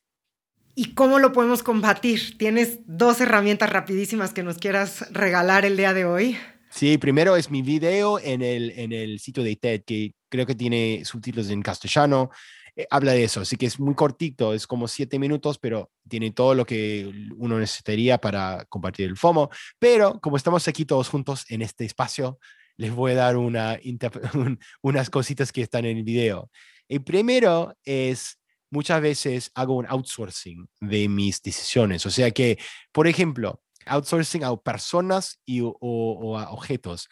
¿Y 0.74 0.94
cómo 0.94 1.18
lo 1.18 1.32
podemos 1.32 1.62
combatir? 1.62 2.38
¿Tienes 2.38 2.80
dos 2.86 3.20
herramientas 3.20 3.70
rapidísimas 3.70 4.32
que 4.32 4.44
nos 4.44 4.58
quieras 4.58 5.12
regalar 5.12 5.64
el 5.64 5.76
día 5.76 5.92
de 5.92 6.04
hoy? 6.04 6.36
Sí, 6.70 6.98
primero 6.98 7.36
es 7.36 7.50
mi 7.50 7.62
video 7.62 8.20
en 8.20 8.42
el, 8.42 8.70
en 8.76 8.92
el 8.92 9.18
sitio 9.18 9.42
de 9.42 9.56
TED, 9.56 9.82
que 9.84 10.12
creo 10.28 10.46
que 10.46 10.54
tiene 10.54 11.02
subtítulos 11.04 11.50
en 11.50 11.62
castellano. 11.62 12.30
Eh, 12.76 12.86
habla 12.90 13.12
de 13.12 13.24
eso, 13.24 13.40
así 13.40 13.56
que 13.56 13.66
es 13.66 13.80
muy 13.80 13.96
cortito, 13.96 14.54
es 14.54 14.68
como 14.68 14.86
siete 14.86 15.18
minutos, 15.18 15.58
pero 15.58 15.90
tiene 16.08 16.30
todo 16.30 16.54
lo 16.54 16.64
que 16.64 17.10
uno 17.36 17.58
necesitaría 17.58 18.18
para 18.18 18.66
compartir 18.68 19.08
el 19.08 19.16
FOMO. 19.16 19.50
Pero 19.80 20.20
como 20.20 20.36
estamos 20.36 20.68
aquí 20.68 20.84
todos 20.84 21.08
juntos 21.08 21.44
en 21.48 21.62
este 21.62 21.84
espacio, 21.86 22.38
les 22.78 22.94
voy 22.94 23.12
a 23.12 23.16
dar 23.16 23.36
una, 23.36 23.78
unas 24.82 25.10
cositas 25.10 25.52
que 25.52 25.62
están 25.62 25.84
en 25.84 25.98
el 25.98 26.04
video. 26.04 26.50
El 26.88 27.04
primero 27.04 27.76
es, 27.84 28.38
muchas 28.70 29.02
veces 29.02 29.50
hago 29.54 29.76
un 29.76 29.86
outsourcing 29.86 30.68
de 30.80 31.08
mis 31.08 31.42
decisiones. 31.42 32.06
O 32.06 32.10
sea 32.10 32.30
que, 32.30 32.56
por 32.92 33.06
ejemplo, 33.06 33.60
outsourcing 33.84 34.44
a 34.44 34.56
personas 34.56 35.40
y, 35.44 35.60
o, 35.62 36.38
a 36.38 36.50
objetos. 36.50 37.08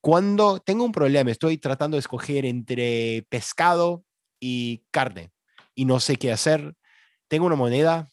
Cuando 0.00 0.58
tengo 0.58 0.84
un 0.84 0.92
problema, 0.92 1.30
estoy 1.30 1.58
tratando 1.58 1.96
de 1.96 2.00
escoger 2.00 2.46
entre 2.46 3.24
pescado 3.28 4.04
y 4.40 4.84
carne 4.90 5.30
y 5.74 5.84
no 5.84 6.00
sé 6.00 6.16
qué 6.16 6.32
hacer, 6.32 6.74
tengo 7.28 7.46
una 7.46 7.54
moneda, 7.54 8.10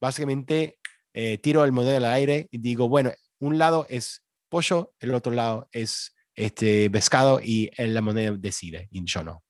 básicamente 0.00 0.78
eh, 1.14 1.38
tiro 1.38 1.64
el 1.64 1.72
moneda 1.72 1.96
al 1.96 2.04
aire 2.04 2.48
y 2.50 2.58
digo, 2.58 2.88
bueno, 2.88 3.12
un 3.38 3.56
lado 3.56 3.86
es 3.88 4.22
pollo, 4.48 4.92
el 4.98 5.14
otro 5.14 5.32
lado 5.32 5.68
es 5.72 6.14
este, 6.40 6.90
pescado 6.90 7.40
y 7.42 7.70
la 7.76 8.00
moneda 8.00 8.32
decide 8.32 8.88
y 8.90 9.04
yo 9.04 9.22
no. 9.22 9.42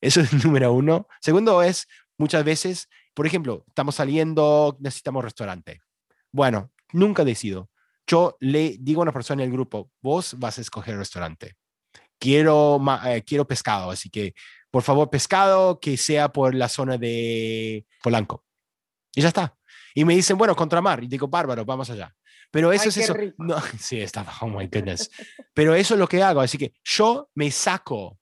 Eso 0.00 0.20
es 0.20 0.32
número 0.44 0.72
uno. 0.72 1.06
Segundo 1.20 1.62
es, 1.62 1.86
muchas 2.18 2.44
veces, 2.44 2.88
por 3.14 3.26
ejemplo, 3.26 3.64
estamos 3.68 3.94
saliendo, 3.94 4.76
necesitamos 4.80 5.24
restaurante. 5.24 5.80
Bueno, 6.30 6.72
nunca 6.92 7.24
decido. 7.24 7.70
Yo 8.06 8.36
le 8.40 8.76
digo 8.80 9.00
a 9.00 9.04
una 9.04 9.12
persona 9.12 9.42
en 9.42 9.50
el 9.50 9.52
grupo, 9.52 9.90
vos 10.00 10.34
vas 10.38 10.58
a 10.58 10.60
escoger 10.60 10.96
restaurante. 10.96 11.54
Quiero, 12.18 12.80
eh, 13.04 13.22
quiero 13.24 13.46
pescado, 13.46 13.90
así 13.90 14.10
que 14.10 14.34
por 14.72 14.82
favor, 14.82 15.10
pescado 15.10 15.78
que 15.80 15.98
sea 15.98 16.30
por 16.30 16.54
la 16.54 16.66
zona 16.66 16.96
de 16.96 17.84
Polanco. 18.02 18.42
Y 19.14 19.20
ya 19.20 19.28
está. 19.28 19.54
Y 19.94 20.06
me 20.06 20.14
dicen, 20.16 20.38
bueno, 20.38 20.56
contramar. 20.56 21.04
Y 21.04 21.08
digo, 21.08 21.28
bárbaro, 21.28 21.66
vamos 21.66 21.90
allá. 21.90 22.14
Pero 22.52 22.70
eso 22.70 22.90
es 22.90 22.98
eso. 22.98 23.16
No, 23.38 23.56
sí, 23.80 24.00
está, 24.00 24.24
oh 24.42 24.46
my 24.46 24.68
goodness. 24.68 25.10
Pero 25.54 25.74
eso 25.74 25.94
es 25.94 26.00
lo 26.00 26.06
que 26.06 26.22
hago. 26.22 26.40
Así 26.40 26.58
que 26.58 26.74
yo 26.84 27.28
me 27.34 27.50
saco 27.50 28.18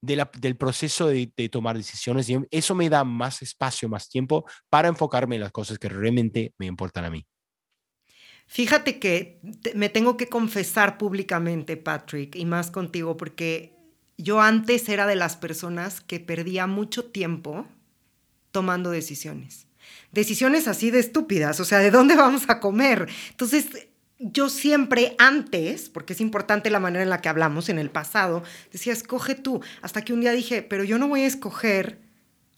del 0.00 0.56
proceso 0.56 1.08
de, 1.08 1.26
tomar 1.50 1.76
decisiones 1.76 2.28
y 2.28 2.36
eso 2.50 2.74
me 2.74 2.88
da 2.88 3.04
más 3.04 3.42
espacio, 3.42 3.88
más 3.88 4.08
tiempo 4.08 4.44
para 4.68 4.88
enfocarme 4.88 5.36
en 5.36 5.42
las 5.42 5.52
cosas 5.52 5.78
que 5.78 5.88
realmente 5.88 6.54
me 6.58 6.66
importan 6.66 7.04
a 7.04 7.10
mí. 7.10 7.26
Fíjate 8.46 8.98
que 8.98 9.40
me 9.74 9.88
tengo 9.88 10.16
que 10.16 10.28
confesar 10.28 10.98
públicamente, 10.98 11.76
Patrick, 11.76 12.36
y 12.36 12.44
más 12.44 12.70
contigo, 12.70 13.16
porque 13.16 13.76
yo 14.18 14.40
antes 14.40 14.88
era 14.88 15.06
de 15.06 15.16
las 15.16 15.36
personas 15.36 16.00
que 16.00 16.20
perdía 16.20 16.66
mucho 16.66 17.04
tiempo 17.06 17.66
tomando 18.50 18.90
decisiones. 18.90 19.66
Decisiones 20.12 20.68
así 20.68 20.90
de 20.90 20.98
estúpidas, 20.98 21.60
o 21.60 21.64
sea, 21.64 21.78
¿de 21.78 21.90
dónde 21.90 22.16
vamos 22.16 22.44
a 22.48 22.60
comer? 22.60 23.08
Entonces, 23.30 23.66
yo 24.18 24.48
siempre 24.48 25.16
antes, 25.18 25.88
porque 25.88 26.12
es 26.12 26.20
importante 26.20 26.70
la 26.70 26.80
manera 26.80 27.02
en 27.02 27.10
la 27.10 27.20
que 27.20 27.28
hablamos 27.28 27.68
en 27.68 27.78
el 27.78 27.90
pasado, 27.90 28.42
decía, 28.70 28.92
escoge 28.92 29.34
tú, 29.34 29.60
hasta 29.80 30.02
que 30.02 30.12
un 30.12 30.20
día 30.20 30.32
dije, 30.32 30.62
pero 30.62 30.84
yo 30.84 30.98
no 30.98 31.08
voy 31.08 31.22
a 31.22 31.26
escoger, 31.26 31.98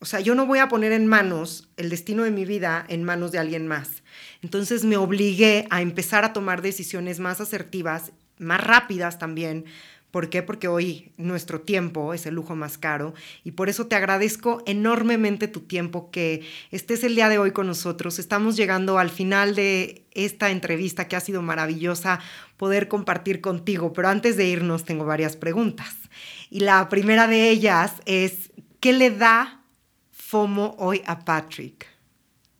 o 0.00 0.04
sea, 0.04 0.20
yo 0.20 0.34
no 0.34 0.46
voy 0.46 0.58
a 0.58 0.68
poner 0.68 0.92
en 0.92 1.06
manos 1.06 1.68
el 1.76 1.88
destino 1.88 2.24
de 2.24 2.30
mi 2.30 2.44
vida 2.44 2.84
en 2.88 3.04
manos 3.04 3.32
de 3.32 3.38
alguien 3.38 3.66
más. 3.66 4.02
Entonces 4.42 4.84
me 4.84 4.98
obligué 4.98 5.66
a 5.70 5.80
empezar 5.80 6.24
a 6.24 6.34
tomar 6.34 6.60
decisiones 6.60 7.18
más 7.18 7.40
asertivas, 7.40 8.12
más 8.38 8.62
rápidas 8.62 9.18
también, 9.18 9.64
¿Por 10.14 10.30
qué? 10.30 10.44
Porque 10.44 10.68
hoy 10.68 11.10
nuestro 11.16 11.62
tiempo 11.62 12.14
es 12.14 12.24
el 12.24 12.36
lujo 12.36 12.54
más 12.54 12.78
caro 12.78 13.14
y 13.42 13.50
por 13.50 13.68
eso 13.68 13.88
te 13.88 13.96
agradezco 13.96 14.62
enormemente 14.64 15.48
tu 15.48 15.62
tiempo 15.62 16.12
que 16.12 16.40
estés 16.70 17.02
el 17.02 17.16
día 17.16 17.28
de 17.28 17.38
hoy 17.38 17.50
con 17.50 17.66
nosotros. 17.66 18.20
Estamos 18.20 18.54
llegando 18.54 19.00
al 19.00 19.10
final 19.10 19.56
de 19.56 20.04
esta 20.12 20.52
entrevista 20.52 21.08
que 21.08 21.16
ha 21.16 21.20
sido 21.20 21.42
maravillosa 21.42 22.20
poder 22.56 22.86
compartir 22.86 23.40
contigo, 23.40 23.92
pero 23.92 24.06
antes 24.06 24.36
de 24.36 24.46
irnos 24.46 24.84
tengo 24.84 25.04
varias 25.04 25.34
preguntas. 25.34 25.92
Y 26.48 26.60
la 26.60 26.88
primera 26.88 27.26
de 27.26 27.50
ellas 27.50 27.94
es, 28.04 28.52
¿qué 28.78 28.92
le 28.92 29.10
da 29.10 29.64
FOMO 30.12 30.76
hoy 30.78 31.02
a 31.06 31.24
Patrick? 31.24 31.88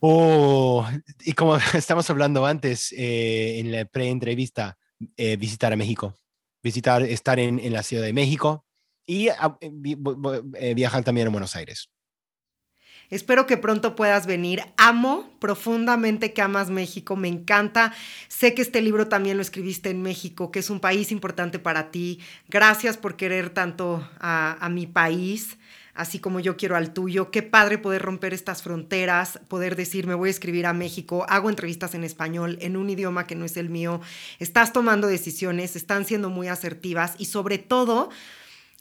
Oh, 0.00 0.84
y 1.24 1.34
como 1.34 1.56
estamos 1.74 2.10
hablando 2.10 2.46
antes 2.46 2.92
eh, 2.98 3.60
en 3.60 3.70
la 3.70 3.84
pre-entrevista, 3.84 4.76
eh, 5.16 5.36
visitar 5.36 5.72
a 5.72 5.76
México 5.76 6.16
visitar, 6.64 7.02
estar 7.02 7.38
en, 7.38 7.60
en 7.60 7.72
la 7.72 7.84
Ciudad 7.84 8.02
de 8.02 8.12
México 8.12 8.64
y 9.06 9.28
ah, 9.28 9.56
eh, 9.60 9.70
eh, 10.54 10.74
viajar 10.74 11.04
también 11.04 11.28
a 11.28 11.30
Buenos 11.30 11.54
Aires. 11.54 11.90
Espero 13.10 13.46
que 13.46 13.58
pronto 13.58 13.94
puedas 13.94 14.26
venir. 14.26 14.62
Amo 14.78 15.30
profundamente 15.38 16.32
que 16.32 16.40
amas 16.40 16.70
México, 16.70 17.16
me 17.16 17.28
encanta. 17.28 17.92
Sé 18.28 18.54
que 18.54 18.62
este 18.62 18.80
libro 18.80 19.08
también 19.08 19.36
lo 19.36 19.42
escribiste 19.42 19.90
en 19.90 20.00
México, 20.00 20.50
que 20.50 20.60
es 20.60 20.70
un 20.70 20.80
país 20.80 21.12
importante 21.12 21.58
para 21.58 21.90
ti. 21.90 22.20
Gracias 22.48 22.96
por 22.96 23.16
querer 23.16 23.50
tanto 23.50 24.08
a, 24.18 24.56
a 24.58 24.68
mi 24.70 24.86
país 24.86 25.58
así 25.94 26.18
como 26.18 26.40
yo 26.40 26.56
quiero 26.56 26.76
al 26.76 26.92
tuyo. 26.92 27.30
Qué 27.30 27.42
padre 27.42 27.78
poder 27.78 28.02
romper 28.02 28.34
estas 28.34 28.62
fronteras, 28.62 29.40
poder 29.48 29.76
decir, 29.76 30.06
me 30.06 30.14
voy 30.14 30.28
a 30.28 30.30
escribir 30.30 30.66
a 30.66 30.72
México, 30.72 31.24
hago 31.28 31.48
entrevistas 31.48 31.94
en 31.94 32.04
español, 32.04 32.58
en 32.60 32.76
un 32.76 32.90
idioma 32.90 33.26
que 33.26 33.36
no 33.36 33.44
es 33.44 33.56
el 33.56 33.70
mío. 33.70 34.00
Estás 34.38 34.72
tomando 34.72 35.06
decisiones, 35.06 35.76
están 35.76 36.04
siendo 36.04 36.30
muy 36.30 36.48
asertivas 36.48 37.14
y 37.18 37.26
sobre 37.26 37.58
todo... 37.58 38.10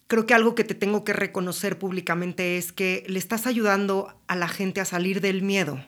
Creo 0.08 0.26
que 0.26 0.34
algo 0.34 0.54
que 0.54 0.66
te 0.66 0.76
tengo 0.76 1.06
que 1.06 1.14
reconocer 1.14 1.80
públicamente 1.80 2.58
es 2.58 2.74
que 2.74 3.06
le 3.08 3.18
estás 3.18 3.48
ayudando 3.48 4.14
a 4.28 4.36
la 4.36 4.50
gente 4.50 4.82
a 4.82 4.86
salir 4.86 5.22
del 5.22 5.42
miedo. 5.42 5.84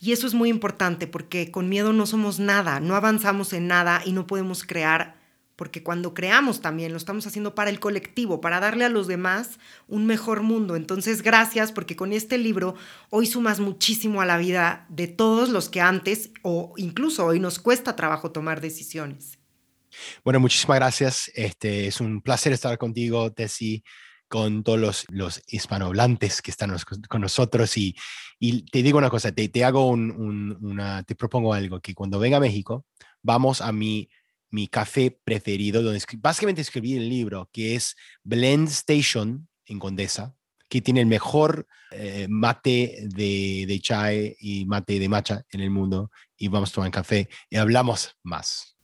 Y 0.00 0.12
eso 0.12 0.26
es 0.26 0.34
muy 0.34 0.48
importante 0.48 1.06
porque 1.06 1.50
con 1.50 1.68
miedo 1.68 1.92
no 1.92 2.06
somos 2.06 2.40
nada, 2.40 2.80
no 2.80 2.96
avanzamos 2.96 3.52
en 3.52 3.68
nada 3.68 4.02
y 4.04 4.12
no 4.12 4.26
podemos 4.26 4.64
crear 4.64 5.14
porque 5.56 5.82
cuando 5.82 6.12
creamos 6.14 6.60
también 6.60 6.92
lo 6.92 6.98
estamos 6.98 7.26
haciendo 7.26 7.54
para 7.54 7.70
el 7.70 7.80
colectivo, 7.80 8.40
para 8.40 8.60
darle 8.60 8.84
a 8.84 8.90
los 8.90 9.06
demás 9.06 9.58
un 9.88 10.06
mejor 10.06 10.42
mundo. 10.42 10.76
Entonces, 10.76 11.22
gracias 11.22 11.72
porque 11.72 11.96
con 11.96 12.12
este 12.12 12.38
libro 12.38 12.74
hoy 13.10 13.26
sumas 13.26 13.58
muchísimo 13.58 14.20
a 14.20 14.26
la 14.26 14.36
vida 14.36 14.86
de 14.90 15.08
todos 15.08 15.48
los 15.48 15.70
que 15.70 15.80
antes 15.80 16.30
o 16.42 16.74
incluso 16.76 17.24
hoy 17.24 17.40
nos 17.40 17.58
cuesta 17.58 17.96
trabajo 17.96 18.30
tomar 18.30 18.60
decisiones. 18.60 19.38
Bueno, 20.22 20.40
muchísimas 20.40 20.76
gracias. 20.76 21.30
Este, 21.34 21.86
es 21.86 22.00
un 22.00 22.20
placer 22.20 22.52
estar 22.52 22.76
contigo, 22.76 23.32
Tessie, 23.32 23.82
con 24.28 24.62
todos 24.62 24.78
los, 24.78 25.06
los 25.08 25.42
hispanohablantes 25.46 26.42
que 26.42 26.50
están 26.50 26.76
con 27.08 27.22
nosotros. 27.22 27.76
Y, 27.78 27.96
y 28.38 28.66
te 28.66 28.82
digo 28.82 28.98
una 28.98 29.08
cosa, 29.08 29.32
te, 29.32 29.48
te 29.48 29.64
hago 29.64 29.88
un, 29.88 30.58
una, 30.60 31.02
te 31.02 31.14
propongo 31.14 31.54
algo, 31.54 31.80
que 31.80 31.94
cuando 31.94 32.18
venga 32.18 32.36
a 32.36 32.40
México, 32.40 32.84
vamos 33.22 33.62
a 33.62 33.72
mi 33.72 34.10
mi 34.56 34.68
café 34.68 35.10
preferido, 35.10 35.82
donde 35.82 36.02
básicamente 36.16 36.62
escribí 36.62 36.96
el 36.96 37.10
libro, 37.10 37.50
que 37.52 37.74
es 37.74 37.94
Blend 38.24 38.68
Station 38.68 39.46
en 39.66 39.78
Condesa, 39.78 40.34
que 40.70 40.80
tiene 40.80 41.02
el 41.02 41.06
mejor 41.06 41.66
eh, 41.90 42.26
mate 42.30 43.00
de, 43.02 43.66
de 43.68 43.80
chai 43.80 44.34
y 44.40 44.64
mate 44.64 44.98
de 44.98 45.10
matcha 45.10 45.44
en 45.50 45.60
el 45.60 45.68
mundo. 45.68 46.10
Y 46.38 46.48
vamos 46.48 46.70
a 46.70 46.72
tomar 46.72 46.90
café 46.90 47.28
y 47.50 47.56
hablamos 47.56 48.16
más. 48.22 48.78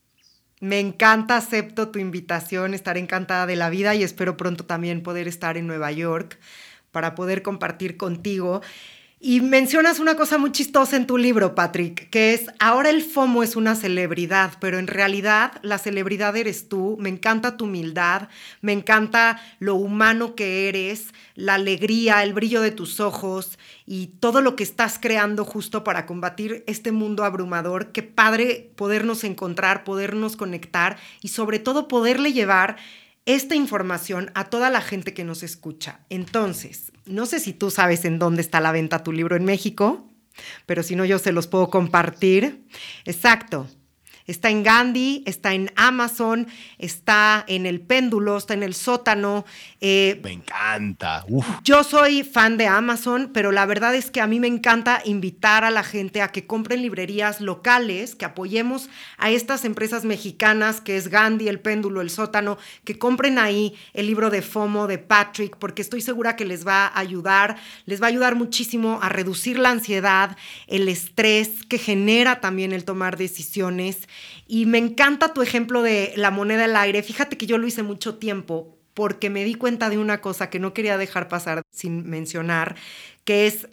Me 0.61 0.79
encanta, 0.79 1.39
acepto 1.39 1.89
tu 1.89 1.99
invitación, 1.99 2.75
estaré 2.75 3.01
encantada 3.01 3.47
de 3.47 3.57
la 3.57 3.71
vida 3.71 3.95
y 3.95 4.03
espero 4.03 4.37
pronto 4.37 4.67
también 4.67 5.03
poder 5.03 5.27
estar 5.27 5.57
en 5.57 5.67
Nueva 5.67 5.91
York 5.91 6.39
para 6.91 7.15
poder 7.15 7.41
compartir 7.43 7.97
contigo. 7.97 8.61
Y 9.25 9.41
mencionas 9.41 10.01
una 10.01 10.17
cosa 10.17 10.37
muy 10.37 10.51
chistosa 10.51 10.97
en 10.97 11.07
tu 11.07 11.17
libro, 11.17 11.55
Patrick, 11.55 12.11
que 12.11 12.35
es, 12.35 12.47
ahora 12.59 12.91
el 12.91 13.03
FOMO 13.03 13.45
es 13.45 13.55
una 13.55 13.77
celebridad, 13.77 14.55
pero 14.59 14.81
en 14.81 14.89
realidad 14.89 15.61
la 15.63 15.79
celebridad 15.79 16.37
eres 16.37 16.69
tú. 16.69 16.97
Me 16.99 17.09
encanta 17.09 17.57
tu 17.57 17.67
humildad, 17.67 18.29
me 18.63 18.73
encanta 18.73 19.41
lo 19.61 19.77
humano 19.77 20.35
que 20.35 20.69
eres, 20.69 21.15
la 21.37 21.55
alegría, 21.55 22.25
el 22.25 22.33
brillo 22.33 22.63
de 22.63 22.73
tus 22.73 22.99
ojos 22.99 23.61
y 23.87 24.09
todo 24.19 24.41
lo 24.41 24.57
que 24.57 24.65
estás 24.65 24.99
creando 25.01 25.45
justo 25.45 25.85
para 25.85 26.05
combatir 26.05 26.65
este 26.67 26.91
mundo 26.91 27.23
abrumador. 27.23 27.93
Qué 27.93 28.03
padre 28.03 28.73
podernos 28.75 29.23
encontrar, 29.23 29.85
podernos 29.85 30.35
conectar 30.37 30.97
y 31.21 31.29
sobre 31.29 31.61
todo 31.61 31.87
poderle 31.87 32.33
llevar 32.33 32.77
esta 33.27 33.55
información 33.55 34.31
a 34.35 34.51
toda 34.51 34.71
la 34.71 34.81
gente 34.81 35.15
que 35.15 35.25
nos 35.25 35.43
escucha. 35.43 36.01
Entonces, 36.11 36.93
no 37.05 37.27
sé 37.27 37.41
si 37.41 37.53
tú 37.53 37.71
sabes 37.71 38.05
en 38.05 38.19
dónde 38.19 38.43
está 38.43 38.61
la 38.61 38.73
venta 38.73 39.03
tu 39.03 39.13
libro 39.13 39.37
en 39.37 39.45
México, 39.45 40.09
pero 40.67 40.83
si 40.83 40.97
no, 40.97 41.05
yo 41.05 41.19
se 41.19 41.33
los 41.33 41.47
puedo 41.47 41.71
compartir. 41.71 42.65
Exacto. 43.05 43.69
Está 44.27 44.51
en 44.51 44.63
Gandhi, 44.63 45.23
está 45.27 45.55
en 45.55 45.71
Amazon, 45.77 46.47
está 46.79 47.45
en 47.49 47.67
el 47.67 47.81
péndulo, 47.81 48.37
está 48.37 48.55
en 48.55 48.63
el 48.63 48.75
sótano. 48.75 49.45
Eh, 49.81 50.21
me 50.23 50.33
encanta. 50.33 51.25
Yo 51.65 51.85
soy 51.85 52.23
fan 52.23 52.57
de 52.57 52.67
Amazon, 52.67 53.31
pero 53.35 53.53
la 53.53 53.67
verdad 53.67 53.95
es 53.95 54.11
que 54.11 54.21
a 54.21 54.27
mí 54.27 54.39
me 54.41 54.47
encanta 54.47 55.03
invitar 55.05 55.65
a 55.65 55.71
la 55.71 55.83
gente 55.83 56.23
a 56.23 56.29
que 56.29 56.47
compren 56.47 56.83
librerías 56.83 57.41
locales, 57.41 58.15
que 58.15 58.25
apoyemos 58.25 58.89
a 59.19 59.31
estas 59.31 59.65
empresas 59.65 60.05
mexicanas, 60.05 60.81
que 60.81 60.97
es 60.97 61.09
Gandhi, 61.09 61.49
el 61.49 61.61
péndulo, 61.61 62.01
el 62.01 62.11
sótano, 62.11 62.59
que 62.85 62.99
compren 62.99 63.39
ahí 63.39 63.75
el 63.93 64.07
libro 64.07 64.31
de 64.31 64.43
FOMO 64.43 64.87
de 64.87 64.99
Patrick, 64.99 65.57
porque 65.57 65.83
estoy 65.83 66.01
segura 66.01 66.37
que 66.37 66.45
les 66.45 66.67
va 66.67 66.87
a 66.87 66.99
ayudar, 66.99 67.57
les 67.87 68.01
va 68.01 68.07
a 68.07 68.11
ayudar 68.11 68.37
muchísimo 68.37 69.01
a 69.03 69.09
reducir 69.09 69.59
la 69.59 69.71
ansiedad, 69.71 70.37
el 70.67 70.89
estrés 70.89 71.65
que 71.69 71.79
genera 71.79 72.41
también 72.41 72.73
el 72.73 72.85
tomar 72.85 73.17
decisiones 73.17 74.09
y 74.47 74.67
me 74.67 74.79
encanta 74.79 75.33
tu 75.33 75.43
ejemplo 75.43 75.83
de 75.83 76.13
la 76.17 76.31
moneda 76.31 76.65
al 76.65 76.77
aire. 76.77 77.03
Fíjate 77.03 77.37
que 77.37 77.47
yo 77.47 77.59
lo 77.59 77.67
hice 77.67 77.83
mucho 77.83 78.17
tiempo 78.17 78.79
porque 78.95 79.31
me 79.31 79.45
di 79.45 79.55
cuenta 79.55 79.89
de 79.91 79.99
una 79.99 80.21
cosa 80.21 80.51
que 80.51 80.59
no 80.59 80.75
quería 80.75 80.99
dejar 80.99 81.29
pasar 81.29 81.63
sin 81.71 82.09
mencionar, 82.09 82.77
que 83.25 83.47
es 83.47 83.69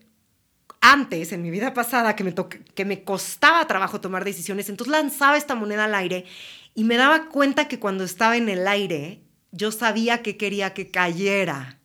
antes, 0.82 1.34
en 1.34 1.42
mi 1.42 1.52
vida 1.52 1.74
pasada, 1.74 2.16
que 2.16 2.24
me, 2.24 2.34
que 2.74 2.86
me 2.86 3.04
costaba 3.04 3.68
trabajo 3.68 4.00
tomar 4.00 4.24
decisiones, 4.24 4.70
entonces 4.70 4.92
lanzaba 4.92 5.38
esta 5.38 5.56
moneda 5.56 5.86
al 5.86 5.96
aire 5.96 6.26
y 6.74 6.86
me 6.86 6.96
daba 6.96 7.26
cuenta 7.26 7.68
que 7.68 7.80
cuando 7.80 8.04
estaba 8.04 8.38
en 8.38 8.48
el 8.48 8.68
aire, 8.68 9.20
yo 9.52 9.72
sabía 9.72 10.22
que 10.22 10.38
quería 10.38 10.74
que 10.74 10.90
cayera. 10.90 11.80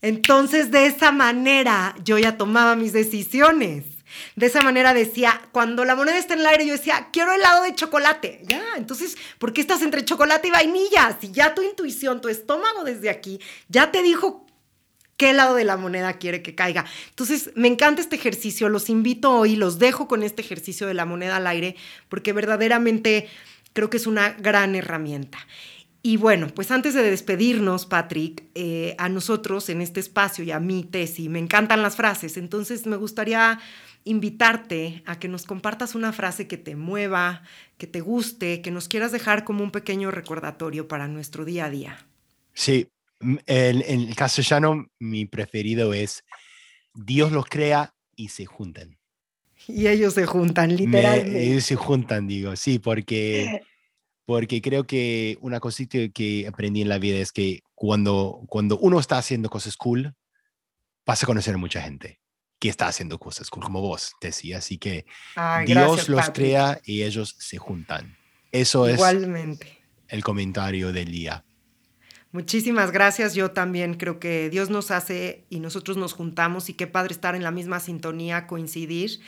Entonces, 0.00 0.70
de 0.70 0.86
esa 0.86 1.12
manera, 1.12 1.94
yo 2.04 2.18
ya 2.18 2.36
tomaba 2.36 2.74
mis 2.74 2.92
decisiones. 2.92 3.84
De 4.36 4.46
esa 4.46 4.62
manera 4.62 4.94
decía, 4.94 5.40
cuando 5.52 5.84
la 5.84 5.94
moneda 5.94 6.18
está 6.18 6.34
en 6.34 6.40
el 6.40 6.46
aire, 6.46 6.66
yo 6.66 6.72
decía, 6.72 7.08
quiero 7.12 7.32
helado 7.32 7.62
de 7.64 7.74
chocolate. 7.74 8.42
Ya, 8.44 8.62
entonces, 8.76 9.16
¿por 9.38 9.52
qué 9.52 9.60
estás 9.60 9.82
entre 9.82 10.04
chocolate 10.04 10.48
y 10.48 10.50
vainilla? 10.50 11.16
Si 11.20 11.30
ya 11.30 11.54
tu 11.54 11.62
intuición, 11.62 12.20
tu 12.20 12.28
estómago 12.28 12.84
desde 12.84 13.10
aquí, 13.10 13.40
ya 13.68 13.90
te 13.90 14.02
dijo 14.02 14.46
qué 15.16 15.32
lado 15.32 15.54
de 15.54 15.64
la 15.64 15.76
moneda 15.76 16.14
quiere 16.14 16.42
que 16.42 16.54
caiga. 16.54 16.84
Entonces, 17.10 17.50
me 17.54 17.68
encanta 17.68 18.00
este 18.00 18.16
ejercicio, 18.16 18.68
los 18.68 18.88
invito 18.88 19.30
hoy, 19.30 19.56
los 19.56 19.78
dejo 19.78 20.08
con 20.08 20.22
este 20.22 20.42
ejercicio 20.42 20.86
de 20.86 20.94
la 20.94 21.04
moneda 21.04 21.36
al 21.36 21.46
aire, 21.46 21.76
porque 22.08 22.32
verdaderamente 22.32 23.28
creo 23.72 23.90
que 23.90 23.98
es 23.98 24.06
una 24.06 24.30
gran 24.30 24.74
herramienta. 24.74 25.38
Y 26.04 26.16
bueno, 26.16 26.48
pues 26.48 26.72
antes 26.72 26.94
de 26.94 27.02
despedirnos, 27.02 27.86
Patrick, 27.86 28.42
eh, 28.56 28.96
a 28.98 29.08
nosotros 29.08 29.68
en 29.68 29.80
este 29.80 30.00
espacio 30.00 30.42
y 30.42 30.50
a 30.50 30.58
mí, 30.58 30.82
Tessy, 30.82 31.28
me 31.28 31.38
encantan 31.38 31.80
las 31.80 31.94
frases, 31.94 32.36
entonces 32.36 32.86
me 32.86 32.96
gustaría 32.96 33.60
invitarte 34.04 35.02
a 35.06 35.18
que 35.18 35.28
nos 35.28 35.44
compartas 35.44 35.94
una 35.94 36.12
frase 36.12 36.46
que 36.46 36.56
te 36.56 36.76
mueva, 36.76 37.42
que 37.78 37.86
te 37.86 38.00
guste, 38.00 38.62
que 38.62 38.70
nos 38.70 38.88
quieras 38.88 39.12
dejar 39.12 39.44
como 39.44 39.62
un 39.62 39.70
pequeño 39.70 40.10
recordatorio 40.10 40.88
para 40.88 41.08
nuestro 41.08 41.44
día 41.44 41.66
a 41.66 41.70
día. 41.70 42.06
Sí, 42.52 42.88
en, 43.20 43.82
el 43.86 44.14
castellano 44.14 44.86
mi 44.98 45.26
preferido 45.26 45.92
es 45.92 46.24
Dios 46.94 47.32
los 47.32 47.46
crea 47.46 47.94
y 48.16 48.28
se 48.28 48.46
juntan. 48.46 48.98
Y 49.68 49.86
ellos 49.86 50.14
se 50.14 50.26
juntan, 50.26 50.76
literalmente. 50.76 51.44
ellos 51.44 51.64
se 51.64 51.76
juntan, 51.76 52.26
digo, 52.26 52.56
sí, 52.56 52.78
porque 52.78 53.62
porque 54.24 54.62
creo 54.62 54.84
que 54.84 55.38
una 55.40 55.60
cosita 55.60 55.98
que 56.08 56.46
aprendí 56.48 56.82
en 56.82 56.88
la 56.88 56.98
vida 56.98 57.18
es 57.18 57.32
que 57.32 57.60
cuando, 57.74 58.42
cuando 58.48 58.78
uno 58.78 58.98
está 58.98 59.18
haciendo 59.18 59.50
cosas 59.50 59.76
cool, 59.76 60.14
vas 61.04 61.22
a 61.22 61.26
conocer 61.26 61.54
a 61.54 61.58
mucha 61.58 61.82
gente 61.82 62.20
que 62.62 62.68
está 62.68 62.86
haciendo 62.86 63.18
cosas 63.18 63.50
como 63.50 63.80
vos 63.80 64.14
decía. 64.20 64.58
Así 64.58 64.78
que 64.78 65.04
Dios 65.66 66.08
los 66.08 66.30
crea 66.30 66.80
y 66.84 67.02
ellos 67.02 67.34
se 67.36 67.58
juntan. 67.58 68.16
Eso 68.52 68.88
Igualmente. 68.88 69.66
es 69.66 70.14
el 70.14 70.22
comentario 70.22 70.92
del 70.92 71.10
día. 71.10 71.44
Muchísimas 72.30 72.92
gracias. 72.92 73.34
Yo 73.34 73.50
también 73.50 73.94
creo 73.94 74.20
que 74.20 74.48
Dios 74.48 74.70
nos 74.70 74.92
hace 74.92 75.44
y 75.50 75.58
nosotros 75.58 75.96
nos 75.96 76.12
juntamos 76.12 76.68
y 76.68 76.74
qué 76.74 76.86
padre 76.86 77.14
estar 77.14 77.34
en 77.34 77.42
la 77.42 77.50
misma 77.50 77.80
sintonía, 77.80 78.46
coincidir. 78.46 79.18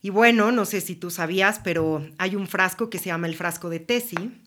Y 0.00 0.10
bueno, 0.10 0.52
no 0.52 0.64
sé 0.64 0.80
si 0.80 0.94
tú 0.94 1.10
sabías, 1.10 1.58
pero 1.58 2.06
hay 2.16 2.36
un 2.36 2.46
frasco 2.46 2.90
que 2.90 3.00
se 3.00 3.06
llama 3.06 3.26
el 3.26 3.34
frasco 3.34 3.70
de 3.70 3.80
Tesi. 3.80 4.40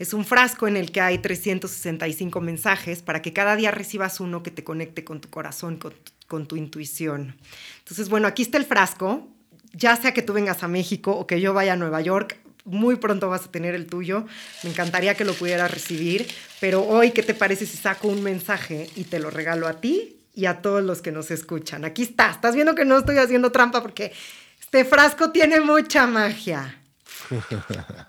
Es 0.00 0.12
un 0.12 0.24
frasco 0.24 0.66
en 0.66 0.76
el 0.76 0.90
que 0.90 1.00
hay 1.00 1.18
365 1.18 2.40
mensajes 2.40 3.02
para 3.02 3.22
que 3.22 3.32
cada 3.32 3.54
día 3.54 3.70
recibas 3.70 4.18
uno 4.18 4.42
que 4.42 4.50
te 4.50 4.64
conecte 4.64 5.04
con 5.04 5.20
tu 5.20 5.30
corazón, 5.30 5.76
con, 5.76 5.92
tu 5.92 6.15
intuición. 6.56 7.36
Entonces, 7.78 8.08
bueno, 8.08 8.28
aquí 8.28 8.42
está 8.42 8.58
el 8.58 8.64
frasco. 8.64 9.28
Ya 9.72 9.94
sea 9.96 10.14
que 10.14 10.22
tú 10.22 10.32
vengas 10.32 10.62
a 10.62 10.68
México 10.68 11.12
o 11.12 11.26
que 11.26 11.40
yo 11.40 11.52
vaya 11.52 11.74
a 11.74 11.76
Nueva 11.76 12.00
York, 12.00 12.38
muy 12.66 12.96
pronto 12.96 13.28
vas 13.28 13.44
a 13.44 13.50
tener 13.50 13.74
el 13.74 13.86
tuyo. 13.86 14.26
Me 14.62 14.70
encantaría 14.70 15.14
que 15.14 15.24
lo 15.24 15.34
pudieras 15.34 15.70
recibir. 15.70 16.26
Pero 16.60 16.82
hoy, 16.82 17.12
¿qué 17.12 17.22
te 17.22 17.34
parece 17.34 17.64
si 17.64 17.76
saco 17.76 18.08
un 18.08 18.22
mensaje 18.22 18.90
y 18.96 19.04
te 19.04 19.20
lo 19.20 19.30
regalo 19.30 19.68
a 19.68 19.80
ti 19.80 20.18
y 20.34 20.46
a 20.46 20.60
todos 20.60 20.82
los 20.82 21.00
que 21.00 21.12
nos 21.12 21.30
escuchan? 21.30 21.84
Aquí 21.84 22.02
está. 22.02 22.30
Estás 22.30 22.54
viendo 22.54 22.74
que 22.74 22.84
no 22.84 22.98
estoy 22.98 23.18
haciendo 23.18 23.52
trampa 23.52 23.80
porque 23.82 24.12
este 24.60 24.84
frasco 24.84 25.30
tiene 25.30 25.60
mucha 25.60 26.06
magia. 26.06 26.80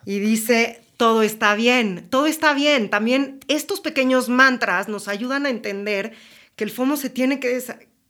Y 0.05 0.20
dice, 0.20 0.82
todo 0.97 1.22
está 1.22 1.55
bien, 1.55 2.07
todo 2.09 2.26
está 2.26 2.53
bien. 2.53 2.89
También 2.89 3.39
estos 3.47 3.80
pequeños 3.80 4.28
mantras 4.28 4.88
nos 4.88 5.07
ayudan 5.07 5.45
a 5.45 5.49
entender 5.49 6.13
que 6.55 6.63
el 6.63 6.72
FOMO 6.72 6.97
se 6.97 7.11
tiene 7.11 7.39
que 7.39 7.63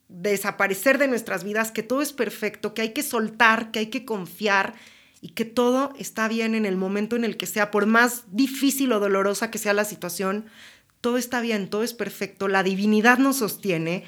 desaparecer 0.09 0.97
de 0.97 1.07
nuestras 1.07 1.43
vidas, 1.43 1.71
que 1.71 1.83
todo 1.83 2.01
es 2.01 2.13
perfecto, 2.13 2.73
que 2.73 2.81
hay 2.81 2.93
que 2.93 3.03
soltar, 3.03 3.71
que 3.71 3.79
hay 3.79 3.87
que 3.87 4.05
confiar 4.05 4.75
y 5.21 5.29
que 5.29 5.45
todo 5.45 5.93
está 5.97 6.27
bien 6.27 6.55
en 6.55 6.65
el 6.65 6.77
momento 6.77 7.15
en 7.15 7.23
el 7.23 7.37
que 7.37 7.45
sea, 7.45 7.71
por 7.71 7.85
más 7.85 8.23
difícil 8.31 8.91
o 8.93 8.99
dolorosa 8.99 9.51
que 9.51 9.57
sea 9.57 9.73
la 9.73 9.85
situación, 9.85 10.45
todo 11.01 11.17
está 11.17 11.41
bien, 11.41 11.69
todo 11.69 11.83
es 11.83 11.93
perfecto, 11.93 12.47
la 12.47 12.63
divinidad 12.63 13.17
nos 13.17 13.37
sostiene 13.37 14.03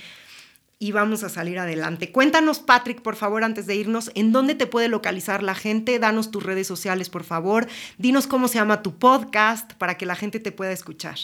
y 0.80 0.94
vamos 0.94 1.24
a 1.24 1.30
salir 1.30 1.60
adelante. 1.60 2.12
Cuéntanos, 2.12 2.60
Patrick, 2.60 3.02
por 3.02 3.18
favor, 3.18 3.44
antes 3.44 3.68
de 3.68 3.76
irnos, 3.76 4.12
¿en 4.16 4.32
dónde 4.32 4.56
te 4.56 4.66
puede 4.66 4.88
localizar 4.88 5.44
la 5.44 5.54
gente? 5.54 6.00
Danos 6.00 6.32
tus 6.32 6.44
redes 6.44 6.68
sociales, 6.68 7.10
por 7.10 7.26
favor. 7.26 7.68
Dinos 7.98 8.28
cómo 8.28 8.48
se 8.48 8.56
llama 8.56 8.82
tu 8.82 8.98
podcast 8.98 9.74
para 9.74 9.98
que 9.98 10.06
la 10.06 10.16
gente 10.16 10.40
te 10.40 10.54
pueda 10.54 10.72
escuchar. 10.72 11.18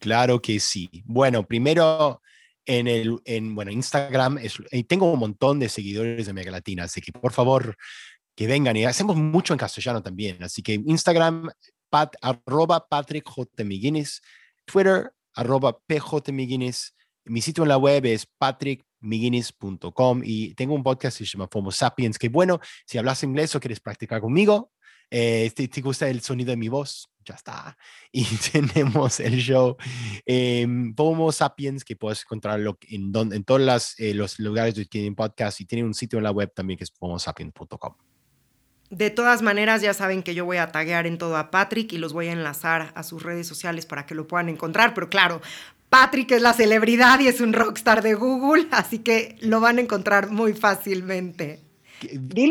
Claro 0.00 0.42
que 0.42 0.58
sí. 0.58 0.90
Bueno, 1.06 1.46
primero 1.46 2.20
en, 2.66 2.88
el, 2.88 3.18
en 3.24 3.54
bueno, 3.54 3.70
Instagram 3.70 4.38
es, 4.38 4.58
eh, 4.70 4.84
tengo 4.84 5.10
un 5.10 5.18
montón 5.18 5.58
de 5.58 5.68
seguidores 5.68 6.26
de 6.26 6.30
América 6.30 6.50
Latina, 6.50 6.84
así 6.84 7.00
que 7.00 7.12
por 7.12 7.32
favor 7.32 7.76
que 8.34 8.46
vengan 8.46 8.76
y 8.76 8.84
hacemos 8.84 9.16
mucho 9.16 9.54
en 9.54 9.58
castellano 9.58 10.02
también. 10.02 10.42
Así 10.42 10.62
que 10.62 10.74
Instagram, 10.74 11.48
pat, 11.88 12.14
arroba 12.20 12.86
Patrick 12.86 13.26
J. 13.26 13.50
Twitter, 14.66 15.10
arroba 15.34 15.78
PJ 15.86 16.32
mi 17.28 17.42
sitio 17.42 17.64
en 17.64 17.68
la 17.68 17.78
web 17.78 18.06
es 18.06 18.26
patrickmiguinis.com 18.26 20.22
y 20.24 20.54
tengo 20.54 20.74
un 20.74 20.82
podcast 20.82 21.18
que 21.18 21.24
se 21.24 21.32
llama 21.32 21.48
FOMO 21.50 21.72
Sapiens, 21.72 22.18
que 22.18 22.28
bueno, 22.28 22.60
si 22.86 22.98
hablas 22.98 23.22
inglés 23.24 23.54
o 23.54 23.60
quieres 23.60 23.80
practicar 23.80 24.20
conmigo, 24.20 24.70
eh, 25.10 25.50
te, 25.54 25.66
te, 25.68 25.80
gusta 25.80 26.08
el 26.08 26.20
sonido 26.20 26.50
de 26.50 26.56
mi 26.56 26.68
voz, 26.68 27.08
ya 27.26 27.34
está. 27.34 27.76
Y 28.12 28.24
tenemos 28.52 29.20
el 29.20 29.36
show 29.38 29.76
eh, 30.24 30.66
Sapiens, 31.32 31.84
que 31.84 31.96
puedes 31.96 32.22
encontrarlo 32.22 32.78
en, 32.88 33.12
en 33.32 33.44
todos 33.44 33.94
eh, 33.98 34.14
los 34.14 34.38
lugares 34.38 34.74
donde 34.74 34.88
tienen 34.88 35.14
podcast 35.14 35.60
y 35.60 35.66
tiene 35.66 35.84
un 35.84 35.94
sitio 35.94 36.18
en 36.18 36.24
la 36.24 36.30
web 36.30 36.52
también 36.54 36.78
que 36.78 36.84
es 36.84 36.92
fomosapiens.com. 36.92 37.94
De 38.90 39.10
todas 39.10 39.42
maneras, 39.42 39.82
ya 39.82 39.92
saben 39.94 40.22
que 40.22 40.34
yo 40.34 40.44
voy 40.44 40.58
a 40.58 40.70
taguear 40.70 41.08
en 41.08 41.18
todo 41.18 41.36
a 41.36 41.50
Patrick 41.50 41.92
y 41.92 41.98
los 41.98 42.12
voy 42.12 42.28
a 42.28 42.32
enlazar 42.32 42.92
a 42.94 43.02
sus 43.02 43.22
redes 43.22 43.48
sociales 43.48 43.84
para 43.84 44.06
que 44.06 44.14
lo 44.14 44.28
puedan 44.28 44.48
encontrar. 44.48 44.94
Pero 44.94 45.10
claro, 45.10 45.42
Patrick 45.88 46.30
es 46.30 46.42
la 46.42 46.52
celebridad 46.52 47.18
y 47.18 47.26
es 47.26 47.40
un 47.40 47.52
rockstar 47.52 48.02
de 48.02 48.14
Google, 48.14 48.68
así 48.70 49.00
que 49.00 49.36
lo 49.40 49.60
van 49.60 49.78
a 49.78 49.80
encontrar 49.80 50.30
muy 50.30 50.52
fácilmente. 50.52 51.65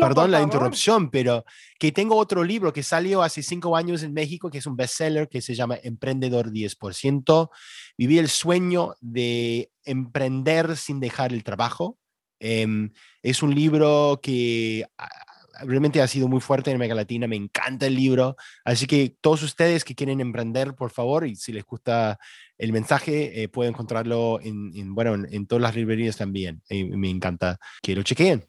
Perdón 0.00 0.30
la 0.30 0.42
interrupción, 0.42 1.10
pero 1.10 1.44
que 1.78 1.92
tengo 1.92 2.16
otro 2.16 2.44
libro 2.44 2.72
que 2.72 2.82
salió 2.82 3.22
hace 3.22 3.42
cinco 3.42 3.76
años 3.76 4.02
en 4.02 4.12
México, 4.12 4.50
que 4.50 4.58
es 4.58 4.66
un 4.66 4.76
bestseller 4.76 5.28
que 5.28 5.42
se 5.42 5.54
llama 5.54 5.78
Emprendedor 5.82 6.50
10%. 6.50 7.50
Viví 7.98 8.18
el 8.18 8.28
sueño 8.28 8.94
de 9.00 9.70
emprender 9.84 10.76
sin 10.76 11.00
dejar 11.00 11.32
el 11.32 11.44
trabajo. 11.44 11.98
Em, 12.38 12.92
es 13.22 13.42
un 13.42 13.54
libro 13.54 14.20
que 14.22 14.86
realmente 15.62 16.02
ha 16.02 16.06
sido 16.06 16.28
muy 16.28 16.40
fuerte 16.40 16.70
en 16.70 16.76
América 16.76 16.94
Latina, 16.94 17.26
me 17.26 17.36
encanta 17.36 17.86
el 17.86 17.94
libro, 17.94 18.36
así 18.64 18.86
que 18.86 19.16
todos 19.20 19.42
ustedes 19.42 19.84
que 19.84 19.94
quieren 19.94 20.20
emprender, 20.20 20.74
por 20.74 20.90
favor, 20.90 21.26
y 21.26 21.36
si 21.36 21.52
les 21.52 21.64
gusta 21.64 22.18
el 22.58 22.72
mensaje, 22.72 23.42
eh, 23.42 23.48
pueden 23.48 23.72
encontrarlo 23.72 24.40
en, 24.42 24.94
bueno, 24.94 25.14
en, 25.14 25.46
todas 25.46 25.62
las 25.62 25.74
librerías 25.74 26.16
también, 26.16 26.62
me 26.70 27.10
encanta 27.10 27.58
que 27.82 27.94
lo 27.94 28.02
chequeen. 28.02 28.44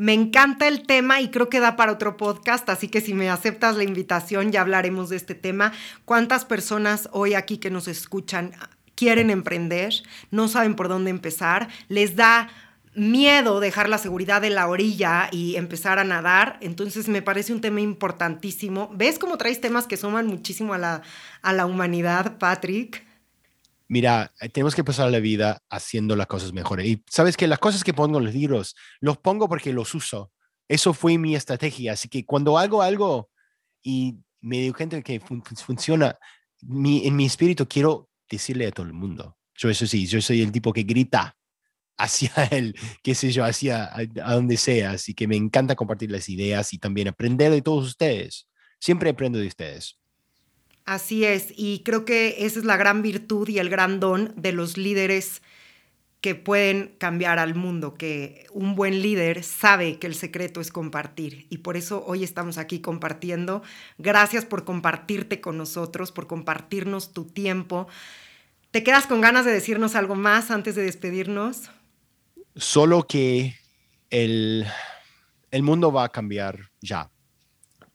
Me 0.00 0.14
encanta 0.14 0.66
el 0.66 0.86
tema 0.86 1.20
y 1.20 1.28
creo 1.28 1.50
que 1.50 1.60
da 1.60 1.76
para 1.76 1.92
otro 1.92 2.16
podcast, 2.16 2.66
así 2.70 2.88
que 2.88 3.02
si 3.02 3.12
me 3.12 3.28
aceptas 3.28 3.76
la 3.76 3.84
invitación 3.84 4.50
ya 4.50 4.62
hablaremos 4.62 5.10
de 5.10 5.16
este 5.16 5.34
tema. 5.34 5.74
¿Cuántas 6.06 6.46
personas 6.46 7.10
hoy 7.12 7.34
aquí 7.34 7.58
que 7.58 7.68
nos 7.68 7.86
escuchan 7.86 8.52
quieren 8.94 9.28
emprender, 9.28 9.92
no 10.30 10.48
saben 10.48 10.74
por 10.74 10.88
dónde 10.88 11.10
empezar, 11.10 11.68
les 11.88 12.16
da 12.16 12.48
miedo 12.94 13.60
dejar 13.60 13.90
la 13.90 13.98
seguridad 13.98 14.40
de 14.40 14.48
la 14.48 14.68
orilla 14.68 15.28
y 15.32 15.56
empezar 15.56 15.98
a 15.98 16.04
nadar. 16.04 16.56
Entonces 16.62 17.06
me 17.06 17.20
parece 17.20 17.52
un 17.52 17.60
tema 17.60 17.82
importantísimo. 17.82 18.90
¿Ves 18.94 19.18
cómo 19.18 19.36
traes 19.36 19.60
temas 19.60 19.86
que 19.86 19.98
suman 19.98 20.26
muchísimo 20.26 20.72
a 20.72 20.78
la, 20.78 21.02
a 21.42 21.52
la 21.52 21.66
humanidad, 21.66 22.38
Patrick? 22.38 23.04
Mira, 23.90 24.32
eh, 24.40 24.48
tenemos 24.48 24.76
que 24.76 24.84
pasar 24.84 25.10
la 25.10 25.18
vida 25.18 25.64
haciendo 25.68 26.14
las 26.14 26.28
cosas 26.28 26.52
mejores. 26.52 26.86
Y 26.86 27.02
sabes 27.10 27.36
que 27.36 27.48
las 27.48 27.58
cosas 27.58 27.82
que 27.82 27.92
pongo 27.92 28.18
en 28.18 28.24
los 28.26 28.34
libros, 28.34 28.76
los 29.00 29.18
pongo 29.18 29.48
porque 29.48 29.72
los 29.72 29.96
uso. 29.96 30.30
Eso 30.68 30.94
fue 30.94 31.18
mi 31.18 31.34
estrategia. 31.34 31.94
Así 31.94 32.08
que 32.08 32.24
cuando 32.24 32.56
hago 32.56 32.82
algo 32.82 33.30
y 33.82 34.20
me 34.40 34.58
digo 34.60 34.74
gente 34.76 35.02
que 35.02 35.18
funciona, 35.18 36.16
en 36.62 37.16
mi 37.16 37.26
espíritu 37.26 37.66
quiero 37.66 38.08
decirle 38.30 38.68
a 38.68 38.70
todo 38.70 38.86
el 38.86 38.92
mundo. 38.92 39.36
Yo 39.56 39.68
eso 39.68 39.86
sí, 39.86 40.06
yo 40.06 40.22
soy 40.22 40.40
el 40.40 40.52
tipo 40.52 40.72
que 40.72 40.84
grita 40.84 41.36
hacia 41.98 42.32
el, 42.52 42.74
qué 43.02 43.14
sé 43.14 43.32
yo, 43.32 43.44
hacia 43.44 43.90
a, 43.92 44.34
donde 44.34 44.56
sea. 44.56 44.92
Así 44.92 45.14
que 45.14 45.26
me 45.26 45.36
encanta 45.36 45.74
compartir 45.74 46.12
las 46.12 46.28
ideas 46.28 46.72
y 46.72 46.78
también 46.78 47.08
aprender 47.08 47.50
de 47.50 47.60
todos 47.60 47.86
ustedes. 47.86 48.48
Siempre 48.78 49.10
aprendo 49.10 49.40
de 49.40 49.48
ustedes. 49.48 49.99
Así 50.84 51.24
es, 51.24 51.52
y 51.56 51.82
creo 51.84 52.04
que 52.04 52.44
esa 52.44 52.58
es 52.58 52.64
la 52.64 52.76
gran 52.76 53.02
virtud 53.02 53.48
y 53.48 53.58
el 53.58 53.68
gran 53.68 54.00
don 54.00 54.32
de 54.36 54.52
los 54.52 54.76
líderes 54.76 55.42
que 56.20 56.34
pueden 56.34 56.94
cambiar 56.98 57.38
al 57.38 57.54
mundo, 57.54 57.94
que 57.94 58.46
un 58.52 58.74
buen 58.74 59.00
líder 59.00 59.42
sabe 59.42 59.98
que 59.98 60.06
el 60.06 60.14
secreto 60.14 60.60
es 60.60 60.70
compartir. 60.70 61.46
Y 61.48 61.58
por 61.58 61.76
eso 61.76 62.04
hoy 62.06 62.24
estamos 62.24 62.58
aquí 62.58 62.80
compartiendo. 62.80 63.62
Gracias 63.96 64.44
por 64.44 64.64
compartirte 64.64 65.40
con 65.40 65.56
nosotros, 65.56 66.12
por 66.12 66.26
compartirnos 66.26 67.12
tu 67.12 67.24
tiempo. 67.24 67.88
¿Te 68.70 68.82
quedas 68.82 69.06
con 69.06 69.20
ganas 69.20 69.46
de 69.46 69.52
decirnos 69.52 69.94
algo 69.94 70.14
más 70.14 70.50
antes 70.50 70.74
de 70.74 70.82
despedirnos? 70.82 71.70
Solo 72.54 73.06
que 73.06 73.54
el, 74.10 74.66
el 75.50 75.62
mundo 75.62 75.90
va 75.90 76.04
a 76.04 76.08
cambiar 76.10 76.70
ya. 76.82 77.10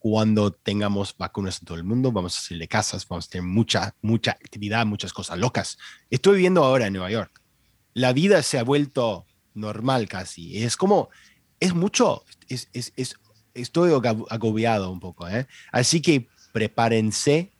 Cuando 0.08 0.52
tengamos 0.52 1.18
vacunas 1.18 1.58
en 1.60 1.66
todo 1.66 1.78
el 1.80 1.84
mundo, 1.84 2.12
vamos 2.12 2.36
a 2.36 2.38
hacerle 2.38 2.68
casas, 2.68 3.08
vamos 3.08 3.26
a 3.26 3.30
tener 3.30 3.48
mucha, 3.48 3.96
mucha 4.04 4.34
actividad, 4.34 4.86
muchas 4.86 5.12
cosas 5.12 5.40
locas. 5.40 5.80
Estoy 6.12 6.36
viviendo 6.36 6.64
ahora 6.64 6.86
en 6.86 6.94
Nueva 6.94 7.10
York. 7.10 7.42
La 7.96 8.14
vida 8.14 8.44
se 8.44 8.60
ha 8.60 8.64
vuelto 8.64 9.26
normal 9.56 10.08
casi. 10.08 10.64
Es 10.64 10.78
como, 10.78 11.10
es 11.60 11.74
mucho, 11.74 12.24
es, 12.48 12.70
es, 12.74 12.94
es 12.96 13.16
estoy 13.56 13.94
agobiado 14.30 14.92
un 14.92 15.00
poco. 15.00 15.28
¿eh? 15.28 15.48
Así 15.72 16.04
que 16.04 16.28
prepárense 16.54 17.52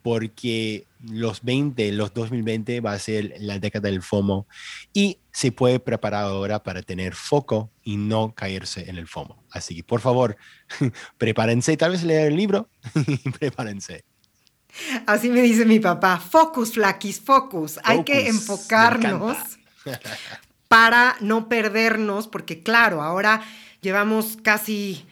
porque 0.00 0.86
los 1.08 1.42
20, 1.42 1.92
los 1.92 2.12
2020 2.12 2.80
va 2.80 2.92
a 2.92 2.98
ser 2.98 3.34
la 3.38 3.58
década 3.58 3.88
del 3.88 4.02
FOMO 4.02 4.46
y 4.92 5.18
se 5.32 5.52
puede 5.52 5.80
preparar 5.80 6.24
ahora 6.24 6.62
para 6.62 6.82
tener 6.82 7.14
foco 7.14 7.70
y 7.82 7.96
no 7.96 8.34
caerse 8.34 8.88
en 8.90 8.98
el 8.98 9.06
FOMO. 9.06 9.42
Así 9.50 9.76
que 9.76 9.84
por 9.84 10.00
favor, 10.00 10.36
prepárense, 11.18 11.76
tal 11.76 11.92
vez 11.92 12.02
leer 12.02 12.28
el 12.28 12.36
libro, 12.36 12.68
prepárense. 13.38 14.04
Así 15.06 15.30
me 15.30 15.42
dice 15.42 15.64
mi 15.64 15.80
papá, 15.80 16.18
focus, 16.18 16.72
flaquis, 16.72 17.20
focus. 17.20 17.80
Hay 17.82 18.04
que 18.04 18.28
enfocarnos 18.28 19.36
para 20.68 21.16
no 21.20 21.48
perdernos, 21.48 22.28
porque 22.28 22.62
claro, 22.62 23.02
ahora 23.02 23.42
llevamos 23.80 24.36
casi 24.42 25.04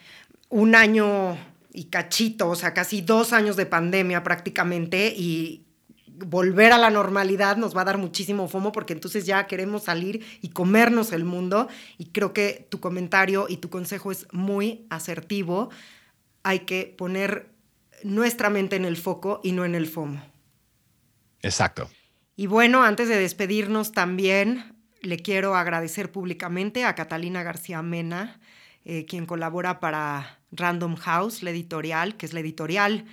un 0.49 0.75
año 0.75 1.37
y 1.73 1.85
cachito, 1.85 2.49
o 2.49 2.55
sea, 2.55 2.73
casi 2.73 3.01
dos 3.01 3.33
años 3.33 3.55
de 3.55 3.65
pandemia 3.65 4.23
prácticamente 4.23 5.13
y 5.15 5.65
volver 6.25 6.71
a 6.71 6.77
la 6.77 6.89
normalidad 6.89 7.57
nos 7.57 7.75
va 7.75 7.81
a 7.81 7.85
dar 7.85 7.97
muchísimo 7.97 8.47
fomo 8.47 8.71
porque 8.71 8.93
entonces 8.93 9.25
ya 9.25 9.47
queremos 9.47 9.83
salir 9.83 10.25
y 10.41 10.49
comernos 10.49 11.11
el 11.11 11.25
mundo 11.25 11.67
y 11.97 12.05
creo 12.07 12.33
que 12.33 12.67
tu 12.69 12.79
comentario 12.79 13.47
y 13.49 13.57
tu 13.57 13.69
consejo 13.69 14.11
es 14.11 14.27
muy 14.31 14.85
asertivo. 14.89 15.69
Hay 16.43 16.59
que 16.59 16.93
poner 16.97 17.49
nuestra 18.03 18.49
mente 18.49 18.75
en 18.75 18.85
el 18.85 18.97
foco 18.97 19.41
y 19.43 19.51
no 19.51 19.65
en 19.65 19.75
el 19.75 19.87
FOMO. 19.87 20.21
Exacto. 21.41 21.89
Y 22.35 22.47
bueno, 22.47 22.83
antes 22.83 23.09
de 23.09 23.17
despedirnos 23.17 23.91
también 23.91 24.75
le 25.01 25.17
quiero 25.17 25.55
agradecer 25.55 26.11
públicamente 26.11 26.85
a 26.85 26.95
Catalina 26.95 27.43
García 27.43 27.81
Mena, 27.81 28.39
eh, 28.85 29.05
quien 29.05 29.25
colabora 29.25 29.79
para 29.79 30.39
Random 30.51 30.95
House, 30.95 31.43
la 31.43 31.51
editorial, 31.51 32.17
que 32.17 32.25
es 32.25 32.33
la 32.33 32.39
editorial 32.39 33.05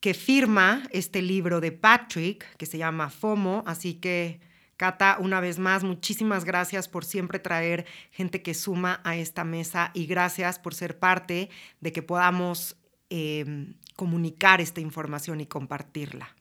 que 0.00 0.14
firma 0.14 0.82
este 0.90 1.22
libro 1.22 1.60
de 1.60 1.72
Patrick, 1.72 2.56
que 2.56 2.66
se 2.66 2.78
llama 2.78 3.10
FOMO. 3.10 3.62
Así 3.66 3.94
que, 3.94 4.40
Cata, 4.76 5.18
una 5.20 5.40
vez 5.40 5.58
más, 5.58 5.84
muchísimas 5.84 6.44
gracias 6.44 6.88
por 6.88 7.04
siempre 7.04 7.38
traer 7.38 7.84
gente 8.10 8.42
que 8.42 8.54
suma 8.54 9.00
a 9.04 9.16
esta 9.16 9.44
mesa 9.44 9.90
y 9.92 10.06
gracias 10.06 10.58
por 10.58 10.74
ser 10.74 10.98
parte 10.98 11.50
de 11.80 11.92
que 11.92 12.02
podamos 12.02 12.76
em, 13.10 13.74
comunicar 13.94 14.62
esta 14.62 14.80
información 14.80 15.42
y 15.42 15.46
compartirla. 15.46 16.34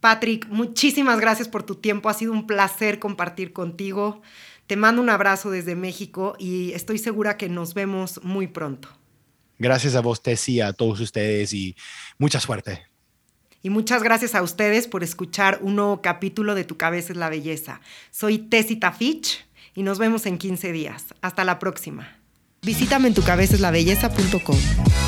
Patrick, 0.00 0.46
muchísimas 0.48 1.18
gracias 1.18 1.48
por 1.48 1.62
tu 1.62 1.76
tiempo. 1.76 2.10
Ha 2.10 2.14
sido 2.14 2.32
un 2.32 2.46
placer 2.46 2.98
compartir 2.98 3.54
contigo. 3.54 4.20
Te 4.66 4.76
mando 4.76 5.00
un 5.00 5.08
abrazo 5.08 5.50
desde 5.50 5.74
México 5.74 6.36
y 6.38 6.72
estoy 6.72 6.98
segura 6.98 7.38
que 7.38 7.48
nos 7.48 7.72
vemos 7.72 8.22
muy 8.22 8.48
pronto. 8.48 8.97
Gracias 9.58 9.94
a 9.94 10.00
vos, 10.00 10.22
Tessie, 10.22 10.62
a 10.62 10.72
todos 10.72 11.00
ustedes 11.00 11.52
y 11.52 11.76
mucha 12.18 12.40
suerte. 12.40 12.86
Y 13.62 13.70
muchas 13.70 14.02
gracias 14.02 14.34
a 14.34 14.42
ustedes 14.42 14.86
por 14.86 15.02
escuchar 15.02 15.58
un 15.62 15.76
nuevo 15.76 16.00
capítulo 16.00 16.54
de 16.54 16.64
Tu 16.64 16.76
Cabeza 16.76 17.12
es 17.12 17.18
la 17.18 17.28
Belleza. 17.28 17.80
Soy 18.10 18.38
Tessie 18.38 18.76
Tafich 18.76 19.44
y 19.74 19.82
nos 19.82 19.98
vemos 19.98 20.26
en 20.26 20.38
15 20.38 20.72
días. 20.72 21.06
Hasta 21.22 21.44
la 21.44 21.58
próxima. 21.58 22.18
Visítame 22.62 23.08
en 23.08 23.14
tucabezaslabelleza.com. 23.14 25.07